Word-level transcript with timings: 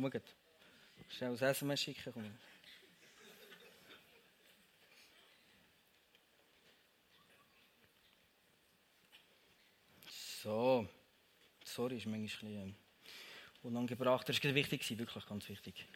Komm 0.00 0.12
gut. 0.12 0.22
Schnell 1.08 1.32
das 1.32 1.42
SMS 1.42 1.80
schicken. 1.80 2.12
Komm. 2.12 2.38
So. 10.40 10.88
Sorry, 11.64 11.96
ist 11.96 12.06
manchmal 12.06 12.20
ein 12.20 12.22
bisschen 12.22 12.62
ähm, 12.62 12.74
unangebracht. 13.64 14.28
Das 14.28 14.44
war 14.44 14.54
wichtig, 14.54 14.88
wirklich 14.96 15.26
ganz 15.26 15.48
wichtig. 15.48 15.88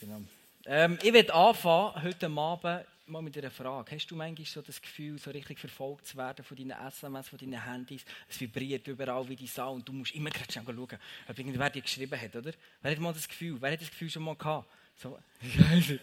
Genau. 0.00 0.20
Ähm, 0.68 0.98
ich 1.00 1.12
werde 1.12 1.32
anfangen, 1.32 2.02
heute 2.02 2.26
Abend 2.26 2.86
mal 3.06 3.22
mit 3.22 3.38
einer 3.38 3.52
Frage. 3.52 3.94
Hast 3.94 4.08
du 4.08 4.16
manchmal 4.16 4.46
so 4.46 4.60
das 4.62 4.82
Gefühl, 4.82 5.16
so 5.16 5.30
richtig 5.30 5.60
verfolgt 5.60 6.08
zu 6.08 6.16
werden 6.16 6.44
von 6.44 6.56
deinen 6.56 6.72
SMS, 6.72 7.28
von 7.28 7.38
deinen 7.38 7.64
Handys? 7.64 8.04
Es 8.28 8.40
vibriert 8.40 8.84
überall 8.88 9.28
wie 9.28 9.36
die 9.36 9.46
Sau 9.46 9.74
und 9.74 9.88
du 9.88 9.92
musst 9.92 10.12
immer 10.16 10.30
gerade 10.30 10.52
schauen, 10.52 10.88
ob 11.28 11.38
irgendwer 11.38 11.70
dir 11.70 11.82
geschrieben 11.82 12.20
hat, 12.20 12.34
oder? 12.34 12.50
Wer 12.82 12.90
hat 12.90 12.98
mal 12.98 13.12
das 13.12 13.28
Gefühl? 13.28 13.56
Wer 13.60 13.72
hat 13.72 13.80
das 13.80 13.90
Gefühl 13.90 14.10
schon 14.10 14.24
mal 14.24 14.34
gehabt? 14.34 14.68
So, 14.96 15.16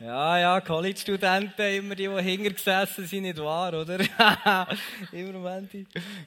ja, 0.00 0.38
ja, 0.38 0.60
College-Studenten, 0.62 1.74
immer 1.74 1.94
die, 1.94 2.08
die 2.08 2.22
hinter 2.22 2.50
gesessen 2.50 3.06
sind, 3.06 3.24
nicht 3.24 3.36
wahr, 3.36 3.74
oder? 3.78 4.00
immer 5.12 5.32
Moment. 5.32 5.70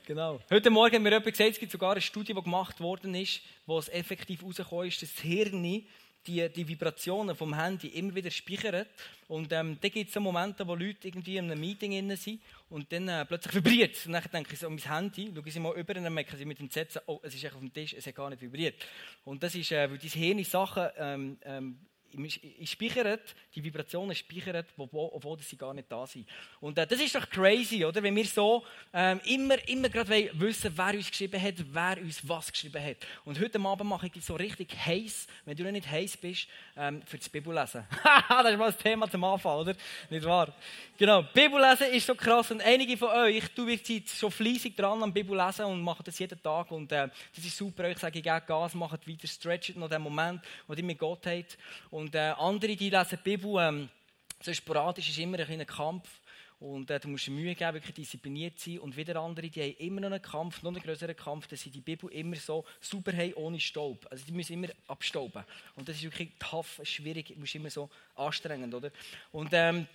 Genau. 0.05 0.39
Heute 0.51 0.69
Morgen 0.69 0.97
haben 0.97 1.03
wir 1.03 1.13
jemand 1.13 1.31
gesagt, 1.31 1.51
es 1.51 1.59
gibt 1.59 1.71
sogar 1.71 1.93
eine 1.93 2.01
Studie, 2.01 2.35
die 2.35 2.43
gemacht 2.43 2.79
worden 2.79 3.15
ist, 3.15 3.41
wo 3.65 3.79
es 3.79 3.89
effektiv 3.89 4.41
herausgekommen 4.41 4.87
ist, 4.87 5.01
dass 5.01 5.13
das 5.15 5.23
Hirn 5.23 5.63
die, 6.27 6.47
die 6.49 6.67
Vibrationen 6.67 7.35
vom 7.35 7.53
Handy 7.53 7.87
immer 7.89 8.15
wieder 8.15 8.31
speichert. 8.31 8.87
Und 9.27 9.51
ähm, 9.51 9.77
da 9.81 9.89
gibt 9.89 10.07
es 10.07 10.13
so 10.13 10.19
Momente, 10.19 10.67
wo 10.67 10.75
Leute 10.75 11.07
irgendwie 11.07 11.37
in 11.37 11.51
einem 11.51 11.59
Meeting 11.59 12.15
sind 12.15 12.41
und 12.69 12.91
dann 12.91 13.07
äh, 13.07 13.25
plötzlich 13.25 13.55
vibriert 13.55 13.95
es. 13.95 14.05
Und 14.05 14.13
dann 14.13 14.23
denke 14.31 14.53
ich 14.53 14.59
so 14.59 14.69
mein 14.69 14.79
Handy, 14.79 15.31
schaue 15.33 15.43
ich 15.47 15.59
mal 15.59 15.75
über 15.75 15.95
und 15.95 16.03
dann 16.03 16.13
merke 16.13 16.37
ich 16.37 16.45
mit 16.45 16.59
dem 16.59 16.69
Setzen, 16.69 17.01
oh, 17.07 17.19
es 17.23 17.33
ist 17.33 17.45
auf 17.45 17.59
dem 17.59 17.73
Tisch, 17.73 17.93
es 17.93 18.05
hat 18.05 18.15
gar 18.15 18.29
nicht 18.29 18.41
vibriert. 18.41 18.75
Und 19.23 19.41
das 19.41 19.55
ist, 19.55 19.71
äh, 19.71 19.89
weil 19.89 19.97
dein 19.97 20.09
Hirn 20.09 20.43
Sachen 20.43 20.87
ähm, 20.97 21.37
ähm, 21.43 21.79
speichert, 22.63 23.35
die 23.53 23.63
Vibrationen 23.63 24.15
speichert, 24.15 24.67
obwohl, 24.77 25.39
sie 25.39 25.57
gar 25.57 25.73
nicht 25.73 25.91
da 25.91 26.05
sind. 26.07 26.27
Und 26.59 26.77
äh, 26.77 26.87
das 26.87 26.99
ist 26.99 27.15
doch 27.15 27.29
crazy, 27.29 27.83
oder? 27.85 28.01
Wenn 28.01 28.15
wir 28.15 28.25
so 28.25 28.63
ähm, 28.93 29.19
immer, 29.25 29.55
immer 29.67 29.89
gerade 29.89 30.29
wissen, 30.33 30.71
wer 30.75 30.93
uns 30.93 31.09
geschrieben 31.09 31.41
hat, 31.41 31.55
wer 31.71 31.97
uns 32.01 32.27
was 32.27 32.51
geschrieben 32.51 32.83
hat. 32.83 32.97
Und 33.23 33.39
heute 33.39 33.59
Abend 33.59 33.89
mache 33.89 34.07
ich 34.07 34.13
dich 34.13 34.25
so 34.25 34.35
richtig 34.35 34.75
heiß, 34.75 35.27
wenn 35.45 35.55
du 35.55 35.63
noch 35.63 35.71
nicht 35.71 35.89
heiß 35.89 36.17
bist, 36.17 36.47
ähm, 36.77 37.01
für 37.05 37.17
das 37.17 37.29
Bibellesen. 37.29 37.85
das 38.29 38.51
ist 38.51 38.57
mal 38.57 38.71
das 38.71 38.77
Thema 38.77 39.09
zum 39.09 39.23
Anfang, 39.23 39.57
oder? 39.57 39.75
Nicht 40.09 40.25
wahr? 40.25 40.53
Genau, 40.97 41.23
Bibellesen 41.23 41.87
ist 41.87 42.07
so 42.07 42.15
krass 42.15 42.51
und 42.51 42.61
einige 42.61 42.97
von 42.97 43.09
euch, 43.09 43.43
du 43.53 43.67
wirst 43.67 44.17
schon 44.17 44.31
fleissig 44.31 44.75
dran 44.75 45.03
am 45.03 45.13
Bibellesen 45.13 45.65
und 45.65 45.81
machen 45.81 46.03
das 46.05 46.17
jeden 46.19 46.41
Tag 46.41 46.71
und 46.71 46.91
äh, 46.91 47.09
das 47.35 47.45
ist 47.45 47.57
super. 47.57 47.89
Ich 47.89 47.97
sage, 47.97 48.19
ich 48.19 48.23
gehe 48.23 48.41
Gas, 48.41 48.73
macht 48.73 49.07
weiter, 49.07 49.27
stretchet 49.27 49.77
noch 49.77 49.89
den 49.89 50.01
Moment, 50.01 50.41
wo 50.67 50.73
ihr 50.73 50.83
mit 50.83 50.97
Gott 50.97 51.25
habt. 51.25 51.57
Und 51.89 52.04
äh, 52.13 52.33
andere, 52.37 52.75
die 52.75 52.89
lesen 52.89 53.17
die 53.23 53.29
Bibel, 53.29 53.55
ähm, 53.59 53.89
so 54.41 54.53
sporadisch 54.53 55.09
ist 55.09 55.17
immer 55.17 55.39
ein 55.39 55.45
kleiner 55.45 55.65
Kampf. 55.65 56.07
Und 56.59 56.89
äh, 56.89 56.99
du 56.99 57.09
musst 57.09 57.27
Mühe 57.29 57.53
geben, 57.53 57.73
wirklich 57.73 57.95
diszipliniert 57.95 58.59
sein. 58.59 58.79
Und 58.79 58.95
wieder 58.95 59.17
andere, 59.17 59.49
die 59.49 59.61
haben 59.61 59.75
immer 59.77 60.01
noch 60.01 60.11
einen 60.11 60.21
Kampf, 60.21 60.61
noch 60.61 60.71
einen 60.71 60.81
größeren 60.81 61.15
Kampf, 61.15 61.47
dass 61.47 61.61
sie 61.61 61.69
die 61.69 61.81
Bibel 61.81 62.09
immer 62.11 62.35
so 62.37 62.65
super 62.79 63.11
haben, 63.11 63.33
ohne 63.33 63.59
Staub. 63.59 64.05
Also 64.09 64.25
die 64.25 64.31
müssen 64.31 64.53
immer 64.53 64.69
abstauben. 64.87 65.43
Und 65.75 65.89
das 65.89 65.97
ist 65.97 66.03
wirklich 66.03 66.31
tough, 66.39 66.79
schwierig, 66.83 67.27
du 67.27 67.39
musst 67.39 67.55
immer 67.55 67.69
so 67.69 67.89
anstrengend, 68.15 68.73
oder? 68.73 68.91
Und 69.31 69.49
ähm, 69.51 69.87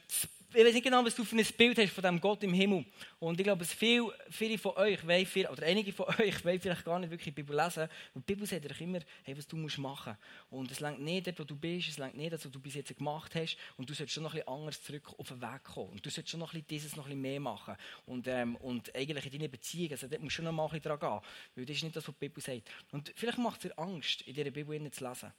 ich 0.53 0.65
weiß 0.65 0.75
nicht 0.75 0.85
genau, 0.85 1.05
was 1.05 1.15
du 1.15 1.25
für 1.25 1.37
ein 1.37 1.47
Bild 1.57 1.79
hast 1.79 1.93
von 1.93 2.03
dem 2.03 2.21
Gott 2.21 2.43
im 2.43 2.53
Himmel. 2.53 2.85
Und 3.21 3.39
ich 3.39 3.45
glaube, 3.45 3.65
viele, 3.65 4.13
viele 4.31 4.59
von 4.59 4.73
euch, 4.77 4.99
viel, 5.29 5.47
oder 5.47 5.65
einige 5.65 5.93
von 5.93 6.07
euch, 6.19 6.45
wollen 6.45 6.61
vielleicht 6.61 6.85
gar 6.85 6.99
nicht 6.99 7.11
wirklich 7.11 7.35
die 7.35 7.43
Bibel 7.43 7.57
lesen. 7.57 7.89
Und 8.15 8.29
die 8.29 8.35
Bibel 8.35 8.47
sagt 8.47 8.69
euch 8.69 8.81
immer, 8.81 8.99
hey, 9.23 9.37
was 9.37 9.47
du 9.47 9.57
musst 9.57 9.79
machen. 9.79 10.17
Und 10.51 10.71
es 10.71 10.81
längt 10.81 11.01
nicht 11.01 11.27
dort, 11.27 11.39
wo 11.39 11.45
du 11.45 11.55
bist, 11.55 11.89
es 11.89 11.99
längt 11.99 12.17
nicht, 12.17 12.33
was 12.33 12.43
du 12.43 12.59
bis 12.59 12.75
jetzt 12.75 12.97
gemacht 12.97 13.35
hast. 13.37 13.57
Und 13.77 13.89
du 13.89 13.95
solltest 13.95 14.15
schon 14.15 14.25
noch 14.25 14.35
ein 14.35 14.41
bisschen 14.41 14.53
anders 14.53 14.83
zurück 14.83 15.15
auf 15.19 15.29
den 15.29 15.41
Weg 15.41 15.63
kommen. 15.63 15.91
Und 15.91 16.05
du 16.05 16.11
solltest 16.11 16.33
schon 16.33 16.41
noch 16.41 16.53
ein 16.53 16.63
bisschen 16.63 16.69
dieses 16.69 16.97
noch 16.97 17.05
ein 17.05 17.11
bisschen 17.11 17.23
mehr 17.23 17.41
machen. 17.41 17.77
Und, 18.07 18.27
ähm, 18.27 18.57
und 18.57 18.95
eigentlich 18.97 19.27
in 19.27 19.33
deiner 19.33 19.49
Beziehung, 19.49 19.93
also 19.93 20.09
dort 20.09 20.21
musst 20.21 20.35
du 20.35 20.37
schon 20.37 20.45
noch 20.47 20.53
mal 20.53 20.65
ein 20.65 20.71
bisschen 20.71 20.99
dran 20.99 20.99
gehen. 20.99 21.31
Weil 21.55 21.67
das 21.67 21.77
ist 21.77 21.83
nicht 21.85 21.97
das, 21.97 22.09
was 22.09 22.15
die 22.15 22.29
Bibel 22.29 22.43
sagt. 22.43 22.63
Und 22.91 23.13
vielleicht 23.15 23.39
macht 23.39 23.65
es 23.65 23.71
dir 23.71 23.79
Angst, 23.79 24.23
in 24.23 24.35
dieser 24.35 24.51
Bibel 24.51 24.91
zu 24.91 25.07
lesen. 25.07 25.33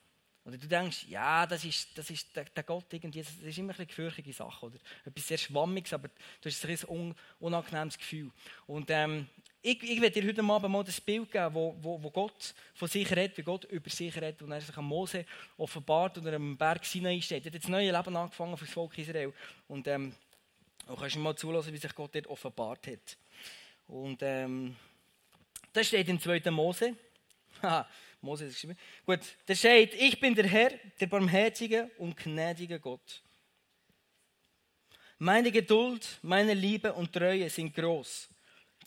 Oder 0.44 0.58
du 0.58 0.68
denkst, 0.68 1.06
ja, 1.08 1.46
das 1.46 1.64
ist, 1.64 1.96
das 1.96 2.10
ist 2.10 2.36
der, 2.36 2.46
der 2.46 2.64
Gott 2.64 2.86
irgendwie, 2.92 3.22
das 3.22 3.32
ist 3.36 3.58
immer 3.58 3.76
eine 3.76 3.86
gefürchtige 3.86 4.34
Sache, 4.34 4.66
oder? 4.66 4.78
Etwas 5.06 5.28
sehr 5.28 5.38
Schwammiges, 5.38 5.94
aber 5.94 6.08
du 6.08 6.50
hast 6.50 6.66
ein 6.66 6.90
un, 6.90 7.16
unangenehmes 7.40 7.98
Gefühl. 7.98 8.32
Und 8.66 8.90
ähm, 8.90 9.28
ich, 9.62 9.84
ich 9.84 10.02
werde 10.02 10.20
dir 10.20 10.28
heute 10.28 10.42
Abend 10.42 10.72
mal 10.72 10.84
das 10.84 11.00
Bild 11.00 11.32
geben, 11.32 11.54
wo, 11.54 11.76
wo, 11.82 12.02
wo 12.02 12.10
Gott 12.10 12.56
von 12.74 12.88
sich 12.88 13.12
redet, 13.12 13.38
wie 13.38 13.44
Gott 13.44 13.66
über 13.66 13.90
sich 13.92 14.16
redet 14.16 14.42
und 14.42 14.52
er 14.52 14.62
sich 14.62 14.76
an 14.76 14.86
Mose 14.86 15.26
offenbart 15.58 16.18
und 16.18 16.26
er 16.26 16.34
am 16.34 16.58
Berg 16.58 16.84
Sinai 16.84 17.22
steht. 17.22 17.44
Er 17.44 17.48
hat 17.48 17.54
jetzt 17.54 17.68
ein 17.68 17.72
neues 17.72 17.96
Leben 17.96 18.18
angefangen 18.18 18.58
für 18.58 18.66
das 18.66 18.74
Volk 18.74 18.98
Israel. 18.98 19.32
Und 19.68 19.88
ähm, 19.88 20.16
du 20.88 20.96
kannst 20.96 21.16
mal 21.18 21.36
zulassen, 21.36 21.72
wie 21.72 21.78
sich 21.78 21.94
Gott 21.94 22.16
dort 22.16 22.26
offenbart 22.26 22.88
hat. 22.88 23.18
Und 23.88 24.24
ähm, 24.24 24.76
das 25.74 25.88
steht 25.88 26.10
in 26.10 26.20
2. 26.20 26.50
Mose. 26.50 26.96
Mose 28.22 28.46
hat 28.46 28.52
geschrieben. 28.52 28.78
Gut, 29.06 29.20
da 29.46 29.56
steht, 29.56 29.94
ich 29.96 30.20
bin 30.20 30.36
der 30.36 30.48
Herr, 30.48 30.72
der 31.00 31.08
barmherzige 31.08 31.90
und 31.98 32.16
gnädige 32.16 32.80
Gott. 32.80 33.22
Meine 35.18 35.52
Geduld, 35.52 36.20
meine 36.22 36.54
Liebe 36.54 36.94
und 36.94 37.14
Treue 37.14 37.50
sind 37.50 37.76
groß. 37.76 38.30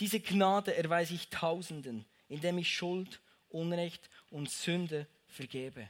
Diese 0.00 0.19
Gnade 0.21 0.77
erweise 0.77 1.15
ich 1.15 1.28
Tausenden, 1.28 2.05
indem 2.28 2.59
ich 2.59 2.75
Schuld, 2.75 3.21
Unrecht 3.50 4.11
und 4.31 4.50
Sünde 4.50 5.06
vergebe. 5.28 5.89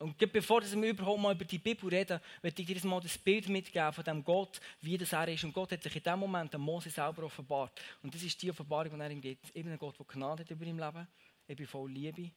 Und 0.00 0.16
bevor 0.32 0.62
wir 0.62 0.88
überhaupt 0.88 1.20
mal 1.20 1.34
über 1.34 1.44
die 1.44 1.58
Bibel 1.58 1.90
reden, 1.90 2.20
möchte 2.42 2.62
ich 2.62 2.68
dir 2.68 2.88
mal 2.88 3.00
das 3.00 3.18
Bild 3.18 3.48
mitgeben 3.48 3.92
von 3.92 4.02
dem 4.02 4.24
Gott, 4.24 4.58
wie 4.80 4.96
das 4.96 5.12
er 5.12 5.28
ist. 5.28 5.44
Und 5.44 5.52
Gott 5.52 5.72
hat 5.72 5.82
sich 5.82 5.94
in 5.94 6.02
dem 6.02 6.18
Moment 6.18 6.54
an 6.54 6.60
Mose 6.62 6.88
selber 6.88 7.24
offenbart. 7.24 7.78
Und 8.02 8.14
das 8.14 8.22
ist 8.22 8.40
die 8.42 8.50
Offenbarung, 8.50 8.94
die 8.94 9.00
er 9.00 9.10
ihm 9.10 9.20
gibt. 9.20 9.54
Eben 9.54 9.70
ein 9.70 9.78
Gott, 9.78 9.98
der 9.98 10.06
Gnade 10.06 10.42
hat 10.42 10.50
über 10.50 10.64
ihm 10.64 10.78
Leben 10.78 11.06
ich 11.50 11.56
bin 11.56 11.66
voll 11.66 11.90
Liebe. 11.90 12.30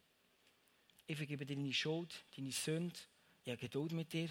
Ich 1.06 1.16
vergebe 1.16 1.46
dir 1.46 1.56
deine 1.56 1.72
Schuld, 1.72 2.26
deine 2.36 2.52
Sünde. 2.52 2.96
Ich 3.44 3.52
habe 3.52 3.62
Geduld 3.62 3.92
mit 3.92 4.12
dir. 4.12 4.30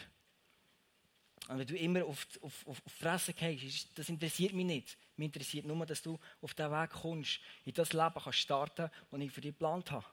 Und 1.49 1.59
wenn 1.59 1.67
du 1.67 1.77
immer 1.77 2.05
auf, 2.05 2.27
auf, 2.41 2.67
auf, 2.67 2.83
auf 2.85 2.93
Fresse 2.93 3.33
gehst, 3.33 3.91
das 3.95 4.09
interessiert 4.09 4.53
mich 4.55 4.67
nicht. 4.67 4.99
Mich 5.17 5.27
interessiert 5.27 5.67
nur, 5.67 5.87
dass 5.87 6.03
du 6.03 6.19
auf 6.41 6.55
diesen 6.55 6.73
Weg 6.73 6.91
kommst, 6.91 7.41
in 7.65 7.75
das 7.75 7.93
Leben 7.93 8.15
kannst 8.15 8.39
starten, 8.41 8.91
das 9.11 9.21
ich 9.21 9.31
für 9.31 9.41
dich 9.41 9.53
geplant 9.53 9.91
habe. 9.93 10.07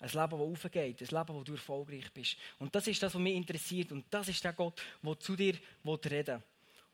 Ein 0.00 0.08
Leben, 0.08 0.30
das 0.30 0.32
aufgeht, 0.32 1.00
ein 1.00 1.18
Leben, 1.18 1.34
wo 1.34 1.42
du 1.42 1.52
erfolgreich 1.52 2.12
bist. 2.12 2.36
Und 2.58 2.74
das 2.74 2.86
ist 2.88 3.02
das, 3.02 3.14
was 3.14 3.20
mich 3.20 3.34
interessiert. 3.34 3.90
Und 3.90 4.04
das 4.10 4.28
ist 4.28 4.44
der 4.44 4.52
Gott, 4.52 4.82
der 5.02 5.18
zu 5.18 5.34
dir 5.34 5.54
reden 5.84 6.26
will. 6.26 6.42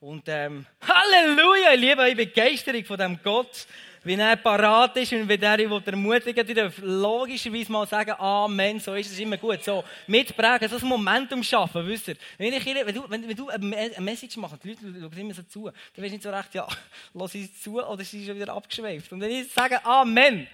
Und 0.06 0.22
ähm, 0.28 0.65
Halleluja, 0.83 1.75
ich 1.75 1.81
liebe 1.81 2.09
die 2.09 2.15
Begeisterung 2.15 2.84
von 2.84 2.97
dem 2.97 3.19
Gott, 3.25 3.67
wie 4.05 4.15
er 4.15 4.37
parat 4.37 4.97
ist 4.99 5.12
und 5.12 5.28
wie 5.28 5.34
er 5.34 5.59
will 5.59 5.83
ermutigen 5.84 6.47
will. 6.47 6.72
logischerweise 6.81 7.72
mal 7.72 7.89
sagen, 7.89 8.12
Amen, 8.12 8.78
so 8.78 8.94
ist 8.94 9.11
es 9.11 9.19
immer 9.19 9.37
gut. 9.37 9.65
So, 9.65 9.83
mitprägen, 10.06 10.69
so 10.69 10.77
ein 10.77 10.89
Momentum 10.89 11.43
schaffen, 11.43 11.84
wisst 11.89 12.06
ihr. 12.06 12.17
Wenn, 12.39 12.53
ich, 12.53 12.65
wenn, 12.65 12.94
du, 12.94 13.05
wenn, 13.11 13.28
wenn 13.28 13.37
du 13.37 13.49
eine 13.49 13.97
Message 13.99 14.37
machst, 14.37 14.62
die 14.62 14.69
Leute 14.69 14.81
schauen 14.81 15.19
immer 15.19 15.34
so 15.34 15.43
zu, 15.43 15.65
dann 15.65 15.75
weißt 15.97 15.99
du 15.99 16.12
nicht 16.12 16.23
so 16.23 16.31
recht, 16.31 16.55
ja, 16.55 16.69
lass 17.15 17.34
ich 17.34 17.61
zu 17.61 17.84
oder 17.84 18.05
sie 18.05 18.21
ist 18.21 18.27
schon 18.28 18.37
wieder 18.37 18.53
abgeschweift. 18.53 19.11
Und 19.11 19.21
wenn 19.21 19.33
ich 19.33 19.53
sage 19.53 19.84
Amen, 19.84 20.47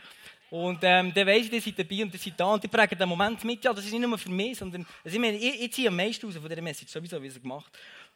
und 0.48 0.78
ähm, 0.82 1.12
dann 1.14 1.26
weiss 1.26 1.46
ich, 1.46 1.52
ihr 1.52 1.60
seid 1.60 1.78
dabei 1.78 2.02
und 2.02 2.14
ihr 2.14 2.20
seid 2.20 2.34
da 2.38 2.46
und 2.46 2.62
die 2.62 2.68
prägen 2.68 2.98
den 2.98 3.08
Moment 3.08 3.44
mit. 3.44 3.62
Ja, 3.64 3.74
das 3.74 3.84
ist 3.84 3.92
nicht 3.92 4.00
nur 4.00 4.16
für 4.16 4.30
mich, 4.30 4.56
sondern 4.56 4.86
also 5.04 5.14
ich, 5.14 5.20
meine, 5.20 5.36
ich, 5.36 5.62
ich 5.62 5.72
ziehe 5.72 5.88
am 5.88 5.96
meisten 5.96 6.24
raus 6.24 6.36
von 6.36 6.48
dieser 6.48 6.62
Message, 6.62 6.90
sowieso, 6.90 7.22
wie 7.22 7.28
sie 7.28 7.40
gemacht 7.40 7.70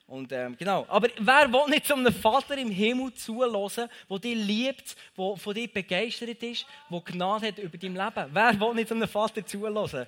und 0.06 0.31
ähm, 0.31 0.56
genau. 0.56 0.87
Aber 0.89 1.09
wer 1.19 1.53
will 1.53 1.69
nicht 1.69 1.87
zu 1.87 1.94
einem 1.94 2.15
Vater 2.15 2.56
im 2.56 2.71
Himmel 2.71 3.12
zulassen, 3.15 3.89
der 4.09 4.19
dich 4.19 4.37
liebt, 4.37 4.97
der 5.19 5.37
von 5.37 5.55
dir 5.55 5.69
begeistert 5.69 6.43
ist, 6.43 6.67
der 6.91 7.00
Gnade 7.00 7.49
hat 7.49 7.59
über 7.59 7.77
dein 7.77 7.94
Leben? 7.94 8.31
Wer 8.33 8.61
will 8.61 8.75
nicht 8.75 8.88
zu 8.88 8.94
einem 8.94 9.08
Vater 9.08 9.44
zulassen? 9.44 10.06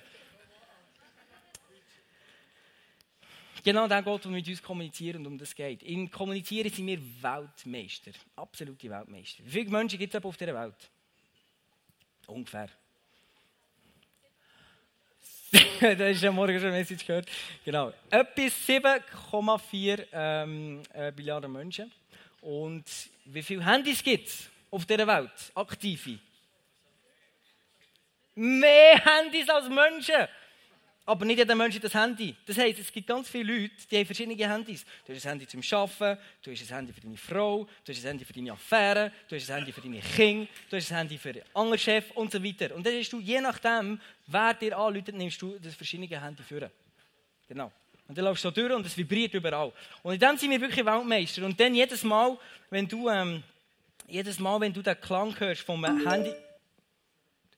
Genau 3.61 3.87
der 3.89 4.01
Gott, 4.01 4.23
der 4.23 4.31
mit 4.31 4.47
uns 4.47 4.63
kommuniziert 4.63 5.17
und 5.17 5.27
um 5.27 5.37
das 5.37 5.53
geht. 5.53 5.83
Im 5.83 6.09
Kommunizieren 6.09 6.71
sind 6.71 6.87
wir 6.87 6.99
Weltmeister. 7.21 8.11
Absolute 8.37 8.89
Weltmeister. 8.89 9.43
Wie 9.45 9.51
viele 9.51 9.69
Menschen 9.69 9.99
gibt 9.99 10.15
es 10.15 10.23
auf 10.23 10.37
dieser 10.37 10.55
Welt? 10.55 10.89
Ungefähr. 12.27 12.69
da 15.81 16.07
ist 16.07 16.21
ja 16.21 16.31
morgen 16.31 16.57
schon 16.59 16.69
eine 16.69 16.77
Message 16.77 17.05
gehört. 17.05 17.27
Genau. 17.65 17.91
Etwas 18.09 18.53
7,4 18.67 20.05
ähm, 20.11 20.81
äh, 20.93 21.11
Milliarden 21.11 21.51
Menschen. 21.51 21.91
Und 22.41 22.85
wie 23.25 23.41
viele 23.41 23.65
Handys 23.65 24.03
gibt 24.03 24.27
es 24.27 24.49
auf 24.69 24.85
dieser 24.85 25.07
Welt? 25.07 25.31
Aktive. 25.55 26.19
Mehr 28.35 29.03
Handys 29.03 29.49
als 29.49 29.67
Menschen. 29.67 30.27
Aber 31.05 31.25
nicht 31.25 31.39
jeder 31.39 31.55
Mensch 31.55 31.75
hat 31.75 31.83
das 31.83 31.93
Handy. 31.95 32.35
Das 32.45 32.57
heisst, 32.57 32.79
es 32.79 32.91
gibt 32.91 33.07
ganz 33.07 33.27
viele 33.29 33.51
Leute, 33.51 33.73
die 33.89 33.97
haben 33.97 34.05
verschiedene 34.05 34.47
Handys. 34.47 34.85
Du 35.05 35.13
hast 35.13 35.25
ein 35.25 35.29
Handy 35.29 35.47
zum 35.47 35.61
Arbeiten, 35.71 36.21
du 36.43 36.51
hast 36.51 36.61
ein 36.61 36.75
Handy 36.75 36.93
für 36.93 37.01
deine 37.01 37.17
Frau, 37.17 37.67
du 37.83 37.91
hast 37.91 37.99
ein 37.99 38.07
Handy 38.07 38.25
für 38.25 38.33
deine 38.33 38.51
Affären, 38.51 39.11
du 39.27 39.35
hast 39.35 39.49
ein 39.49 39.55
Handy 39.55 39.71
für 39.71 39.81
deine 39.81 39.99
Kinder, 40.01 40.47
du 40.69 40.77
hast 40.77 40.91
ein 40.91 40.97
Handy 40.97 41.17
für 41.17 41.33
den 41.33 41.43
anderen 41.53 41.79
Chef 41.79 42.11
und 42.11 42.31
so 42.31 42.43
weiter. 42.43 42.75
Und 42.75 42.85
dann 42.85 42.93
hast 42.93 43.09
du, 43.09 43.19
je 43.19 43.41
nachdem, 43.41 43.99
wer 44.27 44.53
dir 44.53 44.77
anruft, 44.77 45.07
nimmst 45.13 45.41
du 45.41 45.57
das 45.57 45.73
verschiedene 45.73 46.21
Handy 46.21 46.43
für. 46.43 46.69
Genau. 47.47 47.71
Und 48.07 48.17
dann 48.17 48.25
läufst 48.25 48.43
du 48.43 48.49
so 48.49 48.51
durch 48.53 48.73
und 48.73 48.85
es 48.85 48.97
vibriert 48.97 49.33
überall. 49.33 49.71
Und 50.01 50.13
in 50.13 50.19
dem 50.19 50.37
sind 50.37 50.49
wir 50.49 50.61
wirklich 50.61 50.85
Weltmeister. 50.85 51.45
Und 51.45 51.59
dann 51.59 51.75
jedes 51.75 52.03
Mal, 52.03 52.37
wenn 52.69 52.87
du, 52.87 53.07
ähm, 53.09 53.43
jedes 54.07 54.39
Mal, 54.39 54.59
wenn 54.61 54.73
du 54.73 54.81
den 54.81 54.99
Klang 54.99 55.39
hörst 55.39 55.61
vom 55.61 55.85
Handy, 55.85 56.33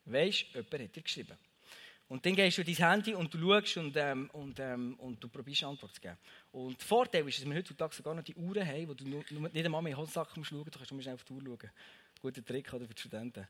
weißt, 0.06 0.46
jemand 0.54 0.74
hat 0.74 0.96
dir 0.96 1.02
geschrieben. 1.02 1.38
Und 2.12 2.26
dann 2.26 2.36
gehst 2.36 2.58
du 2.58 2.64
dein 2.66 2.76
Handy 2.76 3.14
und 3.14 3.34
du 3.34 3.40
schaust 3.40 3.78
und, 3.78 3.96
ähm, 3.96 4.30
und, 4.34 4.60
ähm, 4.60 4.96
und 4.96 5.24
du 5.24 5.30
probierst 5.30 5.64
Antwort 5.64 5.96
zu 5.96 6.02
geben. 6.02 6.18
Und 6.52 6.78
der 6.78 6.86
Vorteil 6.86 7.26
ist, 7.26 7.40
dass 7.40 7.48
wir 7.48 7.56
heutzutage 7.56 7.96
sogar 7.96 8.14
noch 8.14 8.22
die 8.22 8.36
Uhren 8.36 8.68
haben, 8.68 8.90
wo 8.90 8.94
du 8.94 9.08
nur, 9.08 9.24
nicht 9.50 9.66
einmal 9.66 9.82
mehr 9.82 9.96
schauen 9.96 10.28
musst, 10.36 10.52
du 10.52 10.66
kannst 10.66 10.92
nur 10.92 11.02
schnell 11.02 11.16
auf 11.16 11.24
die 11.24 11.32
Uhr 11.32 11.42
schauen. 11.42 11.72
Guter 12.22 12.44
Trick 12.44 12.74
oder 12.74 12.86
für 12.86 12.94
die 12.94 13.00
Studenten. 13.00 13.48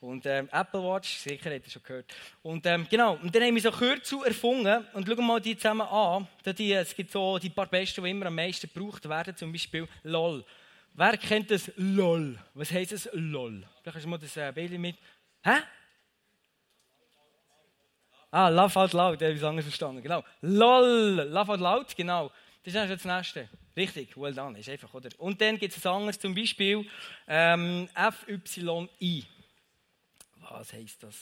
Und 0.00 0.24
ähm, 0.26 0.48
Apple 0.52 0.80
Watch, 0.80 1.16
sicher 1.16 1.52
habt 1.52 1.66
ihr 1.66 1.72
schon 1.72 1.82
gehört. 1.82 2.14
Und 2.40 2.64
ähm, 2.66 2.86
genau, 2.88 3.16
und 3.16 3.34
dann 3.34 3.42
haben 3.42 3.54
wir 3.56 3.62
so 3.62 3.72
Kürzel 3.72 4.20
erfunden 4.26 4.86
und 4.92 5.08
schauen 5.08 5.26
mal 5.26 5.40
die 5.40 5.56
zusammen 5.56 5.88
an. 5.88 6.28
Die, 6.56 6.72
es 6.74 6.94
gibt 6.94 7.10
so 7.10 7.36
die 7.38 7.50
paar 7.50 7.66
Besten, 7.66 8.04
die 8.04 8.10
immer 8.10 8.26
am 8.26 8.36
meisten 8.36 8.70
gebraucht 8.72 9.08
werden, 9.08 9.34
zum 9.34 9.50
Beispiel 9.50 9.88
LOL. 10.04 10.44
Wer 10.94 11.16
kennt 11.16 11.50
das 11.50 11.72
LOL? 11.74 12.38
Was 12.54 12.70
heisst 12.70 12.92
das 12.92 13.08
LOL? 13.12 13.66
Vielleicht 13.82 13.96
hast 13.96 14.04
du 14.04 14.08
mal 14.08 14.18
das 14.18 14.36
äh, 14.36 14.52
Bild 14.54 14.78
mit. 14.78 14.98
Hä? 15.42 15.62
Ah, 18.30 18.48
Laugh 18.48 18.76
out 18.76 18.92
loud, 18.92 19.22
habe 19.22 19.32
ich 19.32 19.42
anders 19.42 19.64
verstanden. 19.64 20.02
Genau. 20.02 20.22
LOL, 20.42 21.28
Laugh 21.30 21.48
out 21.48 21.60
loud, 21.60 21.96
genau. 21.96 22.30
Das 22.62 22.74
ist 22.74 23.04
das 23.04 23.04
nächste. 23.04 23.48
Richtig, 23.74 24.16
well 24.16 24.34
done, 24.34 24.58
ist 24.58 24.68
einfach, 24.68 24.92
oder? 24.92 25.08
Und 25.18 25.40
dann 25.40 25.58
gibt 25.58 25.74
es 25.74 25.86
ein 25.86 25.92
anderes, 25.92 26.18
zum 26.18 26.34
Beispiel 26.34 26.84
ähm, 27.26 27.88
FYI. 27.94 29.24
Was 30.40 30.72
heisst 30.72 31.02
das? 31.02 31.14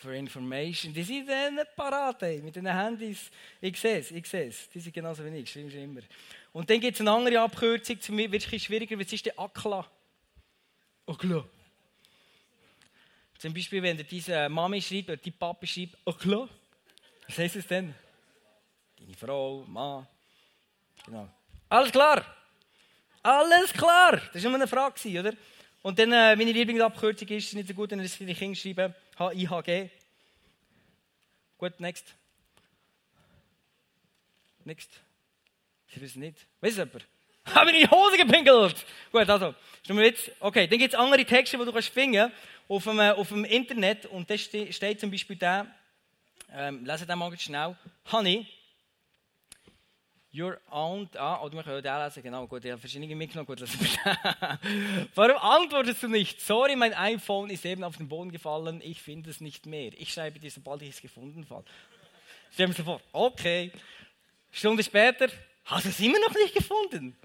For 0.00 0.12
Information. 0.12 0.92
Die 0.92 1.02
sind 1.02 1.28
dann 1.28 1.54
nicht 1.54 1.74
parat, 1.74 2.22
ey, 2.22 2.42
mit 2.42 2.54
den 2.54 2.66
Handys. 2.66 3.30
Ich 3.60 3.80
sehe 3.80 3.98
es, 3.98 4.10
ich 4.10 4.26
sehe 4.26 4.48
es. 4.48 4.68
Die 4.68 4.78
sind 4.78 4.92
genauso 4.92 5.24
wie 5.24 5.38
ich, 5.38 5.50
schreiben 5.50 5.70
sie 5.70 5.82
immer. 5.82 6.02
Und 6.52 6.68
dann 6.68 6.78
gibt 6.78 6.94
es 6.94 7.00
eine 7.00 7.10
andere 7.10 7.40
Abkürzung, 7.40 8.00
zu 8.00 8.12
mir 8.12 8.30
wird 8.30 8.46
es 8.46 8.62
schwieriger, 8.62 8.98
was 8.98 9.12
ist 9.12 9.26
der 9.26 9.38
ACLA? 9.38 9.86
ACLA. 11.06 11.44
Zum 13.38 13.52
Beispiel, 13.52 13.82
wenn 13.82 13.98
diese 13.98 14.48
Mami 14.48 14.80
schreibt 14.80 15.10
oder 15.10 15.16
die 15.18 15.30
Papa 15.30 15.66
schreibt, 15.66 15.96
oh 16.04 16.12
klar, 16.12 16.48
was 17.26 17.38
heißt 17.38 17.56
es 17.56 17.66
denn? 17.66 17.94
Deine 18.98 19.14
Frau, 19.14 19.64
Mann. 19.66 20.06
Genau. 21.04 21.28
Alles 21.68 21.92
klar. 21.92 22.24
Alles 23.22 23.72
klar. 23.72 24.20
Das 24.32 24.42
war 24.42 24.48
immer 24.48 24.54
eine 24.56 24.68
Frage, 24.68 25.20
oder? 25.20 25.32
Und 25.82 25.98
dann, 25.98 26.12
äh, 26.12 26.34
meine 26.34 26.52
Lieblingsabkürzung 26.52 27.28
ist, 27.28 27.54
nicht 27.54 27.68
so 27.68 27.74
gut, 27.74 27.90
wenn 27.90 28.00
ich 28.00 28.16
die 28.16 28.34
Kinder 28.34 28.56
schreibe, 28.56 28.94
H-I-H-G. 29.18 29.90
Gut, 31.58 31.80
next. 31.80 32.14
Next. 34.64 34.90
Sie 35.88 36.00
wissen 36.00 36.20
nicht. 36.20 36.46
Weiß 36.60 36.76
jemand? 36.76 37.06
Habe 37.46 37.70
ich 37.70 37.76
in 37.76 37.82
die 37.82 37.90
Hose 37.90 38.16
gepinkelt! 38.16 38.84
Gut, 39.12 39.28
also, 39.28 39.54
ist 39.80 39.88
nur 39.88 40.02
Witz. 40.02 40.30
Okay, 40.40 40.66
dann 40.66 40.78
gibt 40.78 40.92
es 40.92 40.98
andere 40.98 41.24
Texte, 41.24 41.56
die 41.56 41.64
du 41.64 41.72
kannst 41.72 41.90
finden 41.90 42.32
auf 42.68 42.84
dem, 42.84 43.00
auf 43.00 43.28
dem 43.28 43.44
Internet. 43.44 44.06
Und 44.06 44.28
da 44.30 44.36
steht 44.36 45.00
zum 45.00 45.10
Beispiel 45.10 45.36
da, 45.36 45.66
ähm, 46.52 46.84
lese 46.84 47.06
den 47.06 47.18
mal 47.18 47.36
schnell. 47.38 47.76
Honey, 48.10 48.46
your 50.36 50.58
aunt, 50.70 51.16
ah, 51.16 51.40
oder 51.40 51.54
wir 51.54 51.62
können 51.62 51.82
den 51.82 52.04
lesen, 52.04 52.22
genau, 52.22 52.46
gut, 52.46 52.64
ich 52.64 52.70
habe 52.70 52.80
verschiedene 52.80 53.14
mitgenommen, 53.16 53.46
gut, 53.46 53.60
Warum 55.14 55.36
antwortest 55.36 56.02
du 56.02 56.08
nicht? 56.08 56.40
Sorry, 56.40 56.76
mein 56.76 56.92
iPhone 56.92 57.50
ist 57.50 57.64
eben 57.64 57.82
auf 57.82 57.96
den 57.96 58.08
Boden 58.08 58.30
gefallen, 58.30 58.80
ich 58.84 59.00
finde 59.00 59.30
es 59.30 59.40
nicht 59.40 59.66
mehr. 59.66 59.92
Ich 59.96 60.12
schreibe 60.12 60.38
dir, 60.38 60.50
sobald 60.50 60.82
ich 60.82 60.90
es 60.90 61.00
gefunden 61.00 61.46
habe. 61.48 61.64
Stell 62.52 62.68
mir 62.68 62.74
so 62.74 62.84
vor, 62.84 63.00
okay. 63.12 63.72
Stunde 64.52 64.82
später, 64.82 65.28
hast 65.64 65.86
du 65.86 65.88
es 65.88 66.00
immer 66.00 66.18
noch 66.20 66.34
nicht 66.34 66.54
gefunden? 66.54 67.16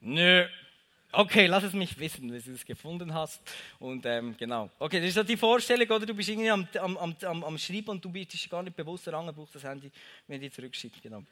Nö. 0.00 0.46
Okay, 1.12 1.46
lass 1.46 1.64
es 1.64 1.72
mich 1.72 1.98
wissen, 1.98 2.32
wenn 2.32 2.40
du 2.40 2.52
es 2.52 2.64
gefunden 2.64 3.12
hast. 3.12 3.42
Und 3.80 4.06
ähm, 4.06 4.36
genau. 4.38 4.70
Okay, 4.78 5.00
das 5.00 5.08
ist 5.08 5.14
so 5.14 5.22
die 5.24 5.36
Vorstellung, 5.36 5.88
oder? 5.88 6.06
Du 6.06 6.14
bist 6.14 6.28
irgendwie 6.28 6.50
am, 6.50 6.68
am, 6.78 6.96
am, 6.96 7.44
am 7.44 7.58
Schreiben 7.58 7.90
und 7.90 8.04
du 8.04 8.10
bist 8.10 8.48
gar 8.48 8.62
nicht 8.62 8.76
bewusst 8.76 9.08
daran, 9.08 9.34
brauchst 9.34 9.56
das 9.56 9.64
Handy, 9.64 9.90
wenn 10.28 10.40
du 10.40 10.50
zurückschickt. 10.50 11.02
Genau. 11.02 11.24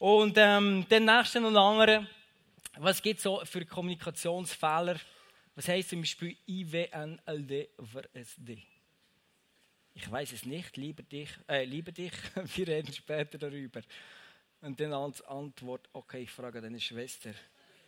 Und 0.00 0.34
ähm, 0.36 0.84
den 0.88 1.04
nächsten 1.04 1.44
und 1.44 1.56
anderen, 1.56 2.08
was 2.78 3.00
gibt 3.00 3.18
es 3.18 3.22
so 3.22 3.40
für 3.44 3.64
Kommunikationsfehler? 3.64 4.98
Was 5.54 5.68
heißt 5.68 5.90
zum 5.90 6.00
Beispiel 6.00 6.36
IWNLD 6.46 7.68
VSD? 7.78 8.58
Ich 9.94 10.10
weiß 10.10 10.32
es 10.32 10.44
nicht, 10.44 10.76
liebe 10.76 11.04
dich, 11.04 11.30
äh, 11.48 11.64
liebe 11.64 11.92
dich, 11.92 12.12
wir 12.56 12.66
reden 12.66 12.92
später 12.92 13.38
darüber. 13.38 13.80
Und 14.60 14.80
dann 14.80 14.92
als 14.92 15.22
Antwort, 15.22 15.88
okay, 15.92 16.22
ich 16.22 16.30
frage 16.30 16.60
deine 16.60 16.80
Schwester. 16.80 17.30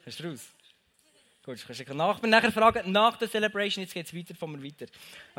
Hast 0.04 0.20
du 0.20 0.28
raus? 0.28 0.55
Gut, 1.46 1.64
kannst 1.64 1.88
du 1.88 1.94
nach, 1.94 2.20
nachher 2.22 2.50
fragen, 2.50 2.90
nach 2.90 3.16
der 3.16 3.30
Celebration, 3.30 3.84
jetzt 3.84 3.94
geht 3.94 4.04
es 4.04 4.12
weiter, 4.12 4.34
von 4.34 4.50
mir 4.50 4.60
weiter. 4.64 4.86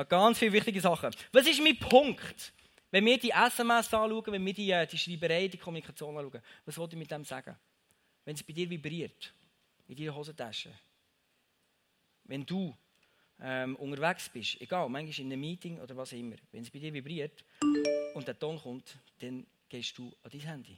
Ganz 0.06 0.40
viele 0.40 0.54
wichtige 0.54 0.80
Sachen. 0.80 1.14
Was 1.34 1.46
ist 1.46 1.62
mein 1.62 1.78
Punkt? 1.78 2.54
Wenn 2.90 3.04
wir 3.04 3.20
die 3.20 3.32
SMS 3.32 3.94
anschauen, 3.94 4.24
wenn 4.28 4.46
wir 4.46 4.54
die, 4.54 4.72
äh, 4.72 4.88
die 4.88 4.98
Schreiberei, 4.98 5.50
die 5.50 5.58
Kommunikation 5.58 6.18
anschauen, 6.18 6.42
was 6.66 6.78
wollte 6.78 6.96
ich 6.96 7.00
mit 7.00 7.12
dem 7.12 7.26
sagen? 7.26 7.54
Wenn 8.24 8.36
es 8.36 8.42
bei 8.42 8.54
dir 8.54 8.70
vibriert, 8.70 9.34
in 9.90 9.98
deiner 9.98 10.16
Hosentasche, 10.16 10.72
wenn 12.24 12.46
du 12.46 12.74
ähm, 13.42 13.76
unterwegs 13.76 14.30
bist, 14.30 14.62
egal, 14.62 14.88
manchmal 14.88 15.26
in 15.26 15.34
einem 15.34 15.42
Meeting 15.42 15.78
oder 15.82 15.98
was 15.98 16.14
immer, 16.14 16.38
wenn 16.54 16.62
es 16.62 16.70
bei 16.70 16.80
dir 16.80 16.94
vibriert 16.94 17.44
und 18.14 18.26
der 18.26 18.40
Ton 18.40 18.58
kommt, 18.58 18.98
dann 19.20 19.46
gehst 19.68 19.98
du 19.98 20.16
an 20.24 20.32
dein 20.32 20.40
Handy. 20.40 20.78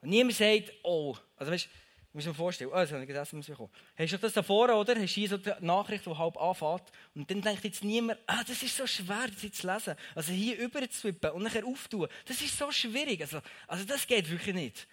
Und 0.00 0.08
niemand 0.08 0.36
sagt, 0.36 0.72
oh, 0.84 1.14
also 1.36 1.52
weißt, 1.52 1.68
muss 2.12 2.26
mir 2.26 2.34
vorstellen, 2.34 2.70
habe 2.72 2.84
ich 2.84 3.08
das 3.08 3.28
SMS 3.28 3.46
bekommen. 3.46 3.70
Hast 3.96 4.12
du 4.12 4.18
das 4.18 4.34
davor, 4.34 4.68
oder? 4.78 4.94
Hast 4.94 5.16
du 5.16 5.20
hier 5.20 5.28
so 5.28 5.38
die 5.38 5.52
Nachricht, 5.60 6.04
die 6.04 6.10
halb 6.10 6.36
anfängt. 6.36 6.82
Und 7.14 7.30
dann 7.30 7.40
denkt 7.40 7.64
jetzt 7.64 7.82
niemand, 7.82 8.20
ah, 8.26 8.44
das 8.46 8.62
ist 8.62 8.76
so 8.76 8.86
schwer, 8.86 9.28
das 9.32 9.42
jetzt 9.42 9.62
zu 9.62 9.66
lesen. 9.66 9.94
Also 10.14 10.32
hier 10.32 10.58
über 10.58 10.80
zu 10.90 11.00
swippen 11.00 11.30
und 11.30 11.42
nachher 11.42 11.64
auftun. 11.64 12.08
Das 12.26 12.40
ist 12.40 12.58
so 12.58 12.70
schwierig. 12.70 13.22
Also, 13.22 13.40
also 13.66 13.84
das 13.84 14.06
geht 14.06 14.30
wirklich 14.30 14.54
nicht. 14.54 14.86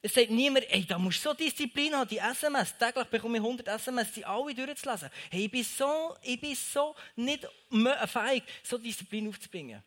Es 0.00 0.14
sagt 0.14 0.30
niemand, 0.30 0.70
ey, 0.70 0.84
da 0.84 0.98
musst 0.98 1.24
du 1.24 1.30
so 1.30 1.34
Disziplin 1.34 1.94
haben, 1.94 2.08
die 2.08 2.18
SMS. 2.18 2.76
Täglich 2.76 3.06
bekomme 3.06 3.38
ich 3.38 3.42
100 3.42 3.66
SMS, 3.66 4.12
die 4.12 4.24
alle 4.24 4.54
durchzulesen. 4.54 5.10
Hey, 5.30 5.46
ich 5.46 5.50
bin 5.50 5.64
so, 5.64 6.14
ich 6.22 6.40
bin 6.40 6.54
so 6.54 6.94
nicht 7.16 7.48
fähig, 8.06 8.44
so 8.62 8.78
Disziplin 8.78 9.28
aufzubringen. 9.28 9.82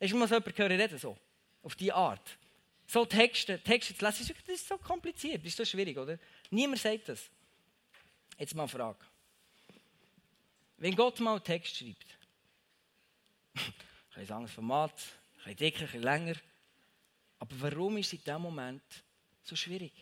Hast 0.00 0.12
du 0.12 0.16
mal 0.16 0.28
so 0.28 0.34
jemanden 0.34 0.54
gehört 0.54 0.72
reden, 0.72 0.98
so? 0.98 1.18
Auf 1.62 1.74
diese 1.74 1.94
Art. 1.94 2.38
So 2.90 3.04
Texte, 3.04 3.62
Texte 3.62 3.96
zu 3.96 4.04
lesen, 4.04 4.34
das 4.44 4.56
ist 4.56 4.66
so 4.66 4.76
kompliziert, 4.76 5.44
das 5.44 5.52
ist 5.52 5.58
so 5.58 5.64
schwierig, 5.64 5.96
oder? 5.96 6.18
Niemand 6.50 6.80
sagt 6.80 7.08
das. 7.08 7.30
Jetzt 8.36 8.52
mal 8.56 8.64
eine 8.64 8.68
Frage. 8.68 8.98
Wenn 10.76 10.96
Gott 10.96 11.20
mal 11.20 11.36
einen 11.36 11.44
Text 11.44 11.76
schreibt, 11.76 12.18
ein 14.16 14.28
anderes 14.28 14.50
Format, 14.50 15.00
ein 15.44 15.54
dicker, 15.54 15.86
ein 15.94 16.02
länger, 16.02 16.34
aber 17.38 17.60
warum 17.60 17.96
ist 17.98 18.08
es 18.08 18.14
in 18.14 18.24
diesem 18.24 18.42
Moment 18.42 18.82
so 19.44 19.54
schwierig? 19.54 19.92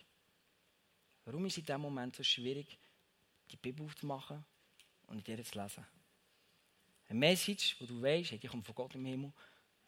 Warum 1.27 1.45
ist 1.45 1.53
es 1.53 1.59
in 1.59 1.67
diesem 1.67 1.83
Moment 1.83 2.17
so 2.17 2.23
schwierig, 2.23 2.79
die 3.51 3.59
Bibel 3.59 3.85
aufzumachen 3.85 4.43
und 5.09 5.19
in 5.19 5.25
dir 5.25 5.45
zu 5.45 5.61
lesen? 5.61 5.85
Eine 7.07 7.19
Message, 7.19 7.77
wo 7.81 7.85
du 7.85 8.01
weißt, 8.01 8.43
die 8.43 8.49
kommt 8.49 8.65
von 8.65 8.75
Gott 8.75 8.95
im 8.95 9.05
Himmel. 9.05 9.31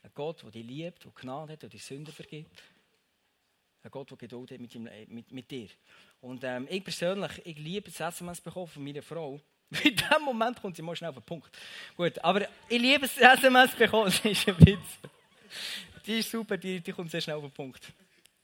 Ein 0.02 0.10
Gott, 0.12 0.42
der 0.42 0.50
dich 0.50 0.66
liebt, 0.66 1.02
der 1.02 1.12
Gnade 1.12 1.54
hat, 1.54 1.62
der 1.62 1.70
die 1.70 1.78
Sünden 1.78 2.12
vergibt. 2.12 2.62
Ein 3.82 3.90
Gott, 3.90 4.10
der 4.10 4.18
Geduld 4.18 4.50
hat 4.50 4.60
mit, 4.60 4.74
ihm, 4.74 4.88
mit, 5.08 5.32
mit 5.32 5.50
dir. 5.50 5.68
Und 6.20 6.44
ähm, 6.44 6.66
ich 6.70 6.84
persönlich, 6.84 7.40
ich 7.44 7.58
liebe 7.58 7.90
das 7.90 8.14
SMS 8.14 8.40
bekommen 8.40 8.66
von 8.66 8.84
meiner 8.84 9.02
Frau. 9.02 9.40
In 9.84 9.96
dem 9.96 10.22
Moment 10.24 10.60
kommt 10.60 10.76
sie 10.76 10.82
mal 10.82 10.94
schnell 10.96 11.10
auf 11.10 11.16
den 11.16 11.24
Punkt. 11.24 11.50
Gut, 11.96 12.18
aber 12.22 12.46
ich 12.68 12.80
liebe 12.80 13.00
das 13.00 13.16
SMS 13.16 13.70
bekommen, 13.72 14.06
das 14.06 14.24
ist 14.24 14.48
ein 14.48 14.58
Witz. 14.66 14.98
Die 16.04 16.18
ist 16.18 16.30
super, 16.30 16.56
die, 16.56 16.80
die 16.80 16.92
kommt 16.92 17.10
sehr 17.10 17.20
schnell 17.20 17.36
auf 17.36 17.42
den 17.42 17.52
Punkt. 17.52 17.92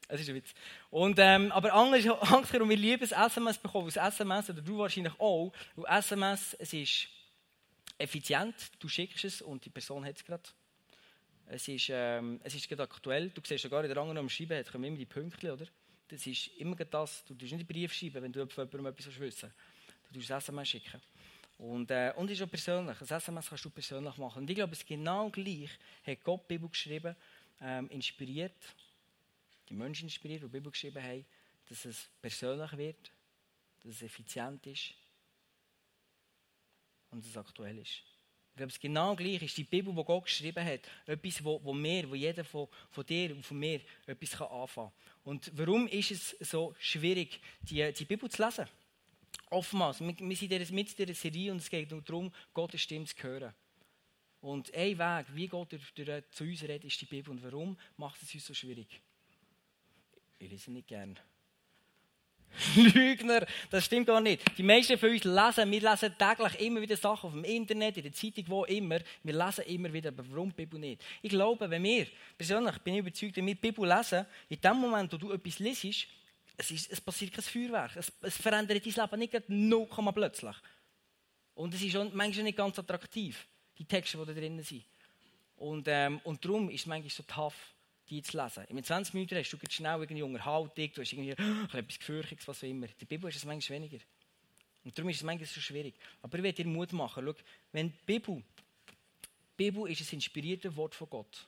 Das 0.08 0.20
ist 0.20 0.28
ein 0.28 0.36
Witz. 0.36 0.54
Und, 0.90 1.18
ähm, 1.18 1.50
aber 1.52 1.72
anders, 1.74 2.06
andersherum, 2.06 2.70
wir 2.70 2.76
lieben 2.76 3.06
das 3.06 3.12
SMS 3.12 3.58
bekommen. 3.58 3.90
Das 3.92 3.96
SMS, 3.96 4.48
oder 4.50 4.62
du 4.62 4.78
wahrscheinlich 4.78 5.18
auch, 5.18 5.52
weil 5.74 5.98
SMS, 5.98 6.54
es 6.54 6.72
ist 6.72 7.08
effizient, 7.98 8.54
du 8.78 8.88
schickst 8.88 9.24
es 9.24 9.42
und 9.42 9.64
die 9.64 9.70
Person 9.70 10.04
hat 10.04 10.16
es 10.16 10.24
gerade. 10.24 10.44
Es 11.48 11.68
ist, 11.68 11.88
ähm, 11.90 12.40
es 12.42 12.54
ist 12.54 12.68
gerade 12.68 12.82
aktuell. 12.82 13.30
Du 13.30 13.40
siehst 13.44 13.62
sogar 13.62 13.82
in 13.84 13.88
der 13.88 13.98
anderen 13.98 14.18
am 14.18 14.28
Schreiben, 14.28 14.58
hat 14.58 14.70
kommen 14.70 14.84
immer 14.84 14.96
die 14.96 15.06
Punkte, 15.06 15.52
oder? 15.52 15.66
Das 16.08 16.26
ist 16.26 16.48
immer 16.58 16.76
das. 16.76 17.24
Du 17.24 17.34
tust 17.34 17.52
nicht 17.52 17.54
einen 17.54 17.66
Brief 17.66 17.92
schreiben, 17.92 18.22
wenn 18.22 18.32
du 18.32 18.40
jemandem 18.40 18.86
etwas 18.86 19.18
wissen. 19.18 19.52
Du 20.10 20.18
tust 20.18 20.30
ein 20.30 20.38
SMS 20.38 20.68
schicken. 20.68 21.00
Und, 21.58 21.90
äh, 21.90 22.12
und 22.16 22.30
ist 22.30 22.42
auch 22.42 22.50
persönlich. 22.50 23.00
Ein 23.00 23.06
SMS 23.06 23.48
kannst 23.48 23.64
du 23.64 23.70
persönlich 23.70 24.16
machen. 24.16 24.42
Und 24.42 24.50
ich 24.50 24.56
glaube, 24.56 24.72
es 24.72 24.80
ist 24.80 24.86
genau 24.86 25.30
gleich 25.30 25.70
hat 26.04 26.22
Gott 26.22 26.42
die 26.42 26.54
Bibel 26.54 26.68
geschrieben, 26.68 27.16
ähm, 27.60 27.88
inspiriert, 27.90 28.74
die 29.68 29.74
Menschen 29.74 30.04
inspiriert, 30.04 30.42
die 30.42 30.46
die 30.46 30.52
Bibel 30.52 30.70
geschrieben 30.70 31.02
haben, 31.02 31.24
dass 31.68 31.84
es 31.84 32.08
persönlich 32.20 32.76
wird, 32.76 33.10
dass 33.82 33.94
es 33.94 34.02
effizient 34.02 34.66
ist 34.66 34.94
und 37.10 37.22
dass 37.22 37.30
es 37.30 37.36
aktuell 37.36 37.78
ist. 37.78 38.02
Ich 38.56 38.58
glaube, 38.58 38.72
es 38.72 38.80
genau 38.80 39.14
gleich 39.14 39.42
ist 39.42 39.58
die 39.58 39.64
Bibel, 39.64 39.94
die 39.94 40.02
Gott 40.02 40.24
geschrieben 40.24 40.64
hat, 40.64 40.80
etwas, 41.04 41.44
wo, 41.44 41.60
wo 41.62 41.74
wir, 41.74 42.08
wo 42.08 42.14
jeder 42.14 42.42
von, 42.42 42.68
von 42.90 43.04
dir 43.04 43.36
und 43.36 43.44
von 43.44 43.58
mir 43.58 43.82
etwas 44.06 44.30
kann 44.30 44.46
anfangen 44.46 44.92
kann. 44.92 45.30
Und 45.30 45.52
warum 45.54 45.86
ist 45.88 46.10
es 46.10 46.30
so 46.40 46.74
schwierig, 46.78 47.38
die, 47.60 47.92
die 47.92 48.04
Bibel 48.06 48.30
zu 48.30 48.42
lesen? 48.42 48.64
Oftmals, 49.50 50.00
wir, 50.00 50.16
wir 50.18 50.36
sind 50.36 50.70
mit 50.70 50.98
dieser 50.98 51.12
Serie 51.12 51.52
und 51.52 51.58
es 51.58 51.68
geht 51.68 51.90
nur 51.90 52.00
darum, 52.00 52.32
Gottes 52.54 52.80
Stimme 52.80 53.04
zu 53.04 53.22
hören. 53.22 53.52
Und 54.40 54.74
ein 54.74 54.98
Weg, 54.98 55.26
wie 55.34 55.48
Gott 55.48 55.72
durch, 55.72 55.92
durch, 55.92 56.24
zu 56.30 56.44
uns 56.44 56.62
redet, 56.62 56.84
ist 56.86 56.98
die 56.98 57.04
Bibel. 57.04 57.32
Und 57.32 57.42
warum 57.42 57.76
macht 57.98 58.22
es 58.22 58.32
uns 58.32 58.46
so 58.46 58.54
schwierig? 58.54 59.02
Ich 60.38 60.50
lese 60.50 60.70
nicht 60.70 60.88
gern. 60.88 61.18
Lügner, 62.76 63.46
das 63.70 63.84
stimmt 63.84 64.06
gar 64.06 64.20
nicht. 64.20 64.42
Die 64.56 64.62
meisten 64.62 64.98
von 64.98 65.10
uns 65.10 65.24
lesen, 65.24 65.70
wir 65.70 65.80
lesen 65.80 66.14
täglich 66.18 66.60
immer 66.60 66.80
wieder 66.80 66.96
Sachen 66.96 67.28
auf 67.28 67.32
dem 67.32 67.44
Internet, 67.44 67.96
in 67.96 68.02
der 68.04 68.12
Zeitung, 68.12 68.44
wo 68.48 68.64
immer. 68.64 68.98
Wir 69.22 69.34
lesen 69.34 69.64
immer 69.64 69.92
wieder, 69.92 70.08
aber 70.08 70.24
warum 70.30 70.50
die 70.50 70.56
Bibel 70.56 70.78
nicht? 70.80 71.02
Ich 71.22 71.30
glaube, 71.30 71.68
wenn 71.68 71.82
wir, 71.82 72.06
persönlich 72.36 72.78
bin 72.78 72.94
ich 72.94 73.00
überzeugt, 73.00 73.36
wenn 73.36 73.46
wir 73.46 73.54
die 73.54 73.60
Bibel 73.60 73.88
lesen, 73.88 74.26
in 74.48 74.60
dem 74.60 74.76
Moment, 74.76 75.12
wo 75.12 75.16
du 75.16 75.32
etwas 75.32 75.58
liest, 75.58 76.06
es, 76.56 76.70
ist, 76.70 76.90
es 76.90 77.00
passiert 77.00 77.32
kein 77.32 77.44
Feuerwerk. 77.44 77.96
Es, 77.96 78.12
es 78.22 78.36
verändert 78.36 78.84
dein 78.84 78.92
Leben 78.92 79.18
nicht 79.18 79.48
null 79.48 79.88
plötzlich. 80.14 80.56
Und 81.54 81.74
es 81.74 81.82
ist 81.82 81.94
manchmal 82.14 82.44
nicht 82.44 82.56
ganz 82.56 82.78
attraktiv, 82.78 83.46
die 83.78 83.84
Texte, 83.84 84.18
die 84.18 84.26
da 84.26 84.32
drin 84.32 84.62
sind. 84.62 84.84
Und, 85.56 85.86
ähm, 85.88 86.20
und 86.24 86.44
darum 86.44 86.68
ist 86.68 86.80
es 86.80 86.86
manchmal 86.86 87.10
so 87.10 87.22
tough 87.22 87.54
die 88.08 88.22
zu 88.22 88.40
lesen. 88.40 88.64
In 88.64 88.82
20 88.82 89.14
Minuten 89.14 89.36
hast 89.36 89.50
du 89.50 89.58
schnell 89.68 90.00
irgendwie 90.00 90.22
Unterhaltung, 90.22 90.92
du 90.94 91.00
hast 91.00 91.12
irgendwie 91.12 91.30
etwas 91.30 91.98
Gefürchtiges, 91.98 92.46
was 92.48 92.58
auch 92.58 92.68
immer. 92.68 92.86
In 92.86 92.94
der 93.00 93.06
Bibel 93.06 93.28
ist 93.28 93.36
es 93.36 93.44
manchmal 93.44 93.80
weniger. 93.80 93.98
Und 94.84 94.96
darum 94.96 95.10
ist 95.10 95.16
es 95.16 95.22
manchmal 95.24 95.46
so 95.46 95.60
schwierig. 95.60 95.94
Aber 96.22 96.38
ich 96.38 96.44
werde 96.44 96.62
dir 96.62 96.68
Mut 96.68 96.92
machen. 96.92 97.24
Schau, 97.26 97.34
wenn 97.72 97.88
die 97.88 97.98
Bibel, 98.06 98.36
die 98.36 99.56
Bibel 99.56 99.90
ist 99.90 100.00
ein 100.12 100.14
inspiriertes 100.14 100.76
Wort 100.76 100.94
von 100.94 101.10
Gott. 101.10 101.46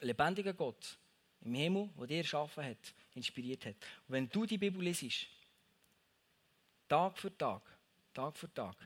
Lebendiger 0.00 0.54
Gott 0.54 0.96
im 1.42 1.54
Himmel, 1.54 1.90
der 1.98 2.06
dir 2.06 2.18
erschaffen 2.18 2.64
hat, 2.64 2.94
inspiriert 3.14 3.66
hat. 3.66 3.74
Und 4.06 4.14
wenn 4.14 4.28
du 4.28 4.46
die 4.46 4.58
Bibel 4.58 4.82
liest, 4.82 5.26
Tag 6.88 7.18
für 7.18 7.36
Tag, 7.36 7.62
Tag 8.14 8.36
für 8.36 8.52
Tag, 8.52 8.76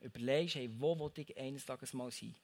überlegst, 0.00 0.56
hey, 0.56 0.70
wo 0.78 0.98
will 0.98 1.12
ich 1.16 1.36
eines 1.36 1.64
Tages 1.64 1.92
mal 1.92 2.10
sein, 2.10 2.34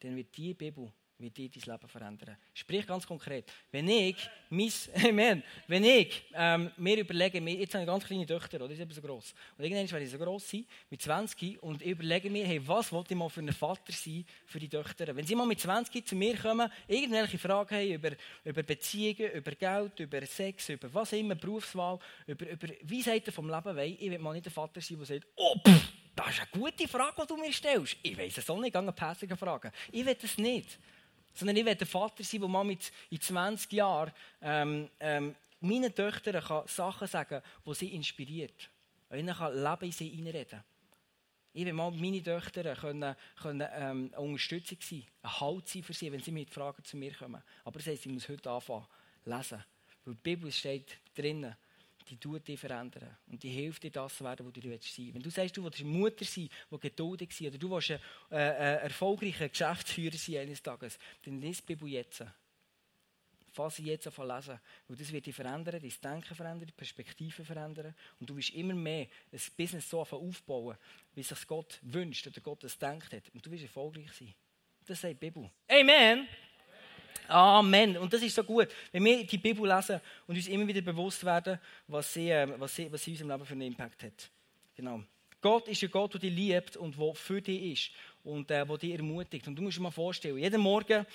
dann 0.00 0.16
wird 0.16 0.36
die 0.36 0.54
Bibel 0.54 0.92
wird 1.20 1.36
dir 1.36 1.48
dein 1.48 1.74
Leben 1.74 1.88
verändern. 1.88 2.36
Sprich 2.54 2.86
ganz 2.86 3.06
konkret, 3.06 3.50
wenn 3.70 3.88
ich, 3.88 4.16
mein, 4.48 4.72
Amen, 5.08 5.42
wenn 5.66 5.84
ich 5.84 6.24
ähm, 6.34 6.70
mir 6.76 6.98
überlege, 6.98 7.38
jetzt 7.38 7.74
habe 7.74 7.84
ich 7.84 7.88
ganz 7.88 8.04
kleine 8.04 8.26
Töchter, 8.26 8.60
oder? 8.60 8.74
die 8.74 8.80
eben 8.80 8.90
so 8.92 9.00
gross. 9.00 9.34
Und 9.56 9.64
irgendwann 9.64 9.90
werde 9.90 10.04
ich 10.04 10.10
so 10.10 10.18
gross 10.18 10.50
sein, 10.50 10.64
mit 10.88 11.02
20, 11.02 11.62
und 11.62 11.82
überlege 11.82 12.30
mir, 12.30 12.46
hey, 12.46 12.66
was 12.66 12.92
wollte 12.92 13.14
ich 13.14 13.18
mal 13.18 13.28
für 13.28 13.40
ein 13.40 13.52
Vater 13.52 13.92
sein 13.92 14.24
für 14.46 14.58
die 14.58 14.68
Töchter? 14.68 15.14
Wenn 15.14 15.26
sie 15.26 15.34
mal 15.34 15.46
mit 15.46 15.60
20 15.60 16.06
zu 16.06 16.16
mir 16.16 16.36
kommen, 16.36 16.70
irgendwelche 16.88 17.38
Fragen 17.38 17.74
haben 17.76 17.92
über, 17.92 18.10
über 18.44 18.62
Beziehungen, 18.62 19.32
über 19.32 19.52
Geld, 19.52 20.00
über 20.00 20.24
Sex, 20.26 20.68
über 20.68 20.92
was 20.92 21.12
immer, 21.12 21.34
Berufswahl, 21.34 21.98
über, 22.26 22.48
über 22.48 22.68
wie 22.82 23.02
Seiten 23.02 23.32
vom 23.32 23.48
Leben 23.48 23.76
wollen, 23.76 23.96
ich 23.98 24.10
will 24.10 24.18
mal 24.18 24.32
nicht 24.32 24.46
der 24.46 24.52
Vater 24.52 24.80
sein, 24.80 24.98
der 24.98 25.06
sagt, 25.06 25.26
oh, 25.36 25.56
pff, 25.66 25.92
das 26.14 26.34
ist 26.34 26.40
eine 26.40 26.62
gute 26.62 26.88
Frage, 26.88 27.22
die 27.22 27.26
du 27.26 27.36
mir 27.36 27.52
stellst. 27.52 27.96
Ich 28.02 28.18
weiß 28.18 28.38
es 28.38 28.50
auch 28.50 28.58
nicht, 28.58 28.66
ich 28.66 28.72
gehe 28.72 28.80
eine 28.80 29.36
fragen. 29.36 29.72
Ich 29.90 30.04
will 30.04 30.14
das 30.14 30.36
nicht. 30.38 30.78
Sondern 31.34 31.56
ich 31.56 31.64
will 31.64 31.74
der 31.74 31.86
Vater 31.86 32.24
sein, 32.24 32.40
der 32.40 32.48
mal 32.48 32.64
mit 32.64 32.92
in 33.10 33.20
20 33.20 33.72
Jahren 33.72 34.12
ähm, 34.42 34.88
ähm, 34.98 35.34
meinen 35.60 35.94
Töchtern 35.94 36.42
kann 36.42 36.66
Sachen 36.66 37.06
sagen 37.06 37.28
kann, 37.28 37.42
die 37.66 37.74
sie 37.74 37.94
inspiriert. 37.94 38.70
Und 39.08 39.18
ihnen 39.18 39.34
kann 39.34 39.54
Leben 39.54 39.84
in 39.84 39.92
sie 39.92 40.08
hineinreden. 40.08 40.62
Ich 41.52 41.64
will 41.64 41.72
mal 41.72 41.90
meine 41.90 42.22
Töchter 42.22 42.76
können, 42.76 43.16
können, 43.40 43.68
ähm, 43.72 44.10
eine 44.12 44.20
Unterstützung 44.20 44.78
sein, 44.80 45.04
ein 45.22 45.40
Halt 45.40 45.68
sein 45.68 45.82
für 45.82 45.92
sie, 45.92 46.12
wenn 46.12 46.22
sie 46.22 46.30
mit 46.30 46.50
Fragen 46.50 46.84
zu 46.84 46.96
mir 46.96 47.12
kommen. 47.12 47.42
Aber 47.64 47.78
das 47.78 47.88
heisst, 47.88 48.06
ich 48.06 48.12
muss 48.12 48.28
heute 48.28 48.50
anfangen 48.50 48.86
lesen. 49.24 49.64
Weil 50.04 50.14
die 50.14 50.20
Bibel 50.22 50.52
steht 50.52 50.98
drinnen 51.14 51.56
die 52.10 52.18
tut 52.18 52.46
dich 52.46 52.58
verändern. 52.58 53.16
Und 53.26 53.42
die 53.42 53.50
hilft 53.50 53.84
dir, 53.84 53.90
das 53.90 54.16
zu 54.16 54.24
werden, 54.24 54.44
wo 54.44 54.50
du 54.50 54.60
sein 54.60 54.70
willst. 54.70 54.98
Wenn 54.98 55.22
du 55.22 55.30
sagst, 55.30 55.56
du 55.56 55.64
willst 55.64 55.84
Mutter 55.84 56.24
sein, 56.24 56.48
die 56.70 56.78
geduldig 56.78 57.32
sein, 57.32 57.48
oder 57.48 57.58
du 57.58 57.70
willst 57.70 57.92
ein 57.92 58.00
äh, 58.30 58.36
äh, 58.36 58.82
erfolgreicher 58.82 59.48
Geschäftsführer 59.48 60.16
sein 60.16 60.38
eines 60.38 60.62
Tages, 60.62 60.98
dann 61.22 61.40
lies 61.40 61.58
die 61.58 61.74
Bibel 61.74 61.88
jetzt. 61.88 62.24
Fass 63.52 63.76
sie 63.76 63.84
jetzt 63.84 64.06
an 64.06 64.28
lesen. 64.28 64.60
Weil 64.86 64.96
das 64.96 65.12
wird 65.12 65.26
dich 65.26 65.34
verändern, 65.34 65.80
dein 65.80 66.12
Denken 66.12 66.34
verändern, 66.34 66.66
die 66.66 66.72
Perspektive 66.72 67.44
verändern. 67.44 67.94
Und 68.18 68.28
du 68.28 68.36
wirst 68.36 68.50
immer 68.50 68.74
mehr 68.74 69.06
ein 69.32 69.40
Business 69.56 69.88
so 69.88 70.00
aufbauen, 70.00 70.76
wie 71.14 71.22
sich 71.22 71.46
Gott 71.46 71.78
wünscht 71.82 72.26
oder 72.26 72.40
Gott 72.40 72.64
es 72.64 72.78
denkt 72.78 73.12
hat. 73.12 73.28
Und 73.32 73.44
du 73.44 73.50
wirst 73.50 73.64
erfolgreich 73.64 74.12
sein. 74.12 74.34
Das 74.86 75.00
sagt 75.00 75.14
die 75.14 75.30
Bibel. 75.30 75.50
Amen! 75.68 76.28
Amen. 77.30 77.96
Und 77.96 78.12
das 78.12 78.22
ist 78.22 78.34
so 78.34 78.42
gut, 78.42 78.68
wenn 78.90 79.04
wir 79.04 79.24
die 79.24 79.38
Bibel 79.38 79.66
lesen 79.66 80.00
und 80.26 80.36
uns 80.36 80.48
immer 80.48 80.66
wieder 80.66 80.80
bewusst 80.80 81.24
werden, 81.24 81.58
was 81.86 82.12
sie, 82.12 82.28
ähm, 82.28 82.54
was 82.58 82.74
sie, 82.74 82.90
was 82.90 83.02
sie 83.02 83.12
in 83.12 83.16
unserem 83.16 83.30
Leben 83.30 83.46
für 83.46 83.52
einen 83.52 83.62
Impact 83.62 84.02
hat. 84.02 84.30
Genau. 84.76 85.02
Gott 85.40 85.68
ist 85.68 85.82
ein 85.82 85.90
Gott, 85.90 86.14
der 86.14 86.20
dich 86.20 86.34
liebt 86.34 86.76
und 86.76 86.98
der 86.98 87.14
für 87.14 87.40
dich 87.40 87.72
ist 87.72 87.90
und 88.24 88.50
äh, 88.50 88.66
der 88.66 88.76
dich 88.76 88.92
ermutigt. 88.92 89.46
Und 89.46 89.56
du 89.56 89.62
musst 89.62 89.78
dir 89.78 89.82
mal 89.82 89.90
vorstellen, 89.90 90.38
jeden 90.38 90.60
Morgen, 90.60 91.06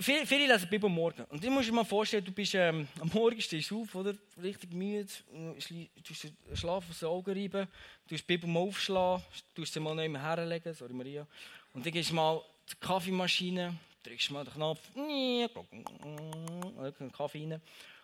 viele, 0.00 0.26
viele 0.26 0.46
lesen 0.46 0.62
die 0.62 0.70
Bibel 0.70 0.90
Morgen. 0.90 1.24
Und 1.24 1.44
du 1.44 1.50
musst 1.50 1.68
dir 1.68 1.72
mal 1.72 1.84
vorstellen, 1.84 2.24
du 2.24 2.32
bist 2.32 2.54
ähm, 2.54 2.88
am 2.98 3.10
Morgen 3.12 3.40
stehst 3.40 3.70
du 3.70 3.82
auf, 3.82 3.94
oder? 3.94 4.14
richtig 4.42 4.72
müde, 4.72 5.06
du 5.30 6.02
tust 6.02 6.24
den 6.24 6.56
Schlaf 6.56 6.88
aus 6.88 6.98
den 6.98 7.08
Augen 7.08 7.32
reiben, 7.32 7.68
du 8.08 8.16
die 8.16 8.22
Bibel 8.22 8.48
mal 8.48 8.60
aufschlagen, 8.60 9.22
du 9.54 9.64
sie 9.64 9.78
mal 9.78 9.94
neben 9.94 10.20
herlegen, 10.20 10.74
sorry 10.74 10.94
Maria, 10.94 11.26
und 11.74 11.86
dann 11.86 11.92
gehst 11.92 12.10
du 12.10 12.14
mal 12.14 12.42
zur 12.66 12.80
Kaffeemaschine, 12.80 13.76
drückst 14.02 14.30
mal 14.30 14.44
den 14.44 14.54
Knopf, 14.54 14.80
einen 14.96 15.48
Kaffee 17.12 17.48
rein 17.48 17.60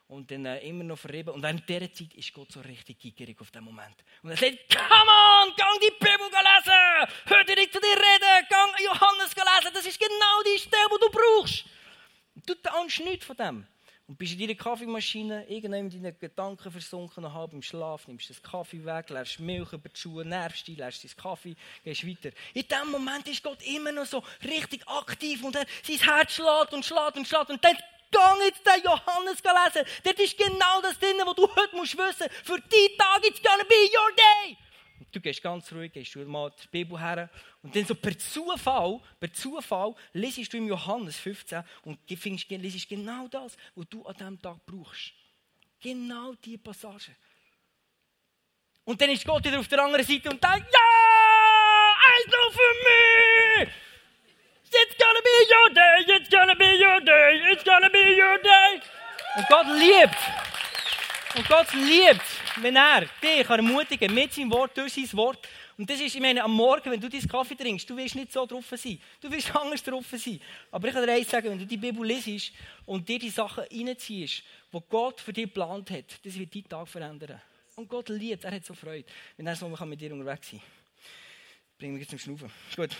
und 0.09 0.31
dann 0.31 0.47
äh, 0.47 0.59
immer 0.67 0.85
noch 0.85 0.99
verrieben. 0.99 1.35
Und 1.35 1.43
während 1.43 1.69
dieser 1.69 1.93
Zeit 1.93 2.15
ist 2.15 2.33
Gott 2.33 2.51
so 2.51 2.61
richtig 2.61 2.99
gierig 2.99 3.41
auf 3.41 3.51
den 3.51 3.65
Moment. 3.65 3.97
Und 4.23 4.31
er 4.31 4.37
sagt, 4.37 4.59
come 4.75 5.11
on, 5.11 5.55
gang 5.57 5.81
die 5.81 5.93
Bibel 5.99 6.27
lesen, 6.27 7.13
hör 7.27 7.45
dir 7.45 7.57
nicht 7.57 7.73
zu 7.73 7.81
dir 7.81 7.89
reden, 7.89 8.47
gang 8.49 8.75
Johannes 8.81 9.35
lesen, 9.37 9.75
das 9.75 9.87
ist 9.87 10.01
genau 10.01 10.43
die 10.47 10.59
Stelle, 10.59 10.89
die 10.93 11.01
du 11.01 11.11
brauchst. 11.11 11.65
Du 12.47 12.55
ahnst 12.71 13.01
nichts 13.01 13.27
von 13.27 13.37
dem. 13.37 13.67
Und 14.09 14.17
bist 14.17 14.33
in 14.33 14.39
deiner 14.41 14.55
Kaffeemaschine, 14.55 15.45
irgendwann 15.49 15.91
in 15.91 16.03
deinen 16.03 16.19
Gedanken 16.19 16.73
versunken, 16.73 17.23
noch 17.23 17.35
halb 17.35 17.53
im 17.53 17.61
Schlaf, 17.61 18.09
nimmst 18.09 18.31
den 18.31 18.43
Kaffee 18.43 18.83
weg, 18.83 19.11
lässt 19.11 19.39
Milch 19.39 19.71
über 19.75 19.91
die 19.91 20.01
Schuhe, 20.01 20.25
nervst 20.25 20.67
dich, 20.67 20.79
lässt 20.79 21.05
deinen 21.05 21.17
Kaffee, 21.17 21.55
gehst 21.85 22.07
weiter. 22.07 22.35
In 22.55 22.65
dem 22.67 22.91
Moment 22.91 23.29
ist 23.29 23.43
Gott 23.43 23.63
immer 23.67 23.93
noch 23.93 24.07
so 24.07 24.23
richtig 24.43 24.89
aktiv 24.89 25.45
und 25.45 25.55
er, 25.55 25.67
sein 25.83 25.99
Herz 25.99 26.33
schlägt 26.33 26.73
und 26.73 26.87
schlägt 26.87 27.17
und 27.17 27.29
schlägt 27.29 27.51
und 27.51 27.63
dann 27.63 27.77
Gang 28.11 28.41
jetzt 28.43 28.65
den 28.65 28.83
Johannes 28.83 29.43
lesen. 29.43 29.87
Dort 30.03 30.19
ist 30.19 30.39
genau 30.39 30.81
das 30.81 30.99
drin, 30.99 31.21
was 31.27 31.35
du 31.35 31.43
heute 31.43 31.77
musst 31.77 31.99
wissen. 31.99 32.29
Für 32.43 32.59
die 32.59 32.97
Tag 32.97 33.23
it's 33.27 33.43
gonna 33.43 33.65
be 33.65 33.91
your 33.93 34.11
day. 34.17 34.57
Du 35.13 35.21
gehst 35.21 35.43
ganz 35.43 35.73
ruhig, 35.73 35.93
gehst 35.93 36.15
du 36.15 36.25
mal 36.25 36.51
die 36.51 36.69
Bibel 36.69 36.99
her 36.99 37.31
und 37.63 37.75
dann 37.75 37.85
so 37.85 37.95
per 37.95 38.19
Zufall, 38.19 39.01
per 39.19 39.33
Zufall 39.33 39.95
lesest 40.13 40.53
du 40.53 40.57
im 40.57 40.69
Johannes 40.69 41.17
15 41.17 41.63
und 41.83 41.99
findest, 42.17 42.51
lesest 42.51 42.89
genau 42.89 43.29
das, 43.29 43.57
was 43.75 43.89
du 43.89 44.05
an 44.05 44.15
diesem 44.17 44.43
Tag 44.43 44.59
brauchst. 44.67 45.13
Genau 45.81 46.35
diese 46.35 46.59
Passage. 46.59 47.13
Und 48.85 49.01
dann 49.01 49.11
ist 49.11 49.25
Gott 49.25 49.45
wieder 49.45 49.61
auf 49.61 49.69
der 49.69 49.83
anderen 49.83 50.05
Seite 50.05 50.31
und 50.31 50.43
denkt, 50.43 50.67
ja, 50.73 50.89
eins 52.09 52.27
noch 52.27 52.53
für 52.53 52.75
mich! 52.85 53.69
It's 54.71 54.97
gonna 54.99 55.21
be 55.21 55.31
your 55.49 55.75
day, 55.75 56.17
it's 56.17 56.31
gonna 56.31 56.55
be 56.55 56.79
your 56.79 57.01
day, 57.01 57.53
it's 57.53 57.65
gonna 57.65 57.89
be 57.89 58.17
your 58.17 58.39
day. 58.39 58.81
Und 59.37 59.49
Gott 59.49 59.67
liebt. 59.79 60.17
Und 61.37 61.49
Gott 61.49 61.73
liebt 61.75 62.38
wenn 62.61 62.77
er 62.77 63.07
dich 63.23 63.49
ermutigen 63.49 64.15
mit 64.15 64.33
seinem 64.33 64.51
Wort, 64.51 64.77
durch 64.77 64.93
sein 64.93 65.13
Wort. 65.13 65.49
Und 65.77 65.89
das 65.89 66.01
ist, 66.01 66.15
ich 66.15 66.21
meine, 66.21 66.43
am 66.43 66.53
Morgen, 66.53 66.91
wenn 66.91 67.01
du 67.01 67.09
deinen 67.09 67.29
Kaffee 67.29 67.55
trinkst, 67.55 67.89
du 67.89 67.97
wirst 67.97 68.15
nicht 68.15 68.33
so 68.33 68.45
drauf 68.47 68.65
sein. 68.71 69.01
Du 69.21 69.31
wirst 69.31 69.55
anders 69.57 69.83
drauf 69.83 70.07
sein. 70.11 70.41
Aber 70.71 70.89
ich 70.89 70.95
kann 70.95 71.07
dir 71.07 71.13
eins 71.13 71.31
sagen, 71.31 71.51
wenn 71.51 71.59
du 71.59 71.67
die 71.67 71.77
Bibel 71.77 72.07
liest 72.07 72.53
und 72.87 73.09
dir 73.09 73.19
die 73.19 73.31
Sachen 73.31 73.65
reinziehst, 73.65 74.43
die 74.73 74.79
Gott 74.89 75.21
für 75.21 75.33
dich 75.33 75.45
geplant 75.45 75.91
hat, 75.91 76.25
das 76.25 76.39
wird 76.39 76.55
deinen 76.55 76.69
Tag 76.69 76.89
verändern. 76.89 77.41
Und 77.77 77.89
Gott 77.89 78.09
liebt, 78.09 78.45
er 78.45 78.53
hat 78.53 78.65
so 78.65 78.75
Freude, 78.75 79.07
wenn 79.37 79.47
er 79.47 79.55
so 79.55 79.69
mit 79.69 80.01
dir 80.01 80.13
unterwegs 80.13 80.51
sein 80.51 80.61
kann. 80.61 80.69
Bring 81.79 81.93
mich 81.93 82.01
jetzt 82.01 82.11
zum 82.11 82.19
Schnaufen. 82.19 82.51
Gut. 82.75 82.91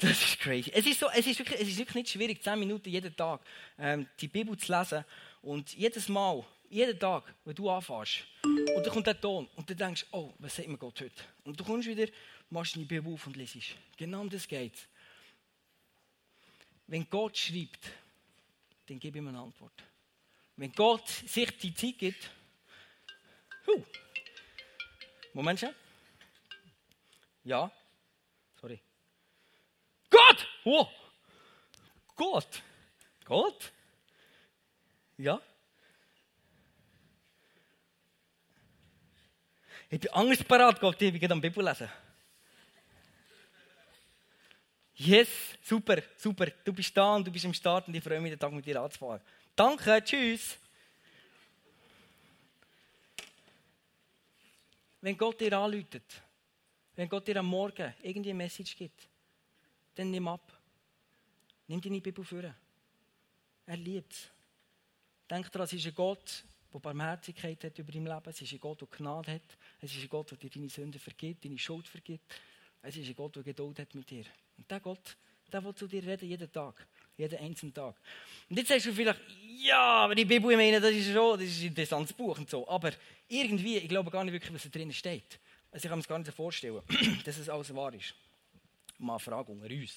Das 0.00 0.10
ist 0.10 0.38
crazy. 0.38 0.70
Es 0.72 0.86
ist, 0.86 1.00
so, 1.00 1.08
es 1.08 1.26
ist, 1.26 1.38
wirklich, 1.38 1.60
es 1.60 1.68
ist 1.68 1.78
wirklich 1.78 1.94
nicht 1.94 2.10
schwierig, 2.10 2.42
10 2.42 2.58
Minuten 2.58 2.88
jeden 2.88 3.14
Tag 3.16 3.40
ähm, 3.78 4.06
die 4.20 4.28
Bibel 4.28 4.56
zu 4.56 4.72
lesen 4.72 5.04
und 5.42 5.74
jedes 5.74 6.08
Mal 6.08 6.44
jeden 6.70 6.98
Tag, 6.98 7.34
wenn 7.44 7.54
du 7.54 7.70
anfährst, 7.70 8.24
und 8.42 8.84
dann 8.84 8.92
kommt 8.92 9.06
der 9.06 9.20
Ton, 9.20 9.48
und 9.56 9.68
du 9.68 9.74
denkst, 9.74 10.06
oh, 10.12 10.32
was 10.38 10.56
sagt 10.56 10.68
mir 10.68 10.78
Gott 10.78 11.00
heute? 11.00 11.22
Und 11.44 11.58
du 11.58 11.64
kommst 11.64 11.88
wieder, 11.88 12.06
machst 12.50 12.76
deine 12.76 12.86
Bibel 12.86 13.12
auf 13.12 13.26
und 13.26 13.36
liest. 13.36 13.74
Genau 13.96 14.20
um 14.20 14.30
das 14.30 14.46
geht 14.46 14.88
Wenn 16.86 17.08
Gott 17.08 17.36
schreibt, 17.36 17.90
dann 18.86 18.98
gib 18.98 19.16
ihm 19.16 19.28
eine 19.28 19.38
Antwort. 19.38 19.72
Wenn 20.56 20.72
Gott 20.72 21.08
sich 21.08 21.56
die 21.58 21.74
Zeit 21.74 21.98
gibt, 21.98 22.30
huh. 23.66 23.84
Moment 25.34 25.60
schon. 25.60 25.74
Ja. 27.44 27.70
Sorry. 28.60 28.80
Gott! 30.10 30.46
Oh. 30.64 30.86
Gott! 32.16 32.62
Gott? 33.24 33.72
Ja? 35.16 35.40
Ich 39.90 40.00
bin 40.00 40.10
angstparat, 40.12 40.80
Gott, 40.80 41.00
ich 41.00 41.18
bin 41.18 41.32
am 41.32 41.40
Bibel 41.40 41.64
lesen. 41.64 41.88
Yes, 44.96 45.28
super, 45.62 46.02
super. 46.16 46.46
Du 46.64 46.72
bist 46.72 46.94
da 46.96 47.14
und 47.14 47.26
du 47.26 47.30
bist 47.30 47.46
am 47.46 47.54
Start 47.54 47.88
und 47.88 47.94
ich 47.94 48.02
freue 48.02 48.20
mich, 48.20 48.32
den 48.32 48.38
Tag 48.38 48.52
mit 48.52 48.66
dir 48.66 48.82
anzufahren. 48.82 49.20
Danke, 49.54 50.02
tschüss. 50.04 50.58
Wenn 55.00 55.16
Gott 55.16 55.40
dir 55.40 55.56
anläutet, 55.56 56.20
wenn 56.96 57.08
Gott 57.08 57.26
dir 57.26 57.36
am 57.36 57.46
Morgen 57.46 57.94
irgendwie 58.02 58.30
eine 58.30 58.38
Message 58.38 58.76
gibt, 58.76 59.08
dann 59.94 60.10
nimm 60.10 60.26
ab. 60.26 60.52
Nimm 61.68 61.80
deine 61.80 62.00
Bibel 62.00 62.24
vor. 62.24 62.54
Er 63.66 63.76
liebt 63.76 64.12
es. 64.12 64.28
Denk 65.30 65.50
daran, 65.52 65.66
es 65.66 65.72
ist 65.74 65.86
ein 65.86 65.94
Gott, 65.94 66.44
der 66.72 66.78
Barmherzigkeit 66.80 67.64
hat 67.64 67.78
über 67.78 67.92
dein 67.92 68.04
Leben. 68.04 68.22
Es 68.26 68.42
ist 68.42 68.52
ein 68.52 68.60
Gott, 68.60 68.80
der 68.80 68.88
Gnade 68.88 69.32
hat. 69.32 69.56
Es 69.80 69.94
ist 69.94 70.02
ein 70.02 70.08
Gott, 70.08 70.30
der 70.30 70.38
dir 70.38 70.50
deine 70.50 70.68
Sünden 70.68 71.00
vergibt, 71.00 71.44
deine 71.44 71.58
Schuld 71.58 71.88
vergibt. 71.88 72.34
Es 72.82 72.96
ist 72.96 73.08
ein 73.08 73.14
Gott, 73.14 73.36
der 73.36 73.42
Geduld 73.42 73.78
hat 73.78 73.94
mit 73.94 74.10
dir. 74.10 74.24
Und 74.56 74.70
der 74.70 74.80
Gott, 74.80 75.16
der 75.52 75.64
will 75.64 75.74
zu 75.74 75.86
dir 75.86 76.04
reden, 76.04 76.28
jeden 76.28 76.52
Tag. 76.52 76.86
Jeden 77.16 77.38
einzelnen 77.38 77.74
Tag. 77.74 77.96
Und 78.48 78.56
jetzt 78.56 78.68
sagst 78.68 78.86
du 78.86 78.92
vielleicht, 78.92 79.20
ja, 79.60 80.04
aber 80.04 80.14
die 80.14 80.24
Bibel, 80.24 80.52
ich 80.52 80.56
meine, 80.56 80.80
das 80.80 80.92
ist 80.92 81.12
schon, 81.12 81.38
das 81.38 81.48
ist 81.48 81.60
ein 81.62 81.68
interessantes 81.68 82.12
Buch 82.12 82.38
und 82.38 82.48
so. 82.48 82.68
Aber 82.68 82.92
irgendwie, 83.26 83.78
ich 83.78 83.88
glaube 83.88 84.10
gar 84.10 84.22
nicht 84.22 84.34
wirklich, 84.34 84.54
was 84.54 84.62
da 84.62 84.68
drin 84.68 84.92
steht. 84.92 85.40
Also 85.72 85.84
ich 85.84 85.88
kann 85.88 85.98
mir 85.98 86.02
das 86.02 86.08
gar 86.08 86.18
nicht 86.18 86.32
vorstellen, 86.32 86.80
dass 87.24 87.38
es 87.38 87.48
alles 87.48 87.74
wahr 87.74 87.92
ist. 87.92 88.14
Mal 88.98 89.14
eine 89.14 89.20
Frage 89.20 89.50
unter 89.50 89.66
uns. 89.66 89.96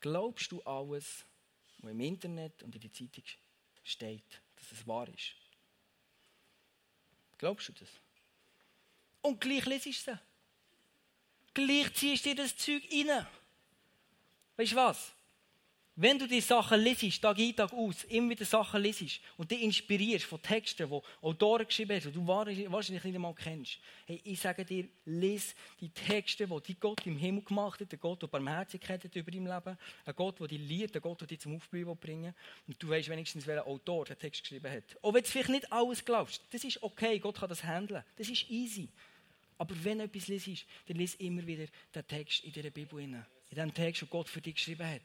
Glaubst 0.00 0.50
du 0.50 0.60
alles, 0.62 1.24
was 1.78 1.90
im 1.92 2.00
Internet 2.00 2.62
und 2.62 2.74
in 2.74 2.80
der 2.80 2.92
Zeitung 2.92 3.24
steht, 3.24 3.45
dass 4.56 4.72
es 4.72 4.86
wahr 4.86 5.08
ist? 5.08 5.34
Glaubst 7.38 7.68
du 7.68 7.72
das? 7.72 7.88
Und 9.22 9.40
gleich 9.40 9.64
lesest 9.66 10.06
du 10.06 10.12
es. 10.12 10.18
Gleich 11.54 11.94
ziehst 11.94 12.24
du 12.24 12.30
dir 12.30 12.42
das 12.42 12.56
Zeug 12.56 12.82
rein. 12.92 13.26
Weißt 14.56 14.72
du 14.72 14.76
was? 14.76 15.15
Wenn 15.98 16.18
du 16.18 16.28
die 16.28 16.42
Sachen 16.42 16.78
lesest, 16.82 17.22
Tag 17.22 17.38
ein, 17.38 17.56
Tag 17.56 17.72
aus, 17.72 18.04
immer 18.04 18.28
wieder 18.28 18.44
Sachen 18.44 18.82
lesest 18.82 19.18
und 19.38 19.50
dich 19.50 19.62
inspirierst 19.62 20.26
von 20.26 20.42
Texten, 20.42 20.90
die 20.90 21.00
Autoren 21.22 21.66
geschrieben 21.66 21.98
haben, 21.98 22.12
die 22.12 22.18
du 22.18 22.26
wahrscheinlich 22.26 23.02
nicht 23.02 23.14
einmal 23.14 23.34
kennst. 23.34 23.78
Hey, 24.04 24.20
ich 24.22 24.38
sage 24.38 24.66
dir, 24.66 24.86
lies 25.06 25.54
die 25.80 25.88
Texte, 25.88 26.46
die 26.46 26.74
Gott 26.74 27.06
im 27.06 27.16
Himmel 27.16 27.42
gemacht 27.42 27.80
hat, 27.80 27.90
der 27.90 27.98
Gott, 27.98 28.20
der 28.20 28.26
Barmherzigkeit 28.26 29.04
hat 29.04 29.16
über 29.16 29.30
dein 29.30 29.46
Leben, 29.46 29.78
ein 30.04 30.14
Gott, 30.14 30.38
der 30.38 30.48
dich 30.48 30.60
liebt, 30.60 30.94
ein 30.94 31.00
Gott, 31.00 31.18
der 31.22 31.28
dich 31.28 31.40
zum 31.40 31.56
Aufblühen 31.56 31.96
bringen 31.96 32.34
Und 32.68 32.82
du 32.82 32.90
weißt 32.90 33.08
wenigstens, 33.08 33.46
welcher 33.46 33.66
Autor 33.66 34.04
den 34.04 34.18
Text 34.18 34.42
geschrieben 34.42 34.70
hat. 34.70 34.84
Auch 35.00 35.14
wenn 35.14 35.22
du 35.22 35.30
vielleicht 35.30 35.48
nicht 35.48 35.72
alles 35.72 36.04
glaubst, 36.04 36.42
das 36.50 36.62
ist 36.62 36.82
okay, 36.82 37.18
Gott 37.18 37.38
kann 37.38 37.48
das 37.48 37.64
handeln. 37.64 38.04
Das 38.18 38.28
ist 38.28 38.50
easy. 38.50 38.90
Aber 39.56 39.74
wenn 39.82 39.96
du 39.96 40.04
etwas 40.04 40.28
liest, 40.28 40.66
dann 40.88 40.98
lies 40.98 41.14
immer 41.14 41.46
wieder 41.46 41.64
den 41.94 42.06
Text 42.06 42.44
in 42.44 42.52
dieser 42.52 42.68
Bibel. 42.68 43.00
In 43.00 43.24
dem 43.50 43.72
Text, 43.72 44.02
den 44.02 44.10
Gott 44.10 44.28
für 44.28 44.42
dich 44.42 44.56
geschrieben 44.56 44.86
hat. 44.86 45.00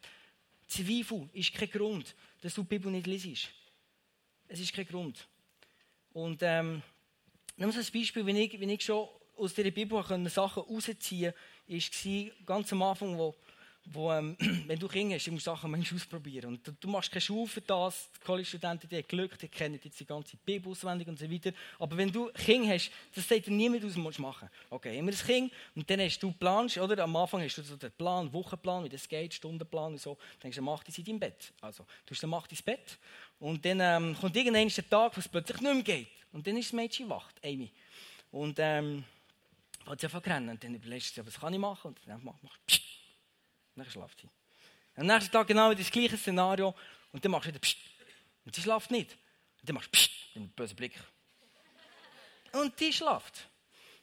Zweifel 0.71 1.29
ist 1.33 1.53
kein 1.53 1.69
Grund, 1.69 2.15
dass 2.41 2.53
du 2.53 2.61
die 2.61 2.69
Bibel 2.69 2.91
nicht 2.91 3.07
liest. 3.07 3.49
Es 4.47 4.59
ist 4.59 4.73
kein 4.73 4.87
Grund. 4.87 5.27
Und 6.13 6.39
ähm, 6.43 6.81
nimm 7.57 7.71
so 7.71 7.79
ein 7.79 7.85
Beispiel, 7.93 8.25
wenn 8.25 8.37
ich, 8.37 8.59
wenn 8.59 8.69
ich 8.69 8.83
schon 8.83 9.07
aus 9.37 9.53
dieser 9.53 9.71
Bibel 9.71 10.01
Sachen 10.29 10.63
rausziehen 10.63 11.33
konnte, 11.67 12.31
war 12.37 12.45
ganz 12.45 12.71
am 12.71 12.83
Anfang, 12.83 13.17
wo 13.17 13.35
wo, 13.85 14.11
ähm, 14.11 14.37
wenn 14.67 14.79
du 14.79 14.87
Kinder 14.87 15.15
hast, 15.15 15.27
musst 15.31 15.47
du 15.47 15.51
Sachen 15.51 15.71
manchmal 15.71 15.99
ausprobieren. 15.99 16.53
Und 16.53 16.67
du, 16.67 16.71
du 16.71 16.87
machst 16.87 17.11
keine 17.11 17.21
Schule 17.21 17.47
für 17.47 17.61
das. 17.61 18.09
Die 18.15 18.19
College-Studenten, 18.25 18.87
die 18.87 18.97
haben 18.97 19.07
Glück, 19.07 19.37
die 19.37 19.47
kennen 19.47 19.79
jetzt 19.83 19.99
die 19.99 20.05
ganze 20.05 20.37
Bibel 20.37 20.71
auswendig 20.71 21.07
und 21.07 21.17
so 21.17 21.29
weiter. 21.29 21.51
Aber 21.79 21.97
wenn 21.97 22.11
du 22.11 22.31
Kinder 22.33 22.73
hast, 22.73 22.91
das 23.13 23.27
sagt 23.27 23.47
dir 23.47 23.51
niemand 23.51 23.83
aus, 23.83 23.93
was 23.95 24.15
du 24.15 24.21
machen 24.21 24.49
Okay, 24.69 24.97
immer 24.97 25.11
das 25.11 25.25
Kind 25.25 25.51
und 25.75 25.89
dann 25.89 25.99
hast 25.99 26.19
du 26.19 26.31
Plan, 26.31 26.67
oder? 26.79 27.03
Am 27.03 27.15
Anfang 27.15 27.41
hast 27.41 27.57
du 27.57 27.63
so 27.63 27.75
den 27.75 27.91
Plan, 27.91 28.31
Wochenplan, 28.31 28.83
wie 28.83 28.89
das 28.89 29.07
geht, 29.07 29.33
Stundenplan 29.33 29.93
und 29.93 30.01
so. 30.01 30.15
Dann 30.15 30.41
denkst 30.43 30.57
du, 30.57 30.61
mach 30.61 30.83
dich 30.83 30.97
in 30.99 31.05
deinem 31.05 31.19
Bett. 31.19 31.53
Also, 31.61 31.85
du 32.05 32.11
hast 32.11 32.21
dann 32.21 32.29
mach 32.29 32.47
ins 32.49 32.61
Bett. 32.61 32.97
Und 33.39 33.65
dann 33.65 33.79
ähm, 33.79 34.15
kommt 34.19 34.35
irgendein 34.35 34.69
Tag, 34.69 35.15
wo 35.15 35.19
es 35.19 35.27
plötzlich 35.27 35.59
nicht 35.61 35.73
mehr 35.73 35.83
geht. 35.83 36.07
Und 36.31 36.45
dann 36.45 36.55
ist 36.57 36.67
das 36.67 36.73
Mädchen 36.73 37.09
wacht, 37.09 37.35
Amy. 37.43 37.71
Und 38.31 38.57
ähm, 38.59 39.03
fängt 39.83 39.99
sie 39.99 40.05
einfach 40.05 40.25
rennen. 40.25 40.49
Und 40.49 40.63
dann 40.63 40.75
überlegst 40.75 41.17
du, 41.17 41.25
was 41.25 41.39
kann 41.39 41.53
ich 41.53 41.59
machen? 41.59 41.89
Und 41.89 41.99
dann 42.05 42.21
mach, 42.23 42.35
mach, 42.41 42.57
pssst. 42.67 42.90
Dann 43.75 43.89
schlaft 43.89 44.21
sie. 44.21 44.29
Am 44.95 45.07
nächsten 45.07 45.31
Tag 45.31 45.47
genau 45.47 45.73
das 45.73 45.89
gleiche 45.89 46.17
Szenario. 46.17 46.75
Und 47.11 47.23
dann 47.23 47.31
machst 47.31 47.45
du 47.45 47.49
wieder 47.49 47.59
Psst. 47.59 47.77
Und 48.45 48.55
sie 48.55 48.61
schlaft 48.61 48.91
nicht. 48.91 49.11
Und 49.59 49.69
dann 49.69 49.75
machst 49.75 49.87
du 49.87 49.91
Psst. 49.91 50.11
Mit 50.33 50.43
einem 50.43 50.51
bösen 50.51 50.75
Blick. 50.75 50.93
Und 52.53 52.79
die 52.79 52.91
schlaft. 52.91 53.47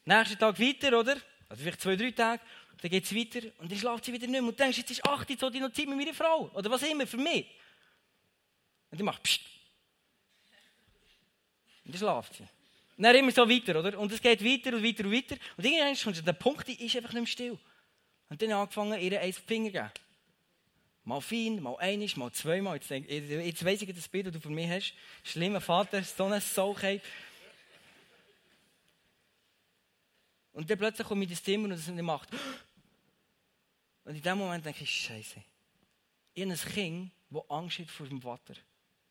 Nächsten 0.04 0.38
Tag 0.38 0.58
weiter, 0.58 0.98
oder? 0.98 1.16
Also 1.48 1.62
vielleicht 1.62 1.80
zwei, 1.80 1.96
drei 1.96 2.10
Tage. 2.10 2.42
Dann 2.80 2.90
geht 2.90 3.04
es 3.04 3.14
weiter 3.14 3.48
und 3.58 3.70
dann 3.70 3.78
schlaft 3.78 4.04
sie 4.04 4.12
wieder 4.12 4.26
nicht 4.26 4.40
mehr. 4.40 4.42
Und 4.42 4.58
du 4.58 4.62
denkst, 4.62 4.78
jetzt 4.78 4.90
ist 4.90 5.04
8, 5.04 5.28
jetzt 5.28 5.42
ich 5.42 5.60
noch 5.60 5.72
Zeit 5.72 5.88
mit 5.88 5.98
meiner 5.98 6.14
Frau. 6.14 6.48
Oder 6.54 6.70
was 6.70 6.82
immer, 6.82 7.06
für 7.06 7.16
mich. 7.16 7.46
Und 8.90 9.00
dann 9.00 9.04
machst 9.04 9.18
du 9.18 9.22
Psst. 9.24 9.40
Und 11.84 11.94
dann 11.94 11.98
schlaft 11.98 12.34
sie. 12.34 12.44
Und 12.96 13.02
dann 13.02 13.16
immer 13.16 13.32
so 13.32 13.48
weiter, 13.48 13.78
oder? 13.78 13.98
Und 13.98 14.12
es 14.12 14.20
geht 14.20 14.44
weiter 14.44 14.76
und 14.76 14.84
weiter 14.84 15.04
und 15.04 15.12
weiter. 15.12 15.36
Und 15.56 15.64
irgendwann 15.64 15.96
kommt 15.96 16.16
du 16.16 16.20
an 16.20 16.26
den 16.26 16.38
Punkt, 16.38 16.68
die 16.68 16.84
ist 16.86 16.96
einfach 16.96 17.12
nicht 17.12 17.20
mehr 17.20 17.26
still. 17.26 17.58
Und 18.28 18.42
dann 18.42 18.52
angefangen, 18.52 19.00
ihr 19.00 19.20
einen 19.20 19.32
Finger 19.32 19.68
zu 19.68 19.72
geben. 19.72 19.90
Mal 21.04 21.20
fein, 21.22 21.62
mal 21.62 21.76
einisch, 21.78 22.16
mal 22.18 22.30
zweimal. 22.32 22.76
Jetzt, 22.76 22.90
denk, 22.90 23.08
jetzt 23.10 23.64
weiss 23.64 23.80
ich, 23.80 23.94
das 23.94 24.08
Bild, 24.08 24.26
das 24.26 24.34
du 24.34 24.40
von 24.40 24.54
mir 24.54 24.68
hast. 24.68 24.92
Schlimmer 25.24 25.62
Vater, 25.62 26.02
so 26.02 26.24
eine 26.24 26.38
Sauchheit. 26.40 27.02
Und 30.52 30.68
dann 30.68 30.76
plötzlich 30.76 31.06
kommt 31.06 31.22
in 31.22 31.30
das 31.30 31.42
Zimmer 31.42 31.64
und 31.64 31.70
das 31.70 31.86
nicht 31.86 32.02
macht. 32.02 32.28
Und 34.04 34.16
in 34.16 34.22
dem 34.22 34.36
Moment 34.36 34.66
denke 34.66 34.84
ich, 34.84 34.90
Scheiße. 34.90 35.42
Ich 36.34 36.42
habe 36.42 36.52
ein 36.52 36.58
Kind, 36.58 37.10
das 37.30 37.42
Angst 37.48 37.78
hat 37.78 37.88
vor 37.88 38.06
dem 38.06 38.20
Vater. 38.20 38.54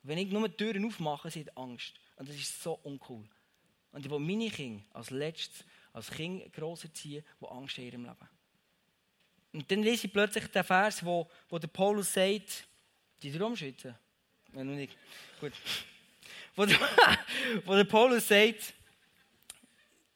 Wenn 0.03 0.19
ich 0.19 0.30
nur 0.30 0.47
die 0.47 0.56
Türen 0.56 0.86
aufmache, 0.86 1.32
sie 1.32 1.45
hat 1.45 1.58
Angst. 1.58 1.93
Und 2.15 2.30
das 2.30 2.36
ist 2.36 2.62
so 2.62 2.73
uncool. 2.84 3.27
Und 3.91 4.06
ich 4.06 4.12
will 4.12 4.19
meine 4.19 4.51
Kinder 4.51 4.84
als 4.93 5.10
letztes, 5.10 5.65
als 5.93 6.12
Kind 6.12 6.53
gross 6.53 6.84
erziehen, 6.84 7.25
die 7.41 7.45
Angst 7.47 7.77
haben 7.77 7.86
in 7.86 7.91
ihrem 7.91 8.03
Leben. 8.03 8.37
Und 9.53 9.69
dann 9.71 9.83
lese 9.83 10.07
ich 10.07 10.13
plötzlich 10.13 10.47
den 10.47 10.63
Vers, 10.63 11.03
wo, 11.03 11.29
wo 11.49 11.57
der 11.57 11.67
Paulus 11.67 12.13
sagt, 12.13 12.67
die 13.21 13.36
Raumschützen? 13.36 13.95
Ja, 14.53 14.63
noch 14.63 14.75
nicht. 14.75 14.95
Gut. 15.39 15.53
Wo 16.55 16.65
der, 16.65 16.77
wo 17.65 17.75
der 17.75 17.83
Paulus 17.83 18.27
sagt, 18.27 18.73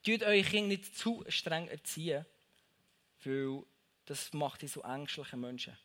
tut 0.03 0.23
euch 0.23 0.49
Kinder 0.49 0.67
nicht 0.69 0.97
zu 0.97 1.23
streng 1.27 1.67
erziehen, 1.67 2.25
weil 3.23 3.63
das 4.05 4.33
macht 4.33 4.61
die 4.61 4.67
so 4.67 4.81
ängstliche 4.81 5.37
Menschen. 5.37 5.77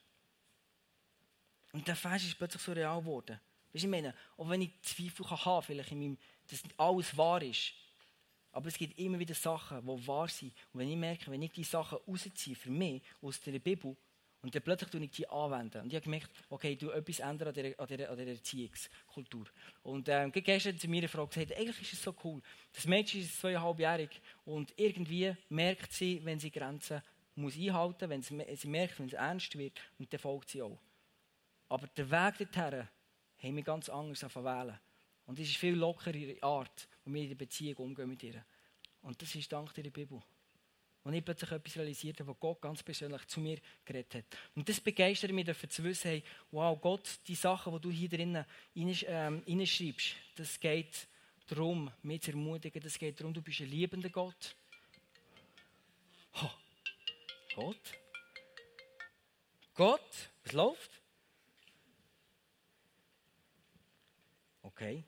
Und 1.72 1.86
der 1.86 1.96
Vers 1.96 2.24
ist 2.24 2.38
plötzlich 2.38 2.62
so 2.62 2.72
real 2.72 3.00
geworden. 3.00 3.38
Weißt 3.72 3.84
du, 3.84 3.86
ich 3.86 3.90
meine, 3.90 4.14
auch 4.36 4.48
wenn 4.48 4.62
ich 4.62 4.70
Zweifel 4.82 5.26
kann 5.26 5.44
haben, 5.44 5.62
vielleicht 5.62 5.92
in 5.92 5.98
meinem, 5.98 6.18
dass 6.48 6.62
alles 6.78 7.16
wahr 7.16 7.42
ist, 7.42 7.72
aber 8.56 8.68
es 8.68 8.78
gibt 8.78 8.98
immer 8.98 9.18
wieder 9.18 9.34
Sachen, 9.34 9.82
die 9.82 10.06
wahr 10.06 10.28
sind. 10.28 10.50
Und 10.72 10.80
wenn 10.80 10.88
ich 10.88 10.96
merke, 10.96 11.30
wenn 11.30 11.42
ich 11.42 11.52
diese 11.52 11.72
Sachen 11.72 11.98
rausziehe 12.08 12.56
für 12.56 12.70
mich 12.70 13.02
aus 13.20 13.38
der 13.42 13.58
Bibel, 13.58 13.94
und 14.40 14.54
dann 14.54 14.62
plötzlich 14.62 14.88
tue 14.88 15.04
ich 15.04 15.10
die 15.10 15.28
anwenden. 15.28 15.82
Und 15.82 15.88
ich 15.88 15.94
habe 15.94 16.04
gemerkt, 16.04 16.30
okay, 16.48 16.72
ich 16.72 16.78
tue 16.78 16.94
etwas 16.94 17.18
ändern 17.18 17.48
an 17.48 17.54
dieser, 17.54 17.78
an 17.78 17.86
dieser, 17.86 18.10
an 18.10 18.16
dieser 18.16 18.30
Erziehungskultur. 18.30 19.44
Und 19.82 20.08
ähm, 20.08 20.32
gestern 20.32 20.78
zu 20.78 20.88
mir 20.88 20.98
eine 20.98 21.08
Frau 21.08 21.26
gesagt, 21.26 21.52
eigentlich 21.52 21.82
ist 21.82 21.92
es 21.94 22.02
so 22.02 22.14
cool. 22.24 22.40
Das 22.72 22.86
Mädchen 22.86 23.20
ist 23.20 23.38
zweieinhalbjährig 23.38 24.22
und 24.46 24.72
irgendwie 24.78 25.34
merkt 25.50 25.92
sie, 25.92 26.24
wenn 26.24 26.38
sie 26.38 26.50
Grenzen 26.50 27.02
muss 27.34 27.58
einhalten 27.58 28.08
muss, 28.08 28.08
wenn 28.08 28.22
sie, 28.22 28.56
sie 28.56 28.68
merkt, 28.68 28.98
wenn 28.98 29.08
es 29.08 29.12
ernst 29.12 29.58
wird, 29.58 29.78
und 29.98 30.10
dann 30.10 30.20
folgt 30.20 30.48
sie 30.48 30.62
auch. 30.62 30.78
Aber 31.68 31.88
der 31.88 32.10
Weg 32.10 32.38
dorthin 32.38 32.88
haben 33.42 33.56
wir 33.56 33.62
ganz 33.62 33.90
anders 33.90 34.22
wählen. 34.34 34.78
Und 35.26 35.38
es 35.38 35.48
ist 35.48 35.56
viel 35.56 35.74
lockere 35.74 36.36
Art, 36.42 36.88
wie 37.04 37.14
wir 37.14 37.22
in 37.22 37.28
der 37.28 37.36
Beziehung 37.36 37.76
umgehen 37.76 38.08
mit 38.08 38.22
ihr. 38.22 38.44
Und 39.02 39.20
das 39.20 39.34
ist 39.34 39.52
dank 39.52 39.74
der 39.74 39.90
Bibel. 39.90 40.22
wo 41.02 41.10
ich 41.10 41.24
plötzlich 41.24 41.52
etwas 41.52 41.76
realisiert 41.76 42.18
habe, 42.18 42.30
wo 42.30 42.34
Gott 42.34 42.60
ganz 42.60 42.82
persönlich 42.82 43.24
zu 43.28 43.40
mir 43.40 43.60
geredet 43.84 44.14
hat. 44.16 44.38
Und 44.56 44.68
das 44.68 44.80
begeistert 44.80 45.30
mich 45.30 45.46
dafür 45.46 45.68
zu 45.68 45.84
wissen, 45.84 46.08
hey, 46.08 46.24
wow, 46.50 46.80
Gott, 46.80 47.20
die 47.28 47.36
Sachen, 47.36 47.72
die 47.74 47.80
du 47.80 47.90
hier 47.92 48.08
drinnen 48.08 48.44
reinschreibst, 48.74 49.06
ähm, 49.06 49.94
das 50.34 50.58
geht 50.58 51.06
darum, 51.46 51.92
mich 52.02 52.22
zu 52.22 52.32
ermutigen, 52.32 52.82
das 52.82 52.98
geht 52.98 53.20
darum, 53.20 53.32
du 53.32 53.40
bist 53.40 53.60
ein 53.60 53.70
liebender 53.70 54.10
Gott. 54.10 54.56
Oh. 56.42 56.50
Gott? 57.54 57.98
Gott? 59.74 60.30
Was 60.42 60.52
läuft? 60.52 60.90
Okay. 64.62 65.04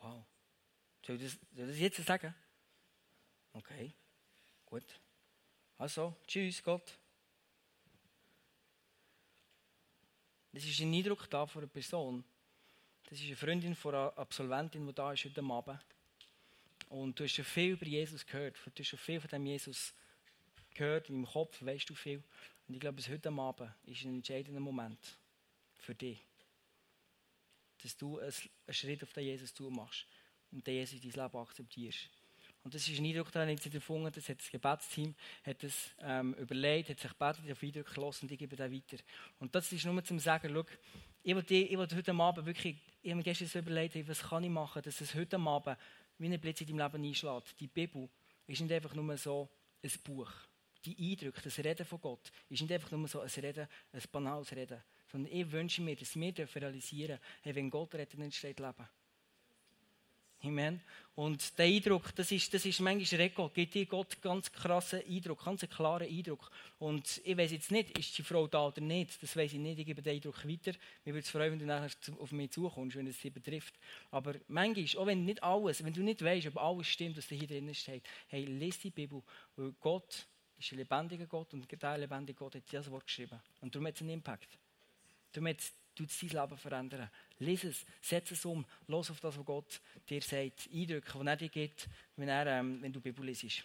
Wow. 0.00 0.24
Soll 1.06 1.22
ich 1.22 1.38
das, 1.52 1.78
jetzt 1.78 2.04
sagen? 2.04 2.34
Okay. 3.52 3.92
Gut. 4.64 4.84
Also, 5.78 6.16
tschüss, 6.26 6.60
Gott. 6.62 6.98
Das 10.52 10.64
ist 10.64 10.80
ein 10.80 10.92
Eindruck 10.92 11.30
da 11.30 11.46
von 11.46 11.62
einer 11.62 11.70
Person. 11.70 12.24
Das 13.04 13.20
ist 13.20 13.26
eine 13.26 13.36
Freundin 13.36 13.76
von 13.76 13.94
einer 13.94 14.18
Absolventin, 14.18 14.84
die 14.84 14.92
da 14.92 15.12
ist 15.12 15.24
heute 15.24 15.44
Abend. 15.44 15.80
Und 16.88 17.20
du 17.20 17.24
hast 17.24 17.34
schon 17.34 17.44
viel 17.44 17.74
über 17.74 17.86
Jesus 17.86 18.26
gehört. 18.26 18.56
Du 18.56 18.72
hast 18.76 18.88
schon 18.88 18.98
viel 18.98 19.20
von 19.20 19.30
dem 19.30 19.46
Jesus 19.46 19.94
gehört. 20.74 21.08
In 21.08 21.22
deinem 21.22 21.32
Kopf 21.32 21.62
weißt 21.62 21.88
du 21.88 21.94
viel. 21.94 22.22
Und 22.66 22.74
ich 22.74 22.80
glaube, 22.80 23.00
heute 23.08 23.30
Abend 23.30 23.72
ist 23.84 24.02
ein 24.02 24.16
entscheidender 24.16 24.60
Moment 24.60 24.98
für 25.76 25.94
dich. 25.94 26.18
Dass 27.82 27.96
du 27.96 28.18
einen 28.18 28.32
Schritt 28.70 29.04
auf 29.04 29.12
den 29.12 29.24
Jesus 29.24 29.54
zu 29.54 29.70
machst 29.70 30.04
und 30.56 30.66
den 30.66 30.74
Jesus 30.74 31.02
in 31.02 31.10
dein 31.10 31.24
Leben 31.24 31.38
akzeptierst. 31.38 32.10
Und 32.64 32.74
das 32.74 32.88
ist 32.88 32.98
ein 32.98 33.04
Eindruck, 33.04 33.30
den 33.30 33.48
ich 33.50 33.72
erfunden 33.72 34.06
hat 34.06 34.16
das 34.16 34.50
Gebetsteam 34.50 35.14
hat 35.44 35.62
das, 35.62 35.90
ähm, 36.00 36.34
überlegt, 36.34 36.88
hat 36.88 36.98
sich 36.98 37.10
gebetet, 37.12 37.52
auf 37.52 37.62
Eindruck 37.62 37.94
gelassen 37.94 38.24
und 38.24 38.32
ich 38.32 38.38
gebe 38.40 38.56
den 38.56 38.72
weiter. 38.72 38.96
Und 39.38 39.54
das 39.54 39.70
ist 39.70 39.84
nur 39.84 40.02
zum 40.02 40.18
sagen, 40.18 40.50
schau, 40.52 40.64
ich 41.22 41.36
will, 41.36 41.44
ich 41.48 41.78
will 41.78 41.88
heute 41.94 42.12
Abend 42.12 42.44
wirklich, 42.44 42.76
ich 43.02 43.10
habe 43.10 43.18
mir 43.18 43.22
gestern 43.22 43.46
so 43.46 43.60
überlegt, 43.60 43.94
hey, 43.94 44.08
was 44.08 44.20
kann 44.20 44.42
ich 44.42 44.50
machen, 44.50 44.82
dass 44.82 45.00
es 45.00 45.14
heute 45.14 45.38
Abend 45.38 45.78
wie 46.18 46.26
ein 46.26 46.40
Blitz 46.40 46.60
in 46.62 46.76
deinem 46.76 46.92
Leben 46.92 47.08
einschlägt. 47.08 47.60
Die 47.60 47.68
Bibel 47.68 48.08
ist 48.48 48.60
nicht 48.60 48.72
einfach 48.72 48.94
nur 48.94 49.16
so 49.16 49.48
ein 49.84 49.92
Buch. 50.02 50.32
Die 50.84 51.12
Eindrücke, 51.12 51.42
das 51.42 51.58
Reden 51.58 51.86
von 51.86 52.00
Gott, 52.00 52.32
ist 52.48 52.62
nicht 52.62 52.72
einfach 52.72 52.90
nur 52.90 53.06
so 53.06 53.20
ein 53.20 53.28
Reden, 53.28 53.68
ein 53.92 54.02
banales 54.10 54.50
Reden. 54.50 54.82
Sondern 55.12 55.32
ich 55.32 55.52
wünsche 55.52 55.82
mir, 55.82 55.94
dass 55.94 56.16
wir 56.16 56.34
realisieren 56.56 57.18
dürfen, 57.18 57.22
hey, 57.42 57.54
wenn 57.54 57.70
Gott 57.70 57.94
redet, 57.94 58.14
entsteht 58.14 58.58
Leben. 58.58 58.88
Amen. 60.42 60.80
Und 61.14 61.58
der 61.58 61.64
Eindruck, 61.64 62.14
das 62.14 62.30
ist, 62.30 62.52
das 62.52 62.66
ist 62.66 62.80
manchmal 62.80 63.22
Rekord, 63.22 63.54
gibt 63.54 63.72
dir 63.72 63.86
Gott 63.86 64.20
ganz 64.20 64.52
krassen 64.52 65.00
Eindruck, 65.08 65.44
ganz 65.44 65.62
einen 65.62 65.72
klaren 65.72 66.06
Eindruck. 66.06 66.50
Und 66.78 67.22
ich 67.24 67.36
weiß 67.36 67.52
jetzt 67.52 67.70
nicht, 67.70 67.98
ist 67.98 68.18
die 68.18 68.22
Frau 68.22 68.46
da 68.46 68.66
oder 68.66 68.82
nicht, 68.82 69.22
das 69.22 69.34
weiß 69.34 69.54
ich 69.54 69.58
nicht, 69.58 69.78
ich 69.78 69.86
gebe 69.86 70.02
den 70.02 70.14
Eindruck 70.14 70.46
weiter. 70.46 70.72
Mir 71.04 71.14
würde 71.14 71.20
es 71.20 71.30
freuen, 71.30 71.52
wenn 71.52 71.58
du 71.58 71.64
nachher 71.64 71.90
auf 72.18 72.32
mich 72.32 72.50
zukommst, 72.50 72.96
wenn 72.96 73.06
es 73.06 73.20
sie 73.20 73.30
betrifft. 73.30 73.74
Aber 74.10 74.34
manchmal, 74.46 75.02
auch 75.02 75.06
wenn 75.06 75.24
nicht 75.24 75.42
alles, 75.42 75.82
wenn 75.82 75.94
du 75.94 76.02
nicht 76.02 76.22
weißt, 76.22 76.48
ob 76.48 76.58
alles 76.58 76.86
stimmt, 76.86 77.16
was 77.16 77.26
hier 77.28 77.46
drin 77.46 77.74
steht, 77.74 78.04
hey, 78.28 78.44
lese 78.44 78.80
die 78.82 78.90
Bibel, 78.90 79.22
weil 79.56 79.72
Gott 79.80 80.26
ist 80.58 80.72
ein 80.72 80.78
lebendiger 80.78 81.26
Gott 81.26 81.54
und 81.54 81.82
der 81.82 81.98
lebendige 81.98 82.38
Gott 82.38 82.56
hat 82.56 82.62
das 82.70 82.90
Wort 82.90 83.06
geschrieben. 83.06 83.40
Und 83.62 83.74
darum 83.74 83.86
hat 83.86 83.94
es 83.94 84.02
einen 84.02 84.10
Impact. 84.10 84.58
Darum 85.32 85.48
hat 85.48 85.60
es 85.60 85.72
dein 85.96 86.28
Leben 86.28 86.58
verändern. 86.58 87.10
Lies 87.38 87.64
es, 87.64 87.84
setz 88.00 88.30
es 88.30 88.44
um, 88.44 88.64
los 88.86 89.10
auf 89.10 89.20
das, 89.20 89.36
was 89.36 89.44
Gott 89.44 89.80
dir 90.08 90.22
sagt, 90.22 90.68
Eindrücke, 90.72 91.18
die 91.18 91.26
er 91.26 91.36
dir 91.36 91.48
gibt, 91.48 91.88
wenn, 92.16 92.28
er, 92.28 92.46
ähm, 92.46 92.80
wenn 92.80 92.92
du 92.92 93.00
Bibel 93.00 93.24
liest. 93.24 93.64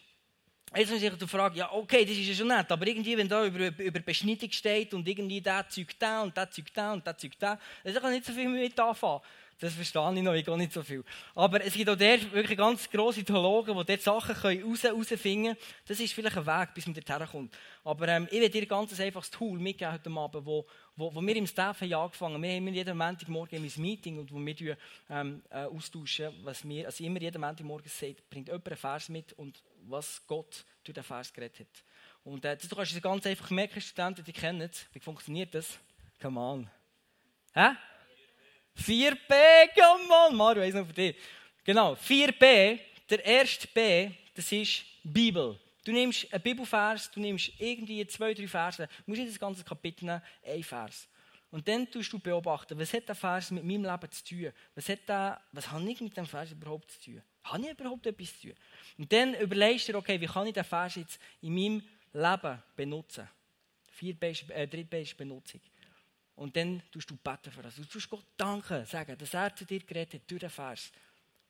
Jetzt 0.74 0.90
muss 0.90 1.02
ich 1.02 1.12
die 1.12 1.26
Frage, 1.28 1.58
ja, 1.58 1.70
okay, 1.70 2.02
das 2.02 2.16
ist 2.16 2.28
ja 2.28 2.34
schon 2.34 2.48
nett, 2.48 2.70
aber 2.72 2.86
irgendwie, 2.86 3.16
wenn 3.16 3.28
da 3.28 3.44
über, 3.44 3.68
über 3.78 4.00
Beschneidung 4.00 4.50
steht 4.50 4.94
und 4.94 5.06
irgendwie 5.06 5.40
der 5.40 5.68
Zeug 5.68 5.88
da 5.98 6.22
und 6.22 6.34
der 6.34 6.50
Zeug 6.50 6.72
da 6.72 6.94
und 6.94 7.06
der 7.06 7.16
Zeug 7.16 7.32
da, 7.38 7.58
dann 7.84 7.94
kann 7.94 8.12
ich 8.12 8.20
nicht 8.20 8.26
so 8.26 8.32
viel 8.32 8.48
mit 8.48 8.80
anfangen. 8.80 9.20
Das 9.62 9.74
verstehe 9.74 10.14
ich 10.16 10.22
noch, 10.22 10.32
ich 10.32 10.44
gehe 10.44 10.56
nicht 10.56 10.72
so 10.72 10.82
viel. 10.82 11.04
Aber 11.36 11.64
es 11.64 11.74
gibt 11.74 11.88
auch 11.88 11.94
der 11.94 12.20
wirklich 12.32 12.58
ganz 12.58 12.90
grosse 12.90 13.22
Theologen, 13.22 13.78
die 13.78 13.84
dort 13.84 14.00
Sachen 14.00 14.34
raus, 14.34 14.84
rausfinden 14.84 15.54
können. 15.54 15.56
Das 15.86 16.00
ist 16.00 16.14
vielleicht 16.14 16.36
ein 16.36 16.46
Weg, 16.46 16.74
bis 16.74 16.86
man 16.86 16.94
dort 16.94 17.30
kommt. 17.30 17.54
Aber 17.84 18.08
ähm, 18.08 18.26
ich 18.30 18.40
werde 18.40 18.50
dir 18.50 18.62
ein 18.62 18.68
ganz 18.68 18.98
einfaches 18.98 19.30
Tool 19.30 19.60
mitgeben 19.60 19.92
heute 19.92 20.10
Abend, 20.10 20.46
wo, 20.46 20.66
wo, 20.96 21.14
wo 21.14 21.20
wir 21.20 21.36
im 21.36 21.46
Staff 21.46 21.80
haben 21.80 21.92
angefangen 21.92 22.34
haben. 22.34 22.42
Wir 22.42 22.56
haben 22.56 22.74
jeden 22.74 22.98
Montagmorgen 22.98 23.62
ein 23.62 23.82
Meeting 23.82 24.18
und 24.18 24.32
wo 24.32 24.38
wir 24.40 24.76
ähm, 25.10 25.42
äh, 25.50 25.64
austauschen, 25.64 26.32
was 26.42 26.66
wir, 26.66 26.86
also 26.86 27.04
immer 27.04 27.20
jeden 27.20 27.40
Montagmorgen 27.40 27.88
sagt, 27.88 28.28
bringt 28.30 28.48
jemand 28.48 28.66
einen 28.66 28.76
Vers 28.76 29.10
mit 29.10 29.32
und 29.34 29.62
was 29.88 30.24
Gott 30.26 30.64
durch 30.84 30.94
den 30.94 31.04
Vers 31.04 31.32
geredet 31.32 31.60
hat. 31.60 31.84
Und 32.24 32.44
äh, 32.44 32.56
du 32.56 32.74
kannst 32.74 32.92
es 32.92 33.02
ganz 33.02 33.26
einfach 33.26 33.50
merken, 33.50 33.80
Studenten, 33.80 34.24
die 34.24 34.32
kennen. 34.32 34.70
Wie 34.92 35.00
funktioniert 35.00 35.54
das? 35.54 35.78
Come 36.20 36.40
on. 36.40 36.70
Hä? 37.54 37.70
4b, 38.76 39.74
come 39.74 40.14
on, 40.28 40.36
Mario, 40.36 40.62
eins 40.62 40.74
noch 40.74 40.86
für 40.86 40.92
dich. 40.92 41.16
Genau, 41.64 41.94
4b, 41.94 42.80
der 43.10 43.24
erste 43.24 43.68
B, 43.68 44.10
das 44.34 44.50
ist 44.50 44.84
Bibel. 45.02 45.58
Du 45.84 45.92
nimmst 45.92 46.32
einen 46.32 46.42
Bibelvers, 46.42 47.10
du 47.10 47.20
nimmst 47.20 47.52
irgendwie 47.58 48.06
zwei, 48.06 48.32
drei 48.34 48.46
Verse, 48.46 48.86
du 48.86 49.02
musst 49.06 49.20
nicht 49.20 49.32
das 49.32 49.38
ganze 49.38 49.64
Kapitel 49.64 50.06
nehmen, 50.06 50.22
ein 50.44 50.62
Vers. 50.62 51.08
Und 51.52 51.68
dann 51.68 51.88
tust 51.90 52.10
du 52.10 52.18
beobachten, 52.18 52.78
was 52.78 52.94
hat 52.94 53.06
der 53.06 53.14
Vers 53.14 53.50
mit 53.50 53.62
meinem 53.62 53.84
Leben 53.84 54.10
zu 54.10 54.24
tun? 54.24 54.52
Was, 54.74 54.88
hat 54.88 55.06
der, 55.06 55.38
was 55.52 55.70
habe 55.70 55.88
ich 55.90 56.00
mit 56.00 56.16
dem 56.16 56.24
Vers 56.24 56.50
überhaupt 56.50 56.90
zu 56.92 57.00
tun? 57.02 57.22
Habe 57.44 57.62
ich 57.62 57.70
überhaupt 57.70 58.06
etwas 58.06 58.40
zu 58.40 58.48
tun? 58.48 58.56
Und 58.96 59.12
dann 59.12 59.34
überlegst 59.34 59.86
du 59.86 59.92
dir, 59.92 59.98
okay, 59.98 60.18
wie 60.18 60.26
kann 60.26 60.46
ich 60.46 60.54
den 60.54 60.64
Vers 60.64 60.94
jetzt 60.94 61.20
in 61.42 61.54
meinem 61.54 61.82
Leben 62.14 62.62
benutzen? 62.74 63.28
Vier 63.90 64.16
äh, 64.22 64.66
drittbeste 64.66 65.14
Benutzung. 65.14 65.60
Und 66.36 66.56
dann 66.56 66.82
tust 66.90 67.10
du 67.10 67.16
beten 67.16 67.52
für 67.52 67.62
das. 67.62 67.76
Du 67.76 67.84
tust 67.84 68.08
Gott 68.08 68.24
danken, 68.38 68.86
sagen, 68.86 69.18
dass 69.18 69.34
er 69.34 69.54
zu 69.54 69.66
dir 69.66 69.80
geredet 69.80 70.14
hat 70.14 70.30
durch 70.30 70.40
den 70.40 70.48
Vers. 70.48 70.90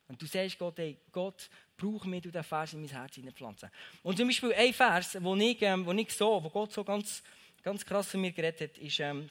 Und 0.08 0.20
du 0.20 0.26
sagst 0.26 0.58
Gott, 0.58 0.80
ey, 0.80 0.98
Gott, 1.12 1.48
brauch 1.76 2.04
mir 2.06 2.20
durch 2.20 2.32
den 2.32 2.42
Vers 2.42 2.72
in 2.72 2.80
mein 2.80 2.90
Herz 2.90 3.14
hineinpflanzen. 3.14 3.70
Und 4.02 4.16
zum 4.16 4.26
Beispiel 4.26 4.52
ein 4.52 4.74
Vers, 4.74 5.16
wo 5.22 5.36
ich, 5.36 5.62
ähm, 5.62 5.86
wo 5.86 5.92
ich 5.92 6.12
so, 6.12 6.42
wo 6.42 6.50
Gott 6.50 6.72
so 6.72 6.82
ganz, 6.82 7.22
ganz 7.62 7.86
krass 7.86 8.08
von 8.08 8.20
mir 8.20 8.32
geredet 8.32 8.62
hat, 8.62 8.78
ist, 8.78 8.98
ähm, 8.98 9.30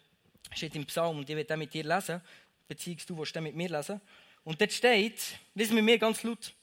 steht 0.53 0.75
im 0.75 0.85
Psalm 0.85 1.17
und 1.17 1.29
ich 1.29 1.35
werde 1.35 1.47
den 1.47 1.59
mit 1.59 1.73
dir 1.73 1.83
lesen, 1.83 2.21
beziehungsweise 2.67 3.07
du 3.07 3.17
willst 3.17 3.35
den 3.35 3.43
mit 3.43 3.55
mir 3.55 3.69
lesen. 3.69 4.01
Und 4.43 4.59
dort 4.59 4.71
steht, 4.71 5.21
lesen 5.53 5.75
wir 5.75 5.83
mir 5.83 5.97
ganz 5.97 6.23
laut. 6.23 6.53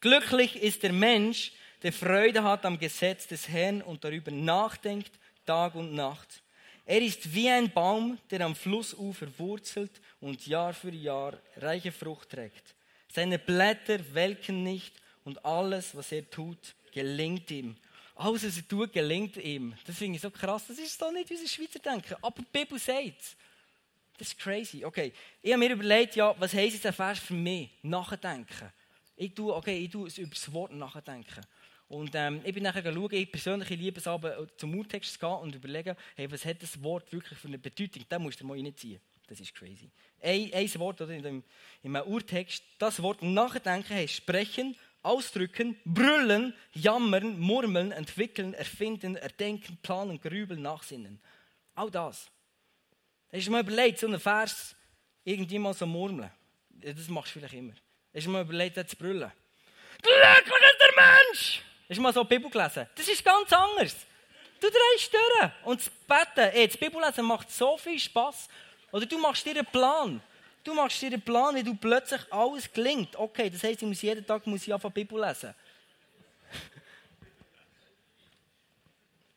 Glücklich 0.00 0.56
ist 0.56 0.82
der 0.82 0.92
Mensch, 0.92 1.52
der 1.82 1.92
Freude 1.92 2.42
hat 2.42 2.64
am 2.64 2.78
Gesetz 2.78 3.26
des 3.26 3.48
Herrn 3.48 3.82
und 3.82 4.04
darüber 4.04 4.30
nachdenkt, 4.30 5.10
Tag 5.46 5.74
und 5.74 5.94
Nacht. 5.94 6.42
Er 6.86 7.00
ist 7.00 7.34
wie 7.34 7.48
ein 7.48 7.70
Baum, 7.70 8.18
der 8.30 8.40
am 8.42 8.54
Flussufer 8.54 9.26
wurzelt 9.38 9.90
und 10.20 10.46
Jahr 10.46 10.72
für 10.72 10.90
Jahr 10.90 11.34
reiche 11.56 11.92
Frucht 11.92 12.30
trägt. 12.30 12.74
Seine 13.12 13.38
Blätter 13.38 13.98
welken 14.12 14.62
nicht 14.62 14.94
und 15.24 15.44
alles, 15.44 15.94
was 15.94 16.12
er 16.12 16.28
tut, 16.28 16.74
gelingt 16.92 17.50
ihm. 17.50 17.76
Alles, 18.20 18.44
was 18.44 18.58
er 18.58 18.68
tut, 18.68 18.92
gelingt 18.92 19.38
ihm. 19.38 19.74
Das 19.86 19.96
finde 19.96 20.16
ich 20.16 20.20
so 20.20 20.30
krass. 20.30 20.66
Das 20.66 20.78
ist 20.78 20.98
so 20.98 21.10
nicht 21.10 21.30
unser 21.30 21.48
Schweizer 21.48 21.78
Denken. 21.78 22.16
Aber 22.20 22.42
die 22.42 22.48
Bibel 22.52 22.78
sagt 22.78 23.34
Das 24.18 24.28
ist 24.28 24.38
crazy. 24.38 24.84
Okay, 24.84 25.10
ich 25.40 25.50
habe 25.50 25.58
mir 25.58 25.72
überlegt, 25.72 26.16
ja, 26.16 26.34
was 26.38 26.52
heisst 26.52 26.84
der 26.84 26.92
Vers 26.92 27.18
für 27.18 27.32
mich? 27.32 27.70
Nachdenken. 27.80 28.70
Ich 29.16 29.32
tue, 29.32 29.54
okay, 29.54 29.78
ich 29.78 29.90
tue 29.90 30.06
es 30.06 30.18
über 30.18 30.34
das 30.34 30.52
Wort 30.52 30.72
nachdenken. 30.72 31.40
Und 31.88 32.14
ähm, 32.14 32.42
ich 32.44 32.52
bin 32.52 32.62
nachher 32.62 32.82
schauen, 32.92 33.10
ich 33.10 33.32
persönlich 33.32 33.70
liebe 33.70 33.98
es 33.98 34.06
aber, 34.06 34.38
äh, 34.38 34.46
zum 34.58 34.76
Urtext 34.76 35.14
zu 35.14 35.18
gehen 35.18 35.38
und 35.38 35.54
überlegen, 35.54 35.96
hey, 36.14 36.30
was 36.30 36.44
hat 36.44 36.62
das 36.62 36.82
Wort 36.82 37.10
wirklich 37.14 37.38
für 37.38 37.48
eine 37.48 37.58
Bedeutung? 37.58 38.04
Da 38.06 38.18
musst 38.18 38.38
du 38.38 38.46
mal 38.46 38.58
reinziehen. 38.58 39.00
Das 39.28 39.40
ist 39.40 39.54
crazy. 39.54 39.90
Ein, 40.20 40.50
ein 40.52 40.74
Wort 40.78 41.00
oder 41.00 41.14
in 41.14 41.22
dem, 41.22 41.42
in 41.82 41.96
einem 41.96 42.06
Urtext, 42.06 42.62
das 42.78 43.00
Wort 43.02 43.22
nachdenken 43.22 43.94
heißt 43.94 44.14
sprechen, 44.14 44.76
ausdrücken, 45.02 45.78
brüllen, 45.84 46.54
jammern, 46.72 47.38
murmeln, 47.38 47.92
entwickeln, 47.92 48.54
erfinden, 48.54 49.16
erdenken, 49.16 49.78
planen, 49.82 50.20
grübeln, 50.20 50.62
nachsinnen. 50.62 51.20
All 51.74 51.90
das. 51.90 52.30
Hast 53.32 53.46
du 53.46 53.50
mal 53.50 53.60
überlegt, 53.60 53.98
so 53.98 54.06
einen 54.06 54.20
Vers 54.20 54.74
irgendwie 55.24 55.58
mal 55.58 55.74
so 55.74 55.86
murmeln? 55.86 56.30
Das 56.68 57.08
machst 57.08 57.34
du 57.34 57.38
vielleicht 57.38 57.54
immer. 57.54 57.74
Hast 58.14 58.26
du 58.26 58.30
mal 58.30 58.42
überlegt, 58.42 58.90
zu 58.90 58.96
brüllen? 58.96 59.30
Glücklich 60.02 60.62
ist 60.72 60.80
der 60.80 61.04
Mensch! 61.04 61.62
Hast 61.88 61.96
du 61.96 62.02
mal 62.02 62.12
so 62.12 62.22
die 62.24 62.28
Bibel 62.36 62.50
gelesen? 62.50 62.86
Das 62.94 63.08
ist 63.08 63.24
ganz 63.24 63.52
anders. 63.52 63.96
Du 64.60 64.68
drehst 64.68 65.12
durch. 65.12 65.50
Und 65.64 65.80
das 65.80 65.90
Beten, 65.90 66.54
ey, 66.54 66.68
das 66.68 66.76
Bibellesen 66.76 67.24
macht 67.24 67.50
so 67.50 67.76
viel 67.78 67.98
Spass. 67.98 68.48
Oder 68.92 69.06
du 69.06 69.18
machst 69.18 69.44
dir 69.46 69.52
einen 69.52 69.66
Plan. 69.66 70.22
Du 70.62 70.74
machst 70.74 71.00
dir 71.00 71.06
einen 71.06 71.22
Plan, 71.22 71.54
wie 71.54 71.62
du 71.62 71.74
plötzlich 71.74 72.20
alles 72.30 72.70
gelingt. 72.72 73.16
Okay, 73.16 73.48
das 73.48 73.62
heisst, 73.62 73.82
ich 73.82 73.88
muss 73.88 74.02
jeden 74.02 74.26
Tag 74.26 74.46
muss 74.46 74.66
ich 74.66 74.74
einfach 74.74 74.90
Bibel 74.90 75.20
lesen. 75.20 75.54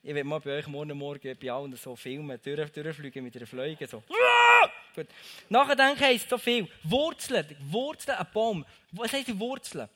Ich 0.05 0.13
werde 0.13 0.27
mal 0.27 0.41
bei 0.41 0.57
euch 0.57 0.67
morgen 0.67 0.97
Morgen 0.97 1.37
bei 1.41 1.49
allen 1.49 1.73
so 1.77 1.95
filmen, 1.95 2.37
durch, 2.43 2.69
durchfliegen 2.73 3.23
mit 3.23 3.37
einer 3.37 3.47
Fleuge. 3.47 3.87
So. 3.87 4.03
Gut. 4.95 5.07
Nachdenken 5.47 6.03
heisst 6.03 6.29
so 6.29 6.37
viel. 6.37 6.67
Wurzeln. 6.83 7.55
Wurzeln, 7.61 8.17
ein 8.17 8.27
Baum. 8.33 8.65
Was 8.91 9.13
heisst 9.13 9.29
die 9.29 9.39
Wurzeln? 9.39 9.87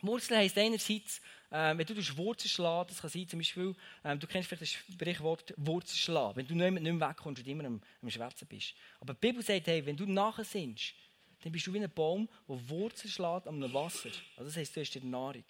Wurzeln 0.00 0.38
heisst 0.40 0.56
einerseits, 0.56 1.20
äh, 1.54 1.78
wenn 1.78 1.86
du 1.86 1.94
durch 1.94 2.16
Wurzeln 2.16 2.50
schlägst, 2.50 2.90
das 2.90 3.00
kann 3.00 3.10
sein, 3.10 3.28
zum 3.28 3.38
Beispiel, 3.38 3.76
äh, 4.02 4.16
du 4.16 4.26
kennst 4.26 4.48
vielleicht 4.48 4.62
das 4.62 4.72
Sprichwort 4.72 5.54
Wurzeln 5.56 5.96
schlagen. 5.96 6.36
Wenn 6.36 6.46
du 6.48 6.54
nicht 6.56 6.82
mehr, 6.82 7.08
wegkommst 7.08 7.42
und 7.42 7.48
immer 7.48 7.64
am, 7.64 7.80
am 8.02 8.10
Schwärzen 8.10 8.48
bist. 8.48 8.74
Aber 8.98 9.14
die 9.14 9.20
Bibel 9.20 9.40
sagt, 9.40 9.68
hey, 9.68 9.86
wenn 9.86 9.96
du 9.96 10.04
nachher 10.04 10.44
sinnst, 10.44 10.94
dann 11.42 11.52
bist 11.52 11.66
du 11.66 11.72
wie 11.72 11.78
ein 11.78 11.90
Baum, 11.90 12.28
der 12.48 12.68
Wurzeln 12.68 13.10
schlägt 13.10 13.46
am 13.46 13.60
Wasser. 13.72 14.10
Also 14.36 14.50
das 14.50 14.56
heisst, 14.56 14.74
du 14.74 14.80
hast 14.80 14.94
die 14.94 15.00
Nahrung. 15.06 15.44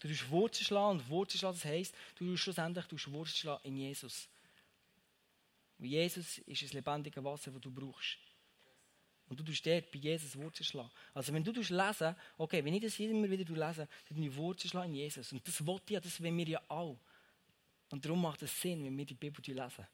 Du 0.00 0.08
tust 0.08 0.28
Wurzeln 0.28 0.66
schlagen 0.66 0.98
und 0.98 1.08
Wurzeln 1.08 1.38
schlagen, 1.38 1.56
das 1.62 1.64
heisst, 1.64 1.94
du 2.16 2.26
tust 2.26 2.42
schlussendlich 2.42 2.86
tust 2.86 3.12
Wurzeln 3.12 3.36
schlagen 3.36 3.62
in 3.64 3.76
Jesus. 3.76 4.28
Und 5.78 5.86
Jesus 5.86 6.38
ist 6.38 6.62
das 6.62 6.72
lebendige 6.72 7.22
Wasser, 7.22 7.52
das 7.52 7.60
du 7.60 7.70
brauchst. 7.70 8.18
Und 9.28 9.40
du 9.40 9.44
tust 9.44 9.64
dort 9.66 9.90
bei 9.90 9.98
Jesus 9.98 10.36
Wurzeln 10.36 10.66
schlagen. 10.66 10.90
Also 11.14 11.32
wenn 11.32 11.42
du 11.42 11.50
lesen, 11.50 12.14
okay, 12.36 12.64
wenn 12.64 12.74
ich 12.74 12.82
das 12.82 12.98
immer 12.98 13.30
wieder 13.30 13.44
lese, 13.54 13.88
dann 14.08 14.22
ich 14.22 14.36
Wurzeln 14.36 14.70
schlagen 14.70 14.90
in 14.90 14.96
Jesus. 14.96 15.32
Und 15.32 15.46
das 15.46 15.64
wollte 15.66 15.94
ich 15.94 16.00
das 16.00 16.22
wollen 16.22 16.36
wir 16.36 16.48
ja 16.48 16.62
auch. 16.68 16.98
Und 17.90 18.04
darum 18.04 18.20
macht 18.20 18.42
es 18.42 18.60
Sinn, 18.60 18.84
wenn 18.84 18.96
wir 18.96 19.06
die 19.06 19.14
Bibel 19.14 19.42
lesen. 19.46 19.86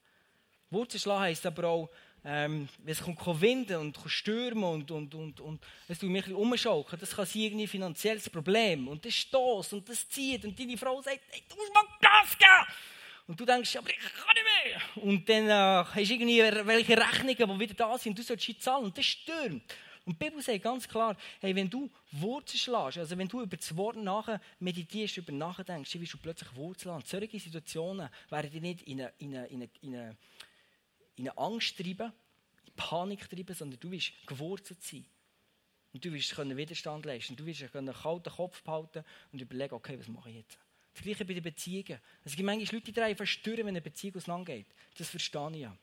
Wurzeln 0.70 1.00
schlagen 1.00 1.22
heisst 1.22 1.46
aber 1.46 1.68
auch, 1.68 1.90
ähm, 2.24 2.68
es 2.86 3.02
kommt 3.02 3.18
Winden 3.40 3.76
und 3.76 3.98
stürmen 4.06 4.64
und, 4.64 4.90
und, 4.90 5.14
und, 5.14 5.40
und 5.40 5.64
es 5.88 5.98
tut 5.98 6.10
mich 6.10 6.26
ein 6.26 6.34
umschaukeln, 6.34 7.00
das 7.00 7.16
kann 7.16 7.26
sein 7.26 7.42
irgendwie 7.42 7.66
finanzielles 7.66 8.28
Problem 8.28 8.88
und 8.88 9.04
das 9.04 9.14
stößt 9.14 9.72
und 9.72 9.88
das 9.88 10.08
zieht 10.08 10.44
und 10.44 10.58
deine 10.58 10.76
Frau 10.76 11.00
sagt, 11.00 11.20
hey, 11.30 11.42
du 11.48 11.56
musst 11.56 11.72
mal 11.72 11.82
Gas 12.00 12.36
geben. 12.38 12.76
Und 13.30 13.38
du 13.38 13.44
denkst, 13.44 13.76
aber 13.76 13.90
ich 13.90 13.96
kann 13.96 14.34
nicht 14.34 14.64
mehr. 14.64 15.04
Und 15.04 15.28
dann 15.28 15.48
äh, 15.48 15.84
hast 15.84 16.10
du 16.10 16.14
irgendwie 16.14 16.66
welche 16.66 16.96
Rechnungen, 16.96 17.36
die 17.36 17.60
wieder 17.60 17.74
da 17.74 17.96
sind, 17.96 18.18
du 18.18 18.24
sollst 18.24 18.44
sie 18.44 18.58
zahlen 18.58 18.86
und 18.86 18.98
das 18.98 19.06
stürmt. 19.06 19.62
Und 20.04 20.20
die 20.20 20.24
Bibel 20.24 20.42
sagt 20.42 20.64
ganz 20.64 20.88
klar, 20.88 21.16
hey, 21.40 21.54
wenn 21.54 21.70
du 21.70 21.88
Wurzeln 22.10 22.58
schlägst, 22.58 22.98
also 22.98 23.16
wenn 23.16 23.28
du 23.28 23.42
über 23.42 23.56
das 23.56 23.76
Wort 23.76 23.96
nachher 23.96 24.40
meditierst, 24.58 25.16
über 25.18 25.30
nachdenkst, 25.30 25.92
dann 25.92 26.02
wirst 26.02 26.14
du 26.14 26.18
plötzlich 26.18 26.52
Wurzeln 26.56 26.92
haben. 26.92 27.04
Solche 27.06 27.38
Situationen 27.38 28.08
werden 28.30 28.50
dich 28.50 28.60
nicht 28.60 28.82
in 28.82 29.00
eine, 29.00 29.12
in 29.18 29.36
eine, 29.36 29.46
in 29.46 29.62
eine, 29.62 29.70
in 29.82 29.94
eine 29.94 30.16
in 31.14 31.28
eine 31.28 31.38
Angst 31.38 31.76
treiben, 31.76 32.12
in 32.66 32.72
Panik 32.74 33.30
treiben, 33.30 33.54
sondern 33.54 33.78
du 33.78 33.92
wirst 33.92 34.12
gewurzelt 34.26 34.82
sein. 34.82 35.04
Und 35.92 36.04
du 36.04 36.12
wirst 36.12 36.34
können 36.34 36.56
Widerstand 36.56 37.04
leisten. 37.04 37.36
Du 37.36 37.46
wirst 37.46 37.62
einen 37.76 37.94
kalten 37.94 38.32
Kopf 38.32 38.60
behalten 38.62 39.04
und 39.30 39.40
überlegen, 39.40 39.74
okay, 39.74 39.96
was 39.98 40.08
mache 40.08 40.30
ich 40.30 40.36
jetzt? 40.36 40.58
Das 41.00 41.06
Gleiche 41.06 41.24
bei 41.24 41.32
den 41.32 41.42
Beziehungen. 41.42 41.98
Es 42.24 42.36
gibt 42.36 42.44
manchmal 42.44 42.74
Leute, 42.74 42.92
die 42.92 42.92
drei 42.92 43.14
verstören, 43.14 43.60
wenn 43.60 43.68
eine 43.68 43.80
Beziehung 43.80 44.16
auseinandergeht. 44.16 44.66
Das 44.98 45.08
verstehe 45.08 45.50
ich 45.52 45.60
ja. 45.60 45.74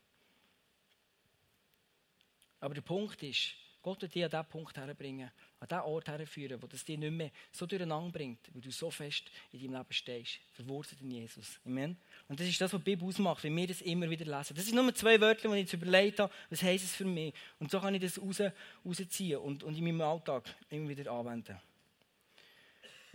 Aber 2.59 2.75
der 2.75 2.81
Punkt 2.81 3.23
ist, 3.23 3.55
Gott 3.81 3.99
wird 4.03 4.13
dich 4.13 4.23
an 4.23 4.29
diesen 4.29 4.45
Punkt 4.45 4.77
herbringen, 4.77 5.31
an 5.59 5.67
diesen 5.67 5.81
Ort 5.81 6.07
herführen, 6.07 6.61
wo 6.61 6.67
das 6.67 6.85
dich 6.85 6.99
nicht 6.99 7.11
mehr 7.11 7.31
so 7.51 7.65
durcheinander 7.65 8.11
bringt, 8.11 8.53
weil 8.53 8.61
du 8.61 8.69
so 8.69 8.91
fest 8.91 9.31
in 9.51 9.59
deinem 9.59 9.73
Leben 9.73 9.91
stehst, 9.93 10.39
verwurzelt 10.51 11.01
in 11.01 11.09
Jesus. 11.09 11.59
Amen. 11.65 11.97
Und 12.27 12.39
das 12.39 12.45
ist 12.47 12.61
das, 12.61 12.71
was 12.71 12.79
die 12.79 12.91
Bibel 12.91 13.07
ausmacht, 13.07 13.43
wenn 13.43 13.55
wir 13.55 13.65
das 13.65 13.81
immer 13.81 14.07
wieder 14.07 14.25
lesen. 14.25 14.55
Das 14.55 14.67
sind 14.67 14.75
nur 14.75 14.93
zwei 14.93 15.19
Wörter, 15.19 15.49
die 15.49 15.55
ich 15.55 15.61
jetzt 15.61 15.73
überlegt 15.73 16.19
habe, 16.19 16.31
was 16.51 16.61
heisst 16.61 16.85
es 16.85 16.95
für 16.95 17.05
mich. 17.05 17.33
Und 17.59 17.71
so 17.71 17.79
kann 17.79 17.95
ich 17.95 18.01
das 18.01 18.21
raus, 18.21 18.39
rausziehen 18.85 19.39
und, 19.39 19.63
und 19.63 19.75
in 19.75 19.83
meinem 19.83 20.01
Alltag 20.01 20.43
immer 20.69 20.89
wieder 20.89 21.11
anwenden. 21.11 21.57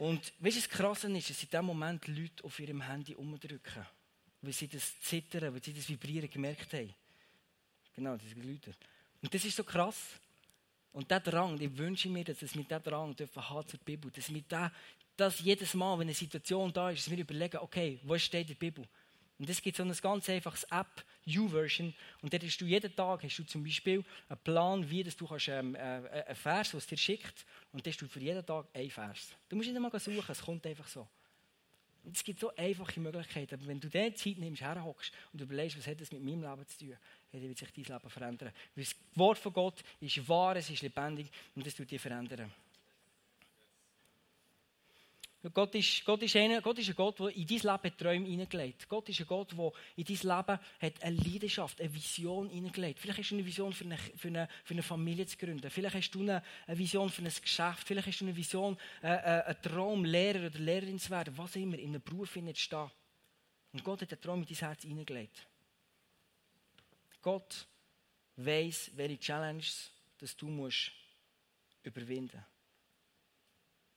Und 0.03 0.33
weißt 0.41 0.57
du, 0.57 0.61
das 0.63 0.69
Krasse 0.69 1.17
ist, 1.17 1.31
dass 1.31 1.43
in 1.45 1.49
diesem 1.49 1.65
Moment 1.65 2.09
Leute 2.09 2.43
auf 2.43 2.59
ihrem 2.59 2.81
Handy 2.81 3.15
umdrücken, 3.15 3.87
weil 4.41 4.53
sie 4.53 4.67
das 4.67 5.01
Zittern, 5.01 5.55
weil 5.55 5.63
sie 5.63 5.73
das 5.73 5.89
Vibrieren 5.89 6.29
gemerkt 6.29 6.73
haben. 6.73 6.93
Genau, 7.95 8.17
diese 8.17 8.35
Leute. 8.35 8.75
Und 9.23 9.33
das 9.33 9.45
ist 9.45 9.55
so 9.55 9.63
krass. 9.63 10.19
Und 10.93 11.09
der 11.09 11.21
Drang, 11.21 11.57
ich 11.61 11.79
wünsche 11.79 12.09
mir, 12.09 12.25
dass 12.25 12.41
mit 12.41 12.69
diesem 12.69 12.83
Drang 12.83 13.15
dürfen 13.15 13.49
haben 13.49 13.69
zur 13.69 13.79
Bibel, 13.79 14.11
dass 14.11 14.29
wir 14.35 14.43
das 15.17 15.39
jedes 15.39 15.73
Mal, 15.75 15.97
wenn 16.01 16.09
eine 16.09 16.15
Situation 16.15 16.73
da 16.73 16.91
ist, 16.91 17.07
dass 17.07 17.11
wir 17.13 17.19
überlegen, 17.19 17.59
okay, 17.59 18.01
wo 18.03 18.19
steht 18.19 18.49
die 18.49 18.55
Bibel? 18.55 18.85
Und 19.43 19.51
es 19.51 19.61
gibt 19.61 19.77
so 19.77 19.83
ein 19.83 19.93
ganz 20.01 20.29
einfaches 20.29 20.63
App, 20.71 21.05
U-Version, 21.27 21.93
und 22.21 22.33
dort 22.33 22.45
hast 22.45 22.61
du 22.61 22.65
jeden 22.65 22.95
Tag 22.95 23.25
hast 23.25 23.39
du 23.41 23.43
zum 23.43 23.65
Beispiel 23.65 24.05
einen 24.29 24.39
Plan, 24.45 24.89
wie 24.89 25.03
dass 25.03 25.17
du 25.17 25.27
kannst, 25.27 25.49
ähm, 25.49 25.75
äh, 25.75 25.79
einen 25.81 26.37
Vers, 26.37 26.73
was 26.75 26.87
dir 26.87 26.97
schickt, 26.97 27.45
und 27.73 27.85
dann 27.85 27.93
hast 27.93 28.01
du 28.01 28.07
für 28.07 28.21
jeden 28.21 28.47
Tag 28.47 28.67
einen 28.73 28.89
Vers. 28.89 29.33
Du 29.49 29.57
musst 29.57 29.69
nicht 29.69 29.75
einmal 29.75 29.99
suchen, 29.99 30.25
es 30.29 30.41
kommt 30.41 30.65
einfach 30.65 30.87
so. 30.87 31.09
Und 32.05 32.17
es 32.17 32.23
gibt 32.23 32.39
so 32.39 32.55
einfache 32.55 33.01
Möglichkeiten, 33.01 33.57
aber 33.57 33.67
wenn 33.67 33.81
du 33.81 33.89
diese 33.89 34.15
Zeit 34.15 34.39
nimmst, 34.39 34.63
herhockst 34.63 35.13
und 35.33 35.41
überlegst, 35.41 35.77
was 35.77 35.89
hat 35.89 36.01
das 36.01 36.13
mit 36.13 36.23
meinem 36.23 36.43
Leben 36.43 36.69
zu 36.69 36.79
tun, 36.79 36.97
dann 37.33 37.43
wird 37.43 37.59
sich 37.59 37.73
dein 37.73 37.85
Leben 37.85 38.11
verändern. 38.11 38.53
Weil 38.77 38.85
das 38.85 38.95
Wort 39.17 39.39
von 39.39 39.53
Gott 39.53 39.83
ist 39.99 40.29
wahr, 40.29 40.55
es 40.55 40.71
ist 40.71 40.83
lebendig 40.83 41.27
und 41.57 41.67
es 41.67 41.75
tut 41.75 41.91
dich 41.91 42.01
verändern. 42.01 42.49
Gott 45.51 45.75
ist, 45.75 46.05
Gott, 46.05 46.23
ist 46.23 46.37
einer, 46.37 46.61
Gott 46.61 46.79
ist 46.79 46.89
ein 46.89 46.95
Gott, 46.95 47.19
der 47.19 47.35
in 47.35 47.47
dein 47.47 47.59
Leben 47.59 47.97
Träume 47.97 48.29
hineingelegt 48.29 48.89
Gott 48.89 49.09
ist 49.09 49.21
ein 49.21 49.27
Gott, 49.27 49.51
der 49.53 49.73
in 49.97 50.05
dein 50.05 50.17
Leben 50.17 50.61
hat 50.81 51.03
eine 51.03 51.17
Leidenschaft, 51.17 51.81
eine 51.81 51.93
Vision 51.93 52.49
hineingelegt 52.49 53.01
Vielleicht 53.01 53.19
hast 53.19 53.31
du 53.31 53.35
eine 53.35 53.45
Vision 53.45 53.73
für 53.73 53.85
eine, 53.85 53.99
für 53.99 54.29
eine, 54.29 54.83
Familie 54.83 55.27
zu 55.27 55.37
gründen. 55.37 55.69
Vielleicht 55.69 55.97
hast 55.97 56.11
du 56.13 56.21
eine, 56.21 56.43
Vision 56.69 57.11
für 57.11 57.23
ein 57.23 57.33
Geschäft. 57.41 57.87
Vielleicht 57.87 58.07
hast 58.07 58.21
du 58.21 58.25
eine 58.27 58.37
Vision, 58.37 58.79
äh, 59.03 59.09
äh, 59.09 59.43
einen 59.45 59.63
Traum, 59.63 60.05
Lehrer 60.05 60.47
oder 60.47 60.59
Lehrerin 60.59 60.99
zu 60.99 61.11
werden. 61.11 61.37
Was 61.37 61.57
immer, 61.57 61.79
in 61.79 61.89
einem 61.89 62.03
Beruf 62.03 62.35
zu 62.35 62.55
stehen. 62.55 62.91
Und 63.73 63.83
Gott 63.83 64.03
hat 64.03 64.13
einen 64.13 64.21
Traum 64.21 64.43
in 64.43 64.47
dein 64.47 64.57
Herz 64.57 64.83
hineingelegt. 64.83 65.47
Gott 67.21 67.67
weiß, 68.37 68.93
welche 68.95 69.19
Challenges 69.19 69.91
dass 70.19 70.37
du 70.37 70.47
musst 70.47 70.93
überwinden 71.83 72.37
musst. 72.37 72.47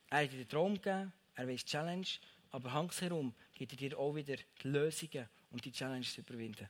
Er 0.09 0.23
hat 0.23 0.31
dir 0.31 0.37
den 0.37 0.49
Traum 0.49 0.73
gegeben, 0.73 1.13
er 1.35 1.47
weiß 1.47 1.65
Challenge, 1.65 2.07
aber 2.51 2.73
hangsherum 2.73 3.33
gibt 3.53 3.73
er 3.73 3.77
dir 3.77 3.99
auch 3.99 4.15
wieder 4.15 4.35
die 4.35 4.67
Lösungen, 4.67 5.27
um 5.51 5.59
die 5.59 5.71
Challenge 5.71 6.05
zu 6.05 6.21
überwinden. 6.21 6.69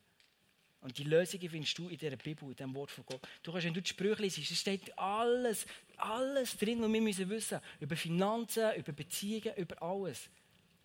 Und 0.82 0.98
die 1.00 1.04
Lösungen 1.04 1.50
findest 1.50 1.78
du 1.78 1.90
in 1.90 1.98
dieser 1.98 2.16
Bibel, 2.16 2.48
in 2.48 2.56
diesem 2.56 2.76
Wort 2.76 2.92
von 2.92 3.06
Gott. 3.06 3.22
Du 3.42 3.52
kannst, 3.52 3.66
wenn 3.66 3.74
du 3.74 3.82
die 3.82 3.90
Sprüche 3.90 4.22
liest, 4.22 4.38
es 4.38 4.60
steht 4.60 4.96
alles, 4.98 5.66
alles 5.98 6.56
drin, 6.58 6.80
was 6.82 6.94
wir 6.94 7.02
müssen 7.02 7.30
wissen. 7.30 7.60
Über 7.80 7.96
Finanzen, 7.96 8.76
über 8.76 8.92
Beziehungen, 8.92 9.56
über 9.58 9.82
alles. 9.82 10.30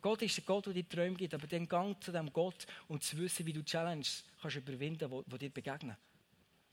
Gott 0.01 0.23
ist 0.23 0.39
der 0.39 0.45
Gott, 0.45 0.67
der 0.67 0.73
dir 0.73 0.89
Träume 0.89 1.17
gibt, 1.17 1.35
aber 1.35 1.47
dann 1.47 1.69
Gang 1.69 2.03
zu 2.03 2.13
dem 2.13 2.33
Gott 2.33 2.67
und 2.89 3.03
zu 3.03 3.19
wissen, 3.19 3.45
wie 3.45 3.53
du 3.53 3.63
Challenges 3.63 4.25
kannst 4.41 4.57
überwinden, 4.57 5.11
die 5.27 5.39
dir 5.39 5.51
begegnen. 5.51 5.97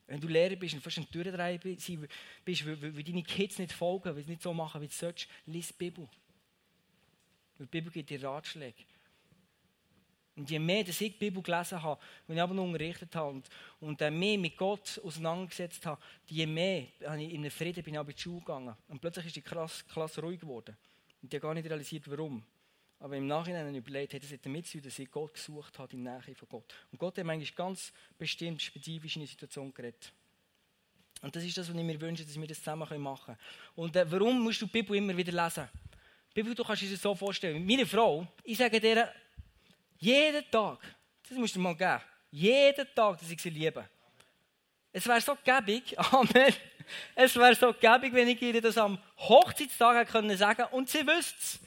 Wenn 0.08 0.22
du 0.22 0.30
Lehrer 0.30 0.56
bist 0.56 0.74
und 0.74 0.82
fast 0.82 0.98
ein 1.00 1.08
Durchdreher 1.12 1.58
bist, 1.58 2.66
weil, 2.66 2.96
weil 2.96 3.04
deine 3.04 3.24
Kids 3.24 3.60
nicht 3.60 3.74
folgen, 3.74 4.16
weil 4.16 4.24
sie 4.24 4.30
nicht 4.30 4.42
so 4.42 4.54
machen, 4.54 4.82
wie 4.82 4.88
du 4.88 4.94
sollst, 4.94 5.28
lies 5.46 5.68
die 5.68 5.74
Bibel. 5.74 6.08
Weil 7.58 7.68
die 7.68 7.72
Bibel 7.72 7.92
gibt 7.92 8.10
dir 8.10 8.24
Ratschläge. 8.24 8.84
Und 10.38 10.52
je 10.52 10.60
mehr 10.60 10.84
dass 10.84 11.02
ich 11.02 11.14
die 11.14 11.18
Bibel 11.18 11.42
gelesen 11.42 11.82
habe, 11.82 12.00
wenn 12.28 12.38
ich 12.38 12.42
aber 12.44 12.54
noch 12.54 12.64
unterrichtet 12.64 13.16
habe 13.16 13.32
und, 13.32 13.50
und 13.80 14.00
äh, 14.02 14.12
mehr 14.12 14.38
mit 14.38 14.56
Gott 14.56 15.02
auseinandergesetzt 15.04 15.84
habe, 15.88 16.00
je 16.28 16.46
mehr 16.46 16.86
habe 17.06 17.24
ich 17.24 17.34
in 17.34 17.42
den 17.42 17.50
Frieden 17.50 17.84
bin 17.84 17.96
ich 17.96 18.00
in 18.00 18.06
die 18.06 18.22
Schule 18.22 18.40
gegangen. 18.40 18.76
Und 18.88 19.02
plötzlich 19.02 19.26
ist 19.26 19.36
die 19.36 19.42
Klasse, 19.42 19.84
Klasse 19.86 20.22
ruhig 20.22 20.40
geworden. 20.40 20.78
Und 21.24 21.34
ich 21.34 21.38
habe 21.38 21.48
gar 21.48 21.54
nicht 21.56 21.68
realisiert, 21.68 22.10
warum. 22.10 22.44
Aber 23.00 23.16
im 23.16 23.26
Nachhinein 23.26 23.74
überlegt, 23.74 24.14
hat 24.14 24.24
es 24.24 24.42
damit 24.42 24.68
zu 24.68 24.74
tun, 24.74 24.84
dass 24.84 25.00
ich 25.00 25.10
Gott 25.10 25.34
gesucht 25.34 25.78
habe, 25.80 25.94
in 25.94 26.04
der 26.04 26.20
Nähe 26.20 26.36
von 26.36 26.48
Gott. 26.50 26.74
Und 26.92 27.00
Gott 27.00 27.18
hat 27.18 27.28
eigentlich 27.28 27.56
ganz 27.56 27.92
bestimmt, 28.18 28.62
spezifisch 28.62 29.16
in 29.16 29.22
die 29.22 29.28
Situation 29.28 29.74
geredet. 29.74 30.12
Und 31.22 31.36
das 31.36 31.44
ist 31.44 31.58
das, 31.58 31.68
was 31.68 31.76
ich 31.76 31.84
mir 31.84 32.00
wünsche, 32.00 32.24
dass 32.24 32.40
wir 32.40 32.48
das 32.48 32.60
zusammen 32.60 33.02
machen 33.02 33.26
können. 33.26 33.38
Und 33.76 33.96
äh, 33.96 34.12
warum 34.12 34.40
musst 34.42 34.62
du 34.62 34.66
die 34.68 34.72
Bibel 34.72 34.96
immer 34.96 35.18
wieder 35.18 35.32
lesen? 35.32 35.68
Bibel, 36.38 36.54
du 36.54 36.64
kannst 36.64 36.84
dir 36.84 36.92
das 36.92 37.02
so 37.02 37.16
vorstellen. 37.16 37.66
Meine 37.66 37.84
Frau, 37.84 38.28
ich 38.44 38.60
sage 38.60 38.80
dir, 38.80 39.12
jeden 39.98 40.52
Tag, 40.52 40.78
das 41.28 41.36
musst 41.36 41.56
du 41.56 41.60
mal 41.60 41.76
geben, 41.76 42.00
jeden 42.30 42.88
Tag, 42.94 43.18
dass 43.18 43.32
ich 43.32 43.42
sie 43.42 43.50
liebe. 43.50 43.90
Es 44.94 45.08
wäre 45.08 45.20
so 45.20 45.36
gäbig, 45.44 45.98
Amen. 46.14 46.54
Es 47.16 47.36
wäre 47.36 47.56
so 47.56 47.74
gäbig, 47.74 48.14
wenn 48.14 48.28
ich 48.28 48.40
ihr 48.40 48.62
das 48.62 48.78
am 48.78 49.00
Hochzeitstag 49.18 49.98
hätte 49.98 50.12
können 50.12 50.38
sagen 50.38 50.66
und 50.74 50.88
sie 50.88 51.08
wüsste 51.08 51.40
es. 51.40 51.60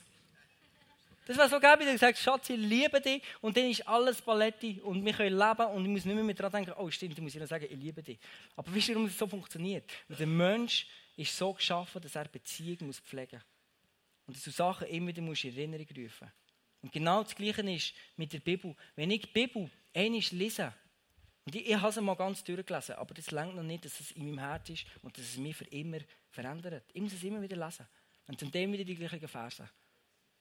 Das 1.27 1.37
wäre 1.37 1.49
so 1.49 1.59
gäbig, 1.59 1.87
dass 1.87 1.95
ich 1.97 2.01
sage, 2.01 2.17
Schatz, 2.17 2.49
ich 2.51 2.57
liebe 2.57 3.01
dich 3.01 3.25
und 3.41 3.57
dann 3.57 3.69
ist 3.69 3.89
alles 3.89 4.23
Paletti 4.23 4.81
und 4.85 5.05
wir 5.05 5.13
können 5.13 5.37
leben 5.37 5.67
und 5.67 5.85
ich 5.85 5.91
muss 5.91 6.05
nicht 6.05 6.15
mehr 6.15 6.35
daran 6.37 6.53
denken, 6.53 6.75
oh 6.79 6.89
stimmt, 6.93 7.19
ich 7.19 7.21
muss 7.21 7.35
ihr 7.35 7.45
sagen, 7.45 7.67
ich 7.69 7.77
liebe 7.77 8.05
dich. 8.05 8.21
Aber 8.55 8.73
wisst 8.73 8.89
ihr, 8.89 8.95
warum 8.95 9.09
das 9.09 9.19
so 9.19 9.27
funktioniert? 9.27 9.91
Weil 10.07 10.19
der 10.19 10.29
Mensch 10.29 10.87
ist 11.17 11.37
so 11.37 11.53
geschaffen, 11.55 12.01
dass 12.01 12.15
er 12.15 12.27
Beziehungen 12.27 12.93
pflegen 12.93 13.37
muss. 13.37 13.60
Und 14.31 14.37
dass 14.37 14.45
du 14.45 14.53
Sachen 14.53 14.87
immer 14.87 15.09
wieder 15.09 15.23
musst 15.23 15.43
in 15.43 15.57
Erinnerung 15.57 15.89
rufen 15.89 16.31
Und 16.83 16.93
genau 16.93 17.25
das 17.25 17.35
Gleiche 17.35 17.69
ist 17.69 17.95
mit 18.15 18.33
der 18.33 18.39
Bibel. 18.39 18.77
Wenn 18.95 19.11
ich 19.11 19.23
die 19.23 19.27
Bibel 19.27 19.69
einmal 19.93 20.21
lese, 20.31 20.73
und 21.45 21.57
ich, 21.57 21.69
ich 21.69 21.75
habe 21.75 21.93
sie 21.93 22.01
mal 22.01 22.15
ganz 22.15 22.45
durchgelesen, 22.45 22.95
aber 22.95 23.13
das 23.13 23.33
längt 23.33 23.57
noch 23.57 23.65
nicht, 23.65 23.85
dass 23.85 23.99
es 23.99 24.13
in 24.13 24.27
meinem 24.27 24.39
Herz 24.39 24.71
ist 24.71 24.87
und 25.03 25.19
dass 25.19 25.25
es 25.25 25.37
mich 25.37 25.57
für 25.57 25.65
immer 25.65 25.99
verändert. 26.29 26.85
Ich 26.93 27.03
muss 27.03 27.13
es 27.13 27.25
immer 27.25 27.43
wieder 27.43 27.57
lesen. 27.57 27.89
Und 28.29 28.39
zum 28.39 28.53
Teil 28.53 28.71
wieder 28.71 28.85
die 28.85 28.95
gleichen 28.95 29.27
Verse. 29.27 29.69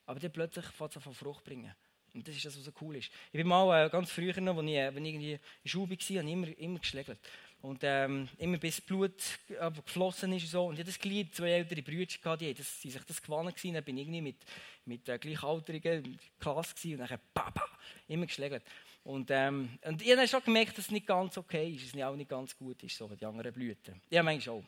Aber 0.05 0.19
dann 0.19 0.31
plötzlich 0.31 0.65
fängt 0.65 0.95
es 0.95 1.07
an 1.07 1.13
Frucht 1.15 1.43
bringen. 1.43 1.73
Und 2.13 2.27
das 2.27 2.35
ist 2.35 2.45
das, 2.45 2.57
was 2.57 2.65
so 2.65 2.71
cool 2.81 2.97
ist. 2.97 3.09
Ich 3.31 3.37
bin 3.37 3.47
mal 3.47 3.87
äh, 3.87 3.89
ganz 3.89 4.11
früher 4.11 4.39
noch, 4.39 4.57
als 4.57 4.67
ich, 4.67 4.75
äh, 4.75 4.89
ich 4.89 5.15
in 5.15 5.21
der 5.21 5.39
Schule 5.65 5.89
war, 5.89 5.97
habe 5.97 6.31
immer, 6.31 6.57
immer 6.59 6.79
geschlägelt. 6.79 7.19
Und 7.61 7.81
ähm, 7.83 8.29
immer 8.37 8.57
bis 8.57 8.79
Blut 8.79 9.21
äh, 9.49 9.69
geflossen 9.71 10.31
ist 10.33 10.43
und 10.43 10.49
so. 10.49 10.65
Und 10.67 10.73
ich 10.75 10.79
hatte 10.79 10.91
das 10.91 10.99
Glied, 10.99 11.35
zwei 11.35 11.51
ältere 11.51 11.81
Brüder, 11.81 12.37
die, 12.37 12.53
das, 12.53 12.79
die 12.79 12.89
sich 12.89 13.03
das 13.03 13.21
gewonnen 13.21 13.53
gewesen. 13.53 13.73
Dann 13.73 13.83
bin 13.83 13.97
ich 13.97 14.03
irgendwie 14.03 14.21
mit, 14.21 14.37
mit 14.85 15.09
äh, 15.09 15.19
Gleichaltrigen 15.19 16.17
Klasse 16.39 16.73
gewesen 16.75 17.01
und 17.01 17.09
dann 17.09 17.19
Papa, 17.33 17.65
immer 18.07 18.25
geschlägelt. 18.25 18.63
Und, 19.03 19.29
ähm, 19.31 19.77
und 19.83 20.01
ich 20.01 20.11
habe 20.11 20.27
schon 20.27 20.43
gemerkt, 20.43 20.77
dass 20.77 20.85
es 20.85 20.91
nicht 20.91 21.07
ganz 21.07 21.37
okay 21.37 21.73
ist, 21.73 21.87
dass 21.87 21.95
es 21.95 22.03
auch 22.03 22.15
nicht 22.15 22.29
ganz 22.29 22.57
gut 22.57 22.81
ist, 22.83 22.95
so 22.95 23.07
die 23.07 23.25
anderen 23.25 23.51
Blüten. 23.51 24.01
Ja, 24.09 24.23
manchmal 24.23 24.57
auch. 24.57 24.63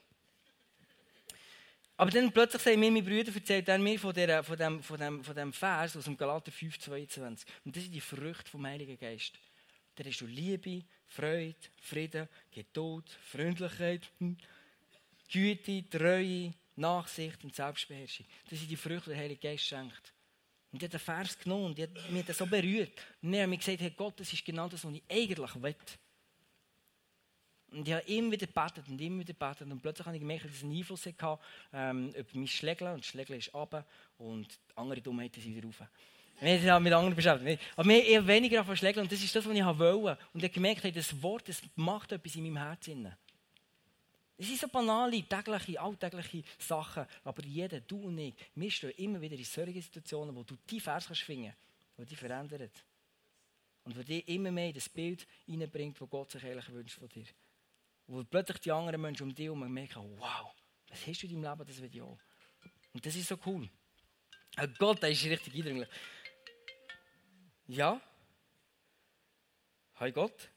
Aber 1.98 2.10
dann 2.10 2.32
plötzlich 2.32 2.62
sagen 2.62 2.80
mir 2.80 2.90
meine 2.90 3.04
Brüder, 3.04 3.32
erzählt 3.34 3.70
er 3.70 3.78
mir 3.78 4.00
von, 4.00 4.14
der, 4.14 4.44
von, 4.44 4.58
dem, 4.58 4.82
von, 4.82 5.00
dem, 5.00 5.24
von 5.24 5.36
dem 5.36 5.54
Vers 5.54 5.96
aus 5.96 6.06
dem 6.06 6.18
Galater 6.18 6.52
5, 6.52 6.80
22. 6.80 7.48
Und 7.64 7.76
das 7.76 7.84
sind 7.84 7.94
die 7.94 8.02
Früchte 8.02 8.50
vom 8.50 8.66
Heiligen 8.66 8.98
Geist. 8.98 9.38
Da 9.96 10.04
hast 10.04 10.20
du 10.20 10.26
Liebe, 10.26 10.84
Freude, 11.12 11.56
Frieden, 11.82 12.30
Geduld, 12.52 13.10
Freundlichkeit, 13.10 14.10
hm, 14.20 14.38
Güte, 15.30 15.84
Treue, 15.90 16.54
Nachsicht 16.78 17.44
und 17.44 17.54
Selbstbeherrschung. 17.54 18.26
Das 18.50 18.60
sind 18.60 18.72
die 18.72 18.78
Früchte, 18.78 19.10
die 19.10 19.16
der 19.16 19.20
Heilige 19.20 19.42
Geist 19.42 19.66
schenkt. 19.66 20.14
Und 20.72 20.82
ich 20.82 20.84
habe 20.84 20.98
den 20.98 21.00
Vers 21.02 21.38
genommen 21.38 21.66
und 21.66 21.80
hat 21.80 22.12
mich 22.12 22.26
das 22.26 22.38
so 22.38 22.46
berührt. 22.46 22.94
Und 23.22 23.34
dann 23.34 23.42
habe 23.42 23.54
ich 23.54 23.60
gesagt, 23.60 23.82
hey 23.82 23.92
Gott, 23.96 24.22
das 24.22 24.32
ist 24.32 24.46
genau 24.46 24.70
das, 24.70 24.86
was 24.86 24.94
ich 24.94 25.04
eigentlich 25.10 25.56
will. 25.62 25.76
Und 27.72 27.88
ich 27.88 27.94
habe 27.94 28.06
immer 28.08 28.32
wieder 28.32 28.48
gebetet 28.48 28.88
und 28.88 29.02
immer 29.02 29.20
wieder 29.20 29.34
gebetet. 29.34 29.70
Und 29.70 29.82
plötzlich 29.82 30.06
habe 30.06 30.16
ich 30.16 30.22
gemerkt, 30.22 30.46
dass 30.46 30.56
es 30.56 30.64
einen 30.64 30.78
Einfluss 30.78 31.06
hatte 31.06 31.40
ähm, 31.74 32.10
über 32.14 32.30
mein 32.34 32.48
Schlägeln. 32.48 32.94
Und 32.94 33.02
das 33.02 33.08
Schlägeln 33.08 33.40
ist 33.40 33.54
runter 33.54 33.86
und 34.18 34.48
andere 34.76 35.02
Dummheiten 35.02 35.42
sind 35.42 35.56
wieder 35.56 35.68
rauf. 35.68 35.84
Wir 36.42 36.60
sind 36.60 36.72
halt 36.72 36.82
mit 36.82 36.92
anderen 36.92 37.16
beschäftigt. 37.16 37.62
Aber 37.76 37.86
mir 37.86 38.04
eher 38.04 38.26
weniger 38.26 38.62
auf 38.62 38.76
Schlägeln. 38.76 39.04
Und 39.06 39.12
das 39.12 39.24
ist 39.24 39.36
das, 39.36 39.46
was 39.46 39.54
ich 39.54 39.64
wollte. 39.64 40.18
Und 40.34 40.40
ich 40.40 40.44
habe 40.46 40.54
gemerkt, 40.54 40.96
das 40.96 41.22
Wort 41.22 41.48
das 41.48 41.62
macht 41.76 42.12
etwas 42.12 42.36
in 42.36 42.44
meinem 42.44 42.58
Herzen. 42.58 43.16
Es 44.38 44.48
sind 44.48 44.60
so 44.60 44.68
banale, 44.68 45.22
tägliche, 45.22 45.80
alltägliche 45.80 46.42
Sachen. 46.58 47.06
Aber 47.24 47.44
jeder, 47.44 47.80
du 47.80 48.08
und 48.08 48.18
ich, 48.18 48.34
wir 48.56 48.72
stehen 48.72 48.90
immer 48.98 49.22
wieder 49.22 49.38
in 49.38 49.44
solchen 49.44 49.80
Situationen, 49.80 50.36
wo 50.36 50.42
du 50.42 50.58
die 50.68 50.80
Vers 50.80 51.06
kannst 51.06 51.22
finden, 51.22 51.54
die 52.00 52.06
dich 52.06 52.18
verändern. 52.18 52.72
Und 53.84 53.96
wo 53.96 54.02
dich 54.02 54.28
immer 54.28 54.52
mehr 54.52 54.70
in 54.70 54.74
das 54.74 54.90
Bild 54.90 55.28
hineinbringt, 55.46 56.02
das 56.02 56.10
Gott 56.10 56.32
sich 56.32 56.44
eigentlich 56.44 56.70
wünscht 56.72 56.98
von 56.98 57.08
dir. 57.08 57.26
Wo 58.08 58.24
plötzlich 58.24 58.58
die 58.62 58.72
anderen 58.72 59.00
Menschen 59.00 59.24
um 59.24 59.36
dich 59.36 59.46
herum 59.46 59.72
merken, 59.72 60.02
wow, 60.18 60.52
was 60.88 61.06
hast 61.06 61.22
du 61.22 61.28
in 61.28 61.44
deinem 61.44 61.52
Leben, 61.52 61.68
das 61.68 61.80
will 61.80 61.90
ich 61.94 62.02
auch. 62.02 62.18
Und 62.94 63.06
das 63.06 63.16
ist 63.16 63.28
so 63.28 63.38
cool. 63.46 63.70
Gott, 64.80 65.04
das 65.04 65.12
ist 65.12 65.26
richtig 65.26 65.54
eindringlich. 65.56 65.88
Ja? 67.72 68.02
Hi 69.96 70.12
Gott? 70.12 70.50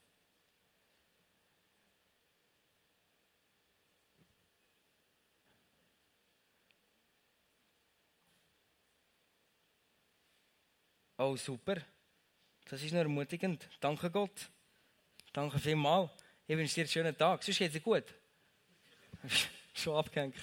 Oh, 11.16 11.36
super. 11.36 11.76
Das 12.64 12.82
ist 12.82 12.90
noch 12.90 12.98
ermutigend. 12.98 13.68
Danke 13.78 14.10
Gott. 14.10 14.50
Danke 15.32 15.60
vielmals. 15.60 16.10
Ich 16.48 16.56
wünsche 16.56 16.74
dir 16.74 16.80
einen 16.80 16.88
schönen 16.88 17.16
Tag. 17.16 17.44
Sonst 17.44 17.58
geht 17.58 17.68
es 17.68 17.74
dir 17.74 17.80
gut. 17.80 18.12
Schon 19.72 19.96
abgehängt. 19.96 20.34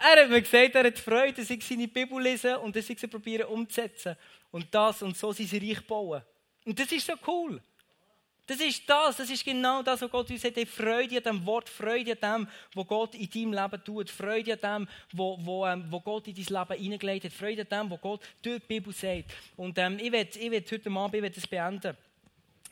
Er 0.00 0.22
hat 0.22 0.30
mir 0.30 0.40
gesagt, 0.40 0.74
er 0.74 0.84
hat 0.84 0.98
Freude, 0.98 1.34
dass 1.34 1.50
ich 1.50 1.64
seine 1.64 1.86
Bibel 1.86 2.20
lese 2.20 2.58
und 2.58 2.74
dass 2.74 2.88
ich 2.88 2.98
sie 2.98 3.06
probiere 3.06 3.46
umzusetzen. 3.46 4.16
Und 4.50 4.66
das 4.74 5.02
und 5.02 5.16
so 5.16 5.32
sein 5.32 5.46
Reich 5.46 5.86
bauen. 5.86 6.22
Und 6.64 6.78
das 6.78 6.90
ist 6.90 7.06
so 7.06 7.14
cool. 7.26 7.60
Das 8.46 8.58
ist 8.58 8.82
das, 8.88 9.18
das 9.18 9.30
ist 9.30 9.44
genau 9.44 9.80
das, 9.80 10.02
was 10.02 10.10
Gott 10.10 10.28
uns 10.28 10.42
sagt. 10.42 10.56
Hey, 10.56 10.66
Freude 10.66 11.18
an 11.18 11.22
dem 11.22 11.46
Wort, 11.46 11.68
Freude 11.68 12.18
an 12.20 12.40
dem, 12.40 12.48
was 12.74 12.86
Gott 12.88 13.14
in 13.14 13.30
deinem 13.30 13.52
Leben 13.52 13.84
tut, 13.84 14.10
Freude 14.10 14.58
an 14.60 14.86
dem, 14.86 14.88
wo, 15.12 15.38
wo, 15.40 15.66
ähm, 15.66 15.84
wo 15.88 16.00
Gott 16.00 16.26
in 16.26 16.34
dein 16.34 16.44
Leben 16.44 16.82
hineingelegt 16.82 17.26
hat, 17.26 17.32
Freude 17.32 17.62
an 17.62 17.68
dem, 17.68 17.90
was 17.92 18.00
Gott 18.00 18.20
durch 18.42 18.60
die 18.60 18.66
Bibel 18.66 18.92
sagt. 18.92 19.26
Und 19.56 19.78
ähm, 19.78 19.98
ich 20.00 20.10
werde 20.10 20.36
ich 20.36 20.72
heute 20.72 20.90
Abend 20.90 21.24
ich 21.24 21.32
das 21.32 21.46
beenden 21.46 21.96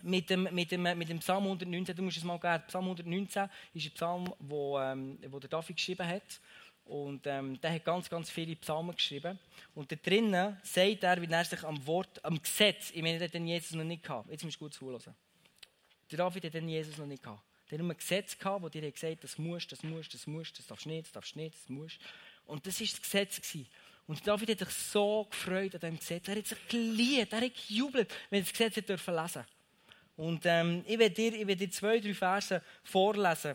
mit 0.03 0.31
dem, 0.31 0.49
mit, 0.53 0.71
dem, 0.73 0.83
mit 0.83 1.09
dem 1.09 1.19
Psalm 1.21 1.45
119. 1.45 1.95
Du 1.95 2.03
musst 2.03 2.17
es 2.17 2.25
mal 2.25 2.39
geben. 2.39 2.65
Psalm 2.67 2.85
119 2.85 3.49
ist 3.75 3.87
ein 3.87 3.93
Psalm, 3.93 4.35
wo, 4.41 4.79
ähm, 4.81 5.19
wo 5.29 5.39
der 5.39 5.51
David 5.51 5.77
geschrieben 5.77 6.07
hat. 6.07 6.41
Und 6.89 7.27
ähm, 7.27 7.61
der 7.61 7.75
hat 7.75 7.85
ganz, 7.85 8.09
ganz 8.09 8.31
viele 8.31 8.57
Psalmen 8.57 8.97
geschrieben. 8.97 9.39
Und 9.75 9.93
da 9.93 9.97
drinnen 9.97 10.57
sagt 10.63 11.03
er, 11.03 11.21
wie 11.21 11.31
er 11.31 11.45
sich 11.45 11.63
am 11.63 11.87
Wort, 11.87 12.25
am 12.25 12.41
Gesetz, 12.41 12.91
ich 12.95 13.03
meine, 13.03 13.19
der 13.19 13.29
hat 13.29 13.35
Jesus 13.35 13.73
noch 13.73 13.85
nicht 13.85 14.03
gehabt. 14.03 14.31
Jetzt 14.31 14.43
musst 14.43 14.57
du 14.57 14.61
gut 14.61 14.75
zuhören. 14.75 15.15
Der 16.11 16.19
David 16.19 16.45
hat 16.45 16.55
den 16.55 16.69
Jesus 16.69 16.97
noch 16.97 17.07
nicht 17.07 17.23
gehabt. 17.23 17.43
Der 17.71 17.79
hat 17.79 17.85
nur 17.85 17.93
ein 17.93 17.99
Gesetz 17.99 18.39
gehabt, 18.39 18.63
wo 18.63 18.71
dir 18.71 18.91
gesagt 18.91 19.23
das 19.23 19.37
musst, 19.37 19.71
das 19.71 19.83
musst, 19.83 20.15
das 20.15 20.27
musst, 20.27 20.59
das 20.59 20.67
darfst 20.67 20.87
nicht, 20.87 21.05
das 21.05 21.13
darfst 21.13 21.37
nicht, 21.37 21.55
das 21.55 21.69
musst. 21.69 21.99
Und 22.47 22.67
das 22.67 22.81
war 22.81 22.87
das 22.87 23.03
Gesetz. 23.03 23.37
Gewesen. 23.37 23.67
Und 24.07 24.27
David 24.27 24.49
hat 24.49 24.59
sich 24.61 24.71
so 24.71 25.27
gefreut 25.31 25.75
an 25.75 25.81
diesem 25.81 25.99
Gesetz. 25.99 26.29
Er 26.29 26.37
hat 26.37 26.47
sich 26.47 26.69
geliebt, 26.69 27.33
er 27.35 27.43
hat 27.43 27.53
gejubelt, 27.69 28.15
wenn 28.31 28.41
er 28.41 28.45
das 28.45 28.53
Gesetz 28.53 28.77
hat 28.79 28.89
lesen 28.89 29.05
durfte. 29.07 29.47
Und 30.17 30.41
ähm, 30.47 30.83
ich 30.87 30.99
werde 30.99 31.15
dir, 31.15 31.45
dir 31.45 31.71
zwei, 31.71 32.01
drei 32.01 32.15
Verse 32.15 32.63
vorlesen, 32.83 33.55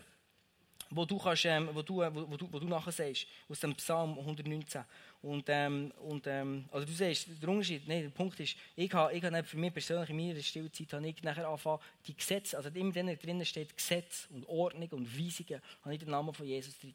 wo 0.94 1.04
du, 1.04 1.18
kannst, 1.18 1.44
ähm, 1.44 1.68
wo 1.72 1.82
du, 1.82 1.96
wo, 1.96 2.30
wo 2.30 2.36
du, 2.36 2.52
wo 2.52 2.58
du 2.58 2.66
nachher 2.66 2.92
sagst, 2.92 3.26
aus 3.48 3.60
dem 3.60 3.74
Psalm 3.74 4.18
119. 4.18 4.84
Und, 5.22 5.44
ähm, 5.48 5.92
und 6.00 6.26
ähm, 6.26 6.66
also 6.70 6.86
du 6.86 6.92
siehst, 6.92 7.28
der 7.40 7.48
Unterschied, 7.48 7.88
nee, 7.88 8.02
der 8.02 8.10
Punkt 8.10 8.38
ist, 8.40 8.56
ich 8.76 8.92
habe, 8.92 9.12
ich 9.12 9.24
habe 9.24 9.42
für 9.42 9.56
mich 9.56 9.72
persönlich 9.72 10.10
in 10.10 10.16
meiner 10.16 10.40
Stillzeit 10.40 10.92
habe 10.92 11.08
ich 11.08 11.22
nachher 11.22 11.48
angefangen, 11.48 11.80
die 12.06 12.14
Gesetze, 12.14 12.56
also 12.56 12.68
immer 12.68 12.92
drinnen 12.92 13.44
steht 13.46 13.76
Gesetz 13.76 14.28
und 14.30 14.46
Ordnung 14.48 14.88
und 14.90 15.18
Weisungen, 15.18 15.62
habe 15.82 15.94
ich 15.94 16.00
den 16.00 16.10
Namen 16.10 16.34
von 16.34 16.46
Jesus 16.46 16.78
drin. 16.78 16.94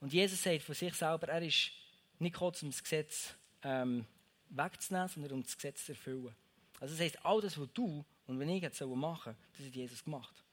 Und 0.00 0.12
Jesus 0.12 0.42
sagt 0.42 0.62
von 0.62 0.74
sich 0.74 0.94
selber, 0.94 1.28
er 1.28 1.42
ist 1.42 1.70
nicht 2.18 2.34
kurz 2.34 2.62
um 2.62 2.70
das 2.70 2.82
Gesetz 2.82 3.34
ähm, 3.62 4.04
wegzunehmen, 4.50 5.08
sondern 5.08 5.32
um 5.32 5.42
das 5.42 5.56
Gesetz 5.56 5.86
zu 5.86 5.92
erfüllen. 5.92 6.34
Also 6.80 6.94
das 6.94 7.04
heisst, 7.04 7.24
all 7.24 7.40
das, 7.40 7.58
was 7.58 7.68
du 7.72 8.04
und 8.26 8.38
wenn 8.38 8.48
ich 8.48 8.62
jetzt 8.62 8.80
machen 8.80 9.34
soll, 9.34 9.36
das 9.56 9.66
hat 9.66 9.74
Jesus 9.74 10.04
gemacht. 10.04 10.44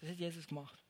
Das 0.00 0.10
hat 0.10 0.16
Jesus 0.16 0.46
gemacht. 0.46 0.85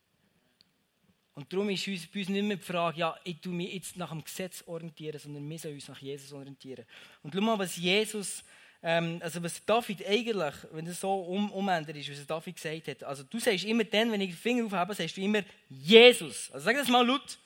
Und 1.36 1.52
darum 1.52 1.68
ist 1.68 1.86
uns, 1.86 2.06
bei 2.06 2.20
uns 2.20 2.30
nicht 2.30 2.42
mehr 2.42 2.56
die 2.56 2.62
Frage, 2.62 2.98
ja, 2.98 3.14
ich 3.22 3.38
tue 3.42 3.52
mich 3.52 3.74
jetzt 3.74 3.98
nach 3.98 4.08
dem 4.08 4.24
Gesetz 4.24 4.64
orientieren, 4.66 5.20
sondern 5.20 5.48
wir 5.48 5.58
sollen 5.58 5.74
uns 5.74 5.86
nach 5.86 6.00
Jesus 6.00 6.32
orientieren. 6.32 6.86
Und 7.22 7.34
schau 7.34 7.42
mal, 7.42 7.58
was 7.58 7.76
Jesus, 7.76 8.42
ähm, 8.82 9.18
also 9.22 9.42
was 9.42 9.62
David 9.66 10.06
eigentlich, 10.06 10.54
wenn 10.72 10.86
es 10.86 10.98
so 10.98 11.12
um, 11.12 11.52
umändert 11.52 11.94
ist, 11.94 12.10
was 12.10 12.26
David 12.26 12.56
gesagt 12.56 12.88
hat. 12.88 13.04
Also 13.04 13.22
du 13.24 13.38
sagst 13.38 13.66
immer 13.66 13.84
dann, 13.84 14.10
wenn 14.10 14.22
ich 14.22 14.30
den 14.30 14.38
Finger 14.38 14.64
aufhebe, 14.64 14.94
sagst 14.94 15.18
du 15.18 15.20
immer 15.20 15.42
Jesus. 15.68 16.50
Also 16.52 16.64
sag 16.64 16.76
das 16.76 16.88
mal 16.88 17.06
laut. 17.06 17.38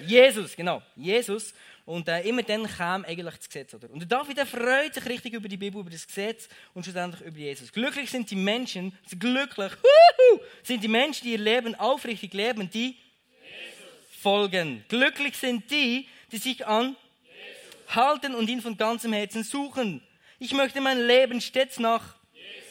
Jesus, 0.00 0.10
Jesus 0.10 0.56
genau. 0.56 0.82
Jesus. 0.96 1.54
Und 1.86 2.08
äh, 2.08 2.22
immer 2.22 2.42
dann 2.42 2.66
kam 2.66 3.04
eigentlich 3.04 3.36
das 3.36 3.48
Gesetz. 3.48 3.72
Oder? 3.72 3.88
Und 3.90 4.10
David 4.10 4.36
der 4.36 4.46
freut 4.46 4.92
sich 4.92 5.06
richtig 5.06 5.32
über 5.34 5.48
die 5.48 5.56
Bibel, 5.56 5.80
über 5.80 5.88
das 5.88 6.04
Gesetz 6.04 6.48
und 6.74 6.82
schlussendlich 6.82 7.22
über 7.22 7.38
Jesus. 7.38 7.72
Glücklich 7.72 8.10
sind 8.10 8.28
die 8.28 8.34
Menschen, 8.34 8.92
glücklich 9.16 9.70
huhu, 9.72 10.40
sind 10.64 10.82
die 10.82 10.88
Menschen, 10.88 11.24
die 11.24 11.32
ihr 11.32 11.38
Leben 11.38 11.76
aufrichtig 11.76 12.34
leben, 12.34 12.68
die 12.68 12.86
Jesus. 12.88 14.20
folgen. 14.20 14.84
Glücklich 14.88 15.36
sind 15.36 15.70
die, 15.70 16.08
die 16.32 16.38
sich 16.38 16.66
an 16.66 16.96
Jesus. 17.22 17.94
halten 17.94 18.34
und 18.34 18.50
ihn 18.50 18.60
von 18.60 18.76
ganzem 18.76 19.12
Herzen 19.12 19.44
suchen. 19.44 20.02
Ich 20.40 20.52
möchte 20.52 20.80
mein 20.80 21.06
Leben 21.06 21.40
stets 21.40 21.78
nach 21.78 22.16
Jesus. 22.32 22.66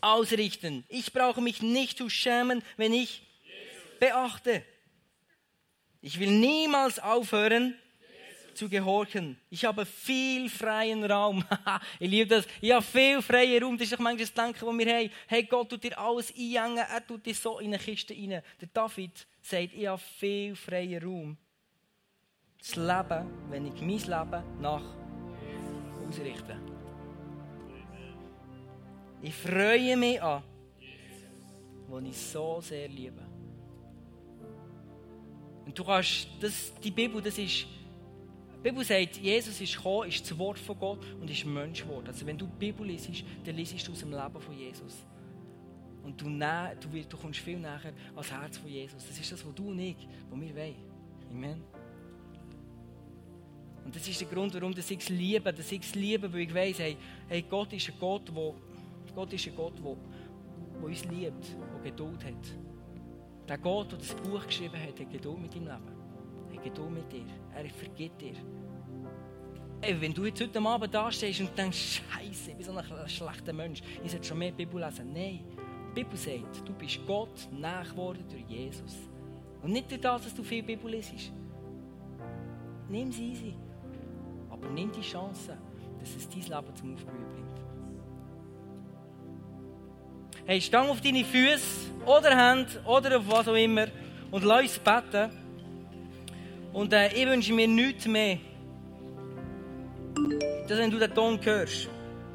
ausrichten. 0.00 0.84
Ich 0.88 1.12
brauche 1.12 1.40
mich 1.40 1.60
nicht 1.60 1.98
zu 1.98 2.08
schämen, 2.08 2.62
wenn 2.76 2.92
ich 2.92 3.22
beachte. 3.98 4.64
Ich 6.02 6.20
will 6.20 6.30
niemals 6.30 7.00
aufhören, 7.00 7.76
zu 8.60 8.68
gehorchen. 8.68 9.38
Ich 9.48 9.64
habe 9.64 9.86
viel 9.86 10.50
freien 10.50 11.02
Raum. 11.04 11.42
ich 11.98 12.10
liebe 12.10 12.28
das. 12.28 12.46
Ich 12.60 12.70
habe 12.70 12.82
viel 12.82 13.22
freien 13.22 13.62
Raum. 13.62 13.78
Das 13.78 13.86
ist 13.86 13.94
doch 13.94 13.98
manchmal 13.98 14.26
das 14.26 14.34
Denken, 14.34 14.66
das 14.66 14.86
wir 14.86 14.94
haben. 14.94 15.10
Hey, 15.26 15.44
Gott 15.44 15.70
tut 15.70 15.82
dir 15.82 15.98
alles 15.98 16.30
einhängen. 16.30 16.76
Er 16.76 17.06
tut 17.06 17.24
dir 17.24 17.34
so 17.34 17.58
in 17.58 17.68
eine 17.68 17.78
Kiste 17.78 18.12
rein. 18.12 18.42
Der 18.60 18.68
David 18.70 19.26
sagt, 19.40 19.72
ich 19.72 19.86
habe 19.86 19.98
viel 19.98 20.54
freien 20.54 21.02
Raum. 21.02 21.38
Das 22.58 22.76
Leben, 22.76 23.30
wenn 23.48 23.66
ich 23.66 23.80
mein 23.80 24.20
Leben 24.20 24.60
nach 24.60 24.82
ausrichte. 26.06 26.60
Ich 29.22 29.34
freue 29.34 29.96
mich 29.96 30.22
an, 30.22 30.42
was 31.88 32.04
ich 32.04 32.16
so 32.18 32.60
sehr 32.60 32.88
liebe. 32.88 33.26
Und 35.64 35.78
du 35.78 35.82
kannst, 35.82 36.28
das, 36.40 36.74
die 36.82 36.90
Bibel, 36.90 37.22
das 37.22 37.38
ist 37.38 37.66
die 38.62 38.68
Bibel 38.68 38.84
sagt, 38.84 39.16
Jesus 39.16 39.58
ist 39.58 39.74
gekommen, 39.74 40.08
ist 40.08 40.30
das 40.30 40.38
Wort 40.38 40.58
von 40.58 40.78
Gott 40.78 40.98
und 41.18 41.30
ist 41.30 41.46
Mensch 41.46 41.82
geworden. 41.82 42.08
Also 42.08 42.26
wenn 42.26 42.36
du 42.36 42.46
die 42.46 42.66
Bibel 42.66 42.86
liest, 42.86 43.08
dann 43.42 43.56
liest 43.56 43.88
du 43.88 43.92
aus 43.92 44.00
dem 44.00 44.10
Leben 44.10 44.40
von 44.40 44.56
Jesus. 44.56 44.98
Und 46.02 46.20
du, 46.20 46.26
du, 46.28 47.02
du 47.08 47.16
kommst 47.16 47.40
viel 47.40 47.58
näher 47.58 47.80
ans 48.14 48.30
Herz 48.30 48.58
von 48.58 48.68
Jesus. 48.68 49.06
Das 49.06 49.18
ist 49.18 49.32
das, 49.32 49.46
was 49.46 49.54
du 49.54 49.70
und 49.70 49.78
ich, 49.78 49.96
was 50.28 50.38
wir 50.38 50.54
wollen. 50.54 50.74
Amen. 51.30 51.62
Und 53.82 53.96
das 53.96 54.06
ist 54.06 54.20
der 54.20 54.28
Grund, 54.28 54.52
warum 54.52 54.72
ich 54.72 54.90
es 54.90 55.08
liebe. 55.08 55.52
Dass 55.52 55.72
ich 55.72 55.80
es 55.80 55.94
liebe, 55.94 56.30
weil 56.30 56.40
ich 56.40 56.54
weiss, 56.54 56.78
hey, 56.80 56.98
hey, 57.28 57.42
Gott 57.48 57.72
ist 57.72 57.88
ein 57.88 57.94
Gott, 57.98 58.30
wo, 58.34 58.54
Gott 59.14 59.32
ist 59.32 59.46
ein 59.46 59.56
Gott, 59.56 59.78
der, 59.78 59.96
der 60.74 60.84
uns 60.84 61.04
liebt, 61.06 61.56
der 61.74 61.90
Geduld 61.90 62.22
hat. 62.22 62.56
Der 63.48 63.56
Gott, 63.56 63.90
der 63.92 63.98
das 63.98 64.14
Buch 64.16 64.46
geschrieben 64.46 64.78
hat, 64.78 65.00
hat 65.00 65.10
Geduld 65.10 65.40
mit 65.40 65.54
deinem 65.54 65.64
Leben. 65.64 66.56
Hat 66.56 66.62
Geduld 66.62 66.90
mit 66.90 67.10
dir. 67.10 67.39
Er 67.54 67.68
vergibt 67.68 68.20
dir. 68.20 68.34
Ey, 69.82 69.98
wenn 70.00 70.12
du 70.12 70.26
jetzt 70.26 70.40
heute 70.40 70.60
Abend 70.60 70.94
da 70.94 71.10
stehst 71.10 71.40
und 71.40 71.56
denkst, 71.56 72.02
Scheiße, 72.12 72.50
ich 72.50 72.56
bin 72.56 72.66
so 72.66 72.72
ein 72.72 73.08
schlechter 73.08 73.52
Mensch, 73.52 73.80
ich 74.04 74.10
sollte 74.10 74.26
schon 74.26 74.38
mehr 74.38 74.52
Bibel 74.52 74.80
lesen. 74.80 75.12
Nein, 75.12 75.40
die 75.90 75.94
Bibel 75.94 76.16
sagt, 76.16 76.68
du 76.68 76.72
bist 76.74 77.00
Gott 77.06 77.48
nachgeworden 77.50 78.24
durch 78.28 78.44
Jesus. 78.46 78.96
Und 79.62 79.72
nicht 79.72 79.90
durch 79.90 80.00
das, 80.00 80.24
dass 80.24 80.34
du 80.34 80.42
viel 80.42 80.62
Bibel 80.62 80.90
liest. 80.90 81.32
Nimm 82.88 83.08
es 83.08 83.18
easy. 83.18 83.54
Aber 84.50 84.68
nimm 84.68 84.92
die 84.92 85.00
Chance, 85.00 85.56
dass 85.98 86.14
es 86.14 86.28
dein 86.28 86.42
Leben 86.42 86.76
zum 86.76 86.94
Aufblühen 86.94 87.28
bringt. 87.32 87.60
Hey, 90.44 90.60
stang 90.60 90.88
auf 90.88 91.00
deine 91.00 91.24
Füße 91.24 91.90
oder 92.04 92.36
Hände 92.36 92.82
oder 92.84 93.18
auf 93.18 93.28
was 93.28 93.48
auch 93.48 93.54
immer 93.54 93.86
und 94.30 94.44
lass 94.44 94.62
uns 94.62 94.78
beten. 94.78 95.39
Und 96.72 96.92
äh, 96.92 97.08
ich 97.12 97.26
wünsche 97.26 97.52
mir 97.52 97.66
nichts 97.66 98.06
mehr, 98.06 98.38
dass 100.68 100.78
wenn 100.78 100.90
du 100.90 100.98
den 100.98 101.14
Ton 101.14 101.38
hörst, 101.42 101.88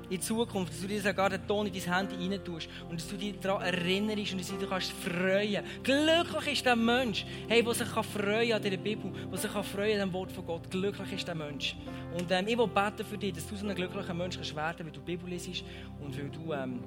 in 0.09 0.21
Zukunft, 0.21 0.71
dass 0.71 0.81
du 0.81 0.87
dir 0.87 1.01
sogar 1.01 1.29
den 1.29 1.45
Ton 1.47 1.67
in 1.67 1.73
dein 1.73 1.93
Handy 1.93 2.15
rein 2.15 2.43
tust 2.43 2.69
und 2.89 2.99
dass 2.99 3.07
du 3.07 3.15
dich 3.15 3.39
daran 3.39 3.63
erinnerst 3.63 4.33
und 4.33 4.41
dass 4.41 4.47
du 4.49 4.55
dich 4.57 4.69
kannst 4.69 4.91
freuen 4.91 5.63
Glücklich 5.83 6.53
ist 6.53 6.65
der 6.65 6.75
Mensch, 6.75 7.25
hey, 7.47 7.63
der 7.63 7.73
sich 7.73 7.91
kann 7.91 8.03
freuen 8.03 8.53
an 8.53 8.61
dieser 8.61 8.77
Bibel, 8.77 9.11
der 9.31 9.37
sich 9.37 9.51
kann 9.51 9.63
freuen 9.63 10.01
an 10.01 10.09
dem 10.09 10.13
Wort 10.13 10.31
von 10.31 10.45
Gott. 10.45 10.69
Glücklich 10.69 11.13
ist 11.13 11.27
der 11.27 11.35
Mensch. 11.35 11.75
Und 12.17 12.31
ähm, 12.31 12.47
ich 12.47 12.57
will 12.57 12.67
beten 12.67 13.05
für 13.05 13.17
dich, 13.17 13.33
dass 13.33 13.47
du 13.47 13.55
so 13.55 13.67
ein 13.67 13.75
glücklicher 13.75 14.13
Mensch 14.13 14.35
kannst 14.35 14.55
werden, 14.55 14.85
weil 14.85 14.91
du 14.91 14.99
die 14.99 15.05
Bibel 15.05 15.29
liest 15.29 15.63
und 15.99 16.17
weil 16.17 16.29
du, 16.29 16.53
ähm, 16.53 16.83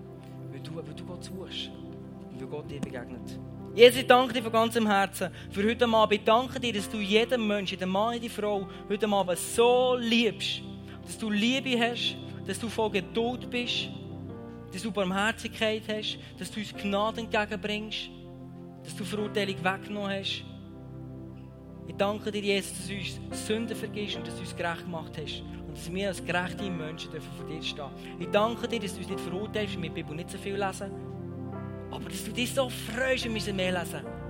weil 0.50 0.60
du, 0.60 0.76
weil 0.76 0.94
du 0.94 1.04
Gott 1.04 1.24
suchst 1.24 1.70
und 2.30 2.40
weil 2.40 2.46
Gott 2.46 2.70
dir 2.70 2.80
begegnet. 2.80 3.38
Jesus, 3.78 4.00
ich 4.00 4.08
danke 4.08 4.34
dir 4.34 4.42
von 4.42 4.50
ganzem 4.50 4.88
Herzen 4.88 5.30
für 5.52 5.62
heute 5.62 5.86
Abend. 5.86 6.18
Ich 6.18 6.24
danke 6.24 6.58
dir, 6.58 6.72
dass 6.72 6.90
du 6.90 6.96
jeden 6.96 7.46
Menschen, 7.46 7.78
den 7.78 7.88
Mann 7.88 8.16
und 8.16 8.20
die 8.24 8.28
Frau, 8.28 8.66
heute 8.88 9.08
Abend 9.08 9.38
so 9.38 9.94
liebst 9.96 10.62
dass 11.04 11.16
du 11.16 11.30
Liebe 11.30 11.78
hast, 11.78 12.16
dass 12.44 12.58
du 12.58 12.68
voll 12.68 12.90
Geduld 12.90 13.48
bist, 13.48 13.88
dass 14.72 14.82
du 14.82 14.90
Barmherzigkeit 14.90 15.84
hast, 15.88 16.18
dass 16.40 16.50
du 16.50 16.58
uns 16.58 16.74
Gnade 16.74 17.20
entgegenbringst, 17.20 18.10
dass 18.82 18.96
du 18.96 19.04
Verurteilung 19.04 19.54
weggenommen 19.62 20.10
hast. 20.10 20.42
Ich 21.86 21.94
danke 21.96 22.32
dir, 22.32 22.42
Jesus, 22.42 22.72
dass 22.78 22.88
du 22.88 22.94
uns 22.96 23.46
Sünden 23.46 23.76
vergisst 23.76 24.16
und 24.16 24.26
dass 24.26 24.34
du 24.34 24.40
uns 24.40 24.56
gerecht 24.56 24.86
gemacht 24.86 25.12
hast. 25.22 25.40
Und 25.68 25.76
dass 25.76 25.94
wir 25.94 26.08
als 26.08 26.24
gerechte 26.24 26.68
Menschen 26.68 27.12
dürfen 27.12 27.30
vor 27.36 27.46
dir 27.46 27.62
stehen. 27.62 27.90
Ich 28.18 28.28
danke 28.32 28.66
dir, 28.66 28.80
dass 28.80 28.94
du 28.94 28.98
uns 28.98 29.08
nicht 29.08 29.20
verurteilst, 29.20 29.80
wir 29.80 29.88
die 29.88 30.02
Bibel 30.02 30.16
nicht 30.16 30.30
so 30.30 30.36
viel 30.36 30.56
lesen. 30.56 31.17
Aber 31.90 32.08
dass 32.08 32.24
du 32.24 32.32
dich 32.32 32.54
so 32.54 32.70
freust, 32.70 33.24
wir 33.24 33.30
müssen 33.30 33.56
mehr 33.56 33.72
lesen. 33.72 34.27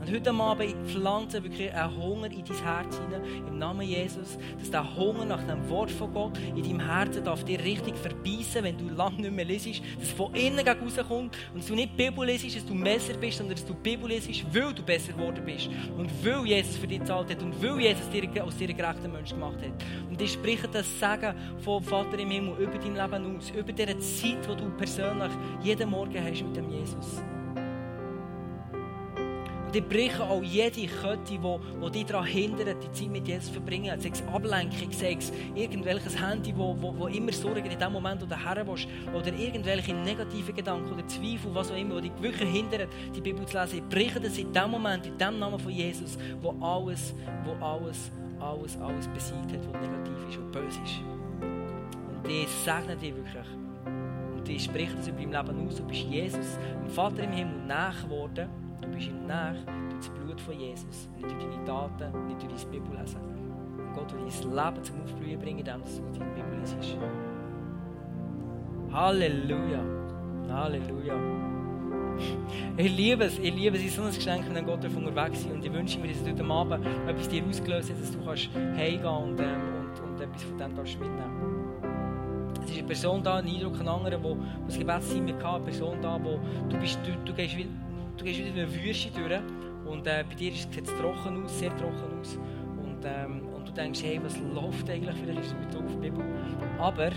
Und 0.00 0.12
heute 0.12 0.30
Abend 0.32 0.74
pflanze 0.86 1.42
wirklich 1.42 1.72
einen 1.72 1.96
Hunger 1.96 2.30
in 2.30 2.44
dein 2.44 2.62
Herz 2.62 2.98
hinein, 2.98 3.22
im 3.46 3.58
Namen 3.58 3.82
Jesus, 3.82 4.38
dass 4.58 4.70
der 4.70 4.96
Hunger 4.96 5.24
nach 5.24 5.42
dem 5.42 5.68
Wort 5.68 5.90
von 5.90 6.12
Gott 6.12 6.38
in 6.38 6.62
deinem 6.62 6.80
Herzen 6.80 7.24
darf 7.24 7.44
dir 7.44 7.58
richtig 7.58 7.96
verbeissen, 7.96 8.62
wenn 8.62 8.78
du 8.78 8.88
lange 8.94 9.22
nicht 9.22 9.32
mehr 9.32 9.44
lesest, 9.44 9.82
dass 9.98 10.08
es 10.08 10.12
von 10.12 10.34
innen 10.34 10.66
rauskommt 10.66 11.36
und 11.52 11.60
dass 11.60 11.66
du 11.66 11.74
nicht 11.74 11.96
Bibel 11.96 12.24
lesest, 12.24 12.56
dass 12.56 12.66
du 12.66 12.74
besser 12.80 13.14
bist, 13.14 13.38
sondern 13.38 13.56
dass 13.56 13.66
du 13.66 13.74
Bibel 13.74 14.08
lesest, 14.08 14.44
weil 14.54 14.72
du 14.72 14.82
besser 14.82 15.12
geworden 15.12 15.42
bist 15.44 15.68
und 15.96 16.10
weil 16.24 16.46
Jesus 16.46 16.76
für 16.76 16.86
dich 16.86 17.00
gezahlt 17.00 17.30
hat 17.30 17.42
und 17.42 17.60
weil 17.62 17.80
Jesus 17.80 18.08
dir 18.10 18.44
aus 18.44 18.56
dir 18.56 18.72
gerechten 18.72 19.12
Mensch 19.12 19.30
gemacht 19.30 19.58
hat. 19.60 19.84
Und 20.08 20.20
ich 20.20 20.32
spreche 20.32 20.68
das 20.68 20.86
Sagen 20.98 21.34
vom 21.58 21.82
Vater 21.82 22.18
im 22.18 22.30
Himmel 22.30 22.56
über 22.58 22.78
dein 22.78 22.94
Leben 22.94 23.36
aus, 23.36 23.50
über 23.50 23.72
diese 23.72 23.98
Zeit, 23.98 24.38
die 24.44 24.56
du 24.56 24.70
persönlich 24.76 25.32
jeden 25.62 25.90
Morgen 25.90 26.24
hast 26.24 26.42
mit 26.42 26.56
dem 26.56 26.70
Jesus. 26.70 27.20
Und 29.68 29.76
ich 29.76 29.86
breche 29.86 30.24
auch 30.24 30.42
jede 30.42 30.86
Kette, 30.86 31.18
die, 31.28 31.38
die 31.38 31.90
dich 31.90 32.06
daran 32.06 32.24
hindert, 32.24 32.82
die 32.82 32.90
Zeit 32.90 33.10
mit 33.10 33.28
Jesus 33.28 33.48
zu 33.48 33.52
verbringen. 33.52 34.00
Sei 34.00 34.08
es 34.08 34.22
Ablenkung, 34.26 34.90
sei 34.92 35.18
es 35.18 35.30
irgendwelches 35.54 36.18
Handy, 36.18 36.54
wo, 36.56 36.74
wo, 36.80 36.98
wo 36.98 37.06
immer 37.06 37.30
Sorgen 37.32 37.66
in 37.66 37.78
dem 37.78 37.92
Moment, 37.92 38.22
wo 38.22 38.24
du 38.24 38.34
her 38.34 38.66
willst, 38.66 38.88
oder 39.14 39.26
irgendwelche 39.26 39.92
negativen 39.92 40.56
Gedanken 40.56 40.90
oder 40.90 41.06
Zweifel, 41.06 41.54
was 41.54 41.70
auch 41.70 41.76
immer, 41.76 42.00
die 42.00 42.08
dich 42.08 42.22
wirklich 42.22 42.48
hindert, 42.48 42.88
die 43.14 43.20
Bibel 43.20 43.44
zu 43.44 43.60
lesen. 43.60 43.80
Ich 43.80 43.88
breche 43.94 44.18
das 44.18 44.38
in 44.38 44.50
dem 44.50 44.70
Moment, 44.70 45.04
in 45.04 45.18
dem 45.18 45.38
Namen 45.38 45.58
von 45.58 45.70
Jesus, 45.70 46.16
wo 46.40 46.54
alles, 46.64 47.12
wo 47.44 47.52
alles, 47.62 48.10
alles, 48.40 48.78
alles 48.80 49.06
besiegt 49.08 49.52
hat, 49.52 49.66
was 49.70 49.82
negativ 49.82 50.28
ist 50.30 50.38
und 50.38 50.50
böse 50.50 50.80
ist. 50.82 51.00
Und 51.42 52.26
ich 52.26 52.48
segne 52.64 52.96
dich 52.96 53.14
wirklich. 53.14 53.46
Und 54.34 54.48
ich 54.48 54.64
spreche 54.64 54.96
das 54.96 55.08
über 55.08 55.20
dein 55.20 55.46
Leben 55.46 55.68
aus. 55.68 55.76
Du 55.76 55.84
bist 55.84 56.04
Jesus, 56.04 56.56
dem 56.82 56.88
Vater 56.88 57.24
im 57.24 57.32
Himmel, 57.32 57.66
nach 57.66 58.02
geworden. 58.02 58.48
Du 58.80 58.88
bist 58.88 59.08
ihm 59.08 59.26
nach 59.26 59.54
durch 59.54 59.96
das 59.96 60.08
Blut 60.10 60.40
von 60.40 60.58
Jesus, 60.58 61.08
nicht 61.16 61.30
durch 61.30 61.44
deine 61.44 61.64
Taten, 61.64 62.26
nicht 62.26 62.42
durch 62.42 62.62
dein 62.62 62.70
Bibellesen. 62.70 63.20
Und 63.20 63.92
Gott 63.94 64.12
will 64.12 64.20
dein 64.20 64.66
Leben 64.66 64.84
zum 64.84 65.02
Aufblühen 65.02 65.38
bringen, 65.40 65.58
indem 65.58 65.82
du 65.82 66.18
deine 66.18 66.30
Bibel 66.34 66.58
liest. 66.60 66.98
Halleluja. 68.92 69.80
Halleluja. 70.48 71.14
Ich 72.76 72.96
liebe 72.96 73.24
es, 73.24 73.38
ich 73.38 73.54
liebe 73.54 73.76
es, 73.76 73.84
es 73.84 73.96
so 73.96 74.02
ein 74.02 74.12
Geschenk, 74.12 74.44
wenn 74.52 74.66
Gott 74.66 74.84
auf 74.84 74.96
unterwegs 74.96 75.40
ist. 75.40 75.52
Und 75.52 75.64
ich 75.64 75.72
wünsche 75.72 75.98
mir, 75.98 76.08
dass 76.08 76.28
heute 76.28 76.44
Abend 76.44 76.84
etwas 77.08 77.28
dir 77.28 77.44
ausgelöst 77.44 77.90
hat, 77.90 78.00
dass 78.00 78.12
du 78.12 78.24
kannst 78.24 78.50
heimgehen 78.54 79.04
und, 79.04 79.40
ähm, 79.40 79.46
und, 79.80 80.10
und 80.10 80.20
etwas 80.20 80.42
von 80.42 80.58
dem 80.58 80.76
darfst 80.76 80.98
mitnehmen 80.98 81.64
Es 82.62 82.70
ist 82.70 82.78
eine 82.78 82.86
Person 82.86 83.22
da, 83.22 83.36
ein 83.36 83.46
Eindruck, 83.46 83.80
ein 83.80 83.88
anderer, 83.88 84.18
der 84.18 84.36
das 84.66 84.78
Gebetsteam 84.78 85.28
hatte, 85.28 85.48
eine 85.48 85.64
Person 85.64 85.98
da, 86.02 86.18
wo 86.22 86.40
du, 86.68 86.76
bist, 86.78 86.98
du, 87.04 87.12
du 87.24 87.32
gehst 87.34 87.56
wie 87.56 87.68
du 88.18 88.24
gehst 88.24 88.38
wieder 88.38 88.48
in 88.48 88.58
eine 88.58 88.74
Wüste 88.74 89.10
durch 89.10 89.40
und 89.86 90.06
äh, 90.06 90.24
bei 90.28 90.34
dir 90.34 90.52
sieht 90.52 90.76
es 90.76 90.94
trocken 90.96 91.44
aus, 91.44 91.58
sehr 91.58 91.74
trocken 91.76 92.20
aus. 92.20 92.38
Und, 92.82 93.04
ähm, 93.04 93.42
und 93.54 93.66
du 93.66 93.72
denkst, 93.72 94.02
hey, 94.02 94.20
was 94.22 94.36
läuft 94.54 94.90
eigentlich? 94.90 95.16
Vielleicht 95.16 95.40
ist 95.40 95.46
es 95.46 95.54
mit 95.54 95.76
auf 95.76 95.90
die 95.92 96.10
Bibel. 96.10 96.24
Aber 96.78 97.10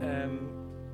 ähm, 0.00 0.38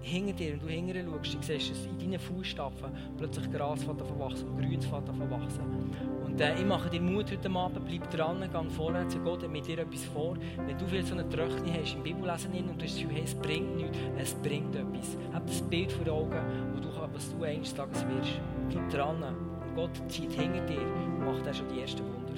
hinter 0.01 0.33
dir, 0.33 0.53
wenn 0.53 0.61
du 0.61 0.69
hinterher 0.69 1.05
schaust, 1.05 1.35
du 1.35 1.43
siehst, 1.43 1.71
dass 1.71 1.87
in 1.87 1.99
deinen 1.99 2.19
Fußstapfen 2.19 2.91
plötzlich 3.19 3.51
Gras 3.51 3.83
verwachsen 3.83 4.49
und 4.49 4.59
Grüns 4.59 4.87
verwachsen. 4.87 5.95
Und 6.25 6.41
äh, 6.41 6.55
ich 6.55 6.67
mache 6.67 6.89
dir 6.91 7.01
Mut 7.01 7.31
heute 7.31 7.51
Abend, 7.51 7.87
bleib 7.87 8.11
dran, 8.11 8.41
geh 8.41 8.71
vorwärts, 8.75 9.17
Gott 9.25 9.51
mit 9.51 9.67
dir 9.67 9.79
etwas 9.79 10.05
vor. 10.05 10.37
Wenn 10.67 10.79
du 10.79 10.87
vielleicht 10.87 11.09
so 11.09 11.15
eine 11.15 11.29
Tröchne 11.29 11.73
hast 11.81 11.95
im 11.95 12.03
Bibellesen 12.03 12.53
und 12.69 12.81
du 12.81 12.85
hast 12.85 12.99
hey, 12.99 13.23
es 13.25 13.35
bringt 13.35 13.77
nichts, 13.77 13.99
es 14.19 14.35
bringt 14.35 14.75
etwas. 14.75 15.17
Hab 15.33 15.47
das 15.47 15.63
Bild 15.63 15.93
vor 15.93 16.13
Augen, 16.13 16.41
wo 16.75 16.81
du, 16.81 16.89
was 17.13 17.31
du 17.31 17.43
eines 17.45 17.75
Tages 17.75 18.07
wirst. 18.09 18.41
Bleib 18.69 18.91
dran. 18.91 19.23
Und 19.23 19.75
Gott 19.75 19.91
zieht 20.09 20.33
hinter 20.33 20.61
dir 20.67 20.81
und 20.81 21.25
macht 21.25 21.49
auch 21.49 21.55
schon 21.55 21.69
die 21.69 21.81
ersten 21.81 22.01
Wunder. 22.01 22.33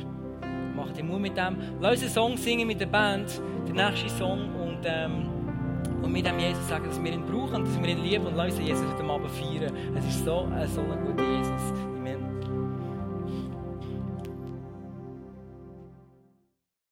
Mach 0.74 0.92
dir 0.92 1.04
Mut 1.04 1.20
mit 1.20 1.36
dem. 1.36 1.56
Lass 1.80 2.02
einen 2.02 2.10
Song 2.10 2.36
singen 2.36 2.66
mit 2.66 2.80
der 2.80 2.86
Band, 2.86 3.40
der 3.66 3.90
nächste 3.90 4.10
Song. 4.10 4.54
Und, 4.54 4.80
ähm, 4.84 5.28
und 6.02 6.12
mit 6.12 6.26
dem 6.26 6.38
Jesus 6.38 6.68
sagen, 6.68 6.86
dass 6.86 7.02
wir 7.02 7.12
ihn 7.12 7.24
brauchen, 7.24 7.64
dass 7.64 7.80
wir 7.80 7.88
ihn 7.88 8.02
lieben 8.02 8.26
und 8.26 8.36
lass 8.36 8.52
uns 8.52 8.66
Jesus 8.66 8.84
heute 8.92 9.04
Abend 9.04 9.30
feiern. 9.30 9.72
Es 9.94 10.06
ist 10.06 10.24
so, 10.24 10.48
so 10.74 10.80
ein 10.80 11.04
guter 11.04 11.24
Jesus. 11.24 11.95